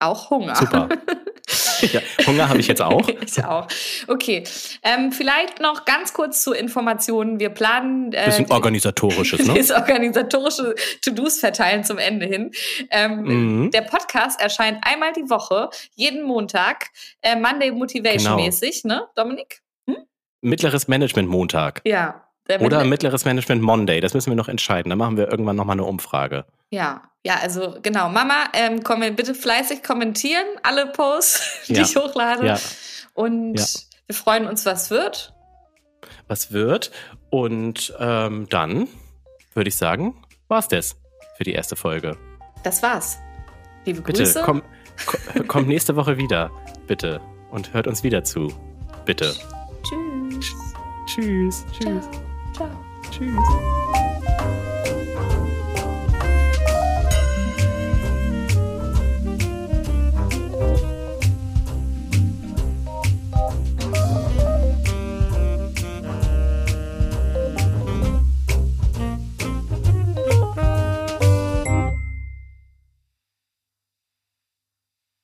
Auch 0.00 0.30
Hunger. 0.30 0.56
Super. 0.56 0.88
ja, 1.82 2.00
Hunger 2.26 2.48
habe 2.48 2.60
ich 2.60 2.66
jetzt 2.66 2.82
auch. 2.82 3.08
ich 3.26 3.44
auch. 3.44 3.66
Okay. 4.08 4.44
Ähm, 4.82 5.12
vielleicht 5.12 5.60
noch 5.60 5.84
ganz 5.84 6.12
kurz 6.12 6.42
zu 6.42 6.52
Informationen. 6.52 7.40
Wir 7.40 7.50
planen. 7.50 8.12
Äh, 8.12 8.26
Bisschen 8.26 8.50
organisatorisches, 8.50 9.46
ne? 9.46 9.54
Das 9.60 9.70
organisatorische 9.70 10.74
To-Dos 11.02 11.40
verteilen 11.40 11.84
zum 11.84 11.98
Ende 11.98 12.26
hin. 12.26 12.50
Ähm, 12.90 13.22
mhm. 13.22 13.70
Der 13.70 13.82
Podcast 13.82 14.40
erscheint 14.40 14.78
einmal 14.82 15.12
die 15.12 15.28
Woche, 15.28 15.70
jeden 15.94 16.22
Montag, 16.22 16.88
äh, 17.22 17.36
Monday 17.36 17.70
Motivation 17.70 18.36
genau. 18.36 18.44
mäßig, 18.44 18.84
ne, 18.84 19.06
Dominik? 19.14 19.60
Hm? 19.86 19.96
Mittleres 20.40 20.88
Management 20.88 21.28
Montag. 21.28 21.82
Ja. 21.84 22.29
Oder 22.60 22.84
mittleres 22.84 23.24
Management 23.24 23.62
Monday. 23.62 24.00
Das 24.00 24.14
müssen 24.14 24.30
wir 24.30 24.36
noch 24.36 24.48
entscheiden. 24.48 24.90
Da 24.90 24.96
machen 24.96 25.16
wir 25.16 25.30
irgendwann 25.30 25.56
nochmal 25.56 25.74
eine 25.74 25.84
Umfrage. 25.84 26.44
Ja, 26.70 27.02
ja, 27.24 27.36
also 27.42 27.76
genau. 27.82 28.08
Mama, 28.08 28.44
ähm, 28.54 28.82
komm, 28.82 29.00
bitte 29.14 29.34
fleißig 29.34 29.82
kommentieren, 29.82 30.44
alle 30.62 30.86
Posts, 30.86 31.42
die 31.68 31.74
ja. 31.74 31.82
ich 31.82 31.96
hochlade. 31.96 32.46
Ja. 32.46 32.58
Und 33.14 33.58
ja. 33.58 33.66
wir 34.06 34.14
freuen 34.14 34.46
uns, 34.46 34.64
was 34.66 34.90
wird. 34.90 35.34
Was 36.28 36.52
wird. 36.52 36.90
Und 37.28 37.94
ähm, 37.98 38.48
dann 38.48 38.88
würde 39.54 39.68
ich 39.68 39.76
sagen, 39.76 40.14
war's 40.48 40.68
das 40.68 40.96
für 41.36 41.44
die 41.44 41.52
erste 41.52 41.76
Folge. 41.76 42.16
Das 42.62 42.82
war's. 42.82 43.18
Liebe 43.84 44.00
bitte, 44.00 44.22
Grüße. 44.22 44.42
Komm, 44.44 44.62
komm, 45.06 45.46
kommt 45.48 45.68
nächste 45.68 45.96
Woche 45.96 46.16
wieder, 46.16 46.50
bitte. 46.86 47.20
Und 47.50 47.72
hört 47.72 47.86
uns 47.86 48.02
wieder 48.02 48.24
zu. 48.24 48.52
Bitte. 49.04 49.34
Tschüss. 49.82 50.54
Tschüss. 51.06 51.64
Tschüss. 51.72 52.00
Ciao. 52.10 52.29
Ciao. 53.20 53.28
Tschüss. 53.28 54.19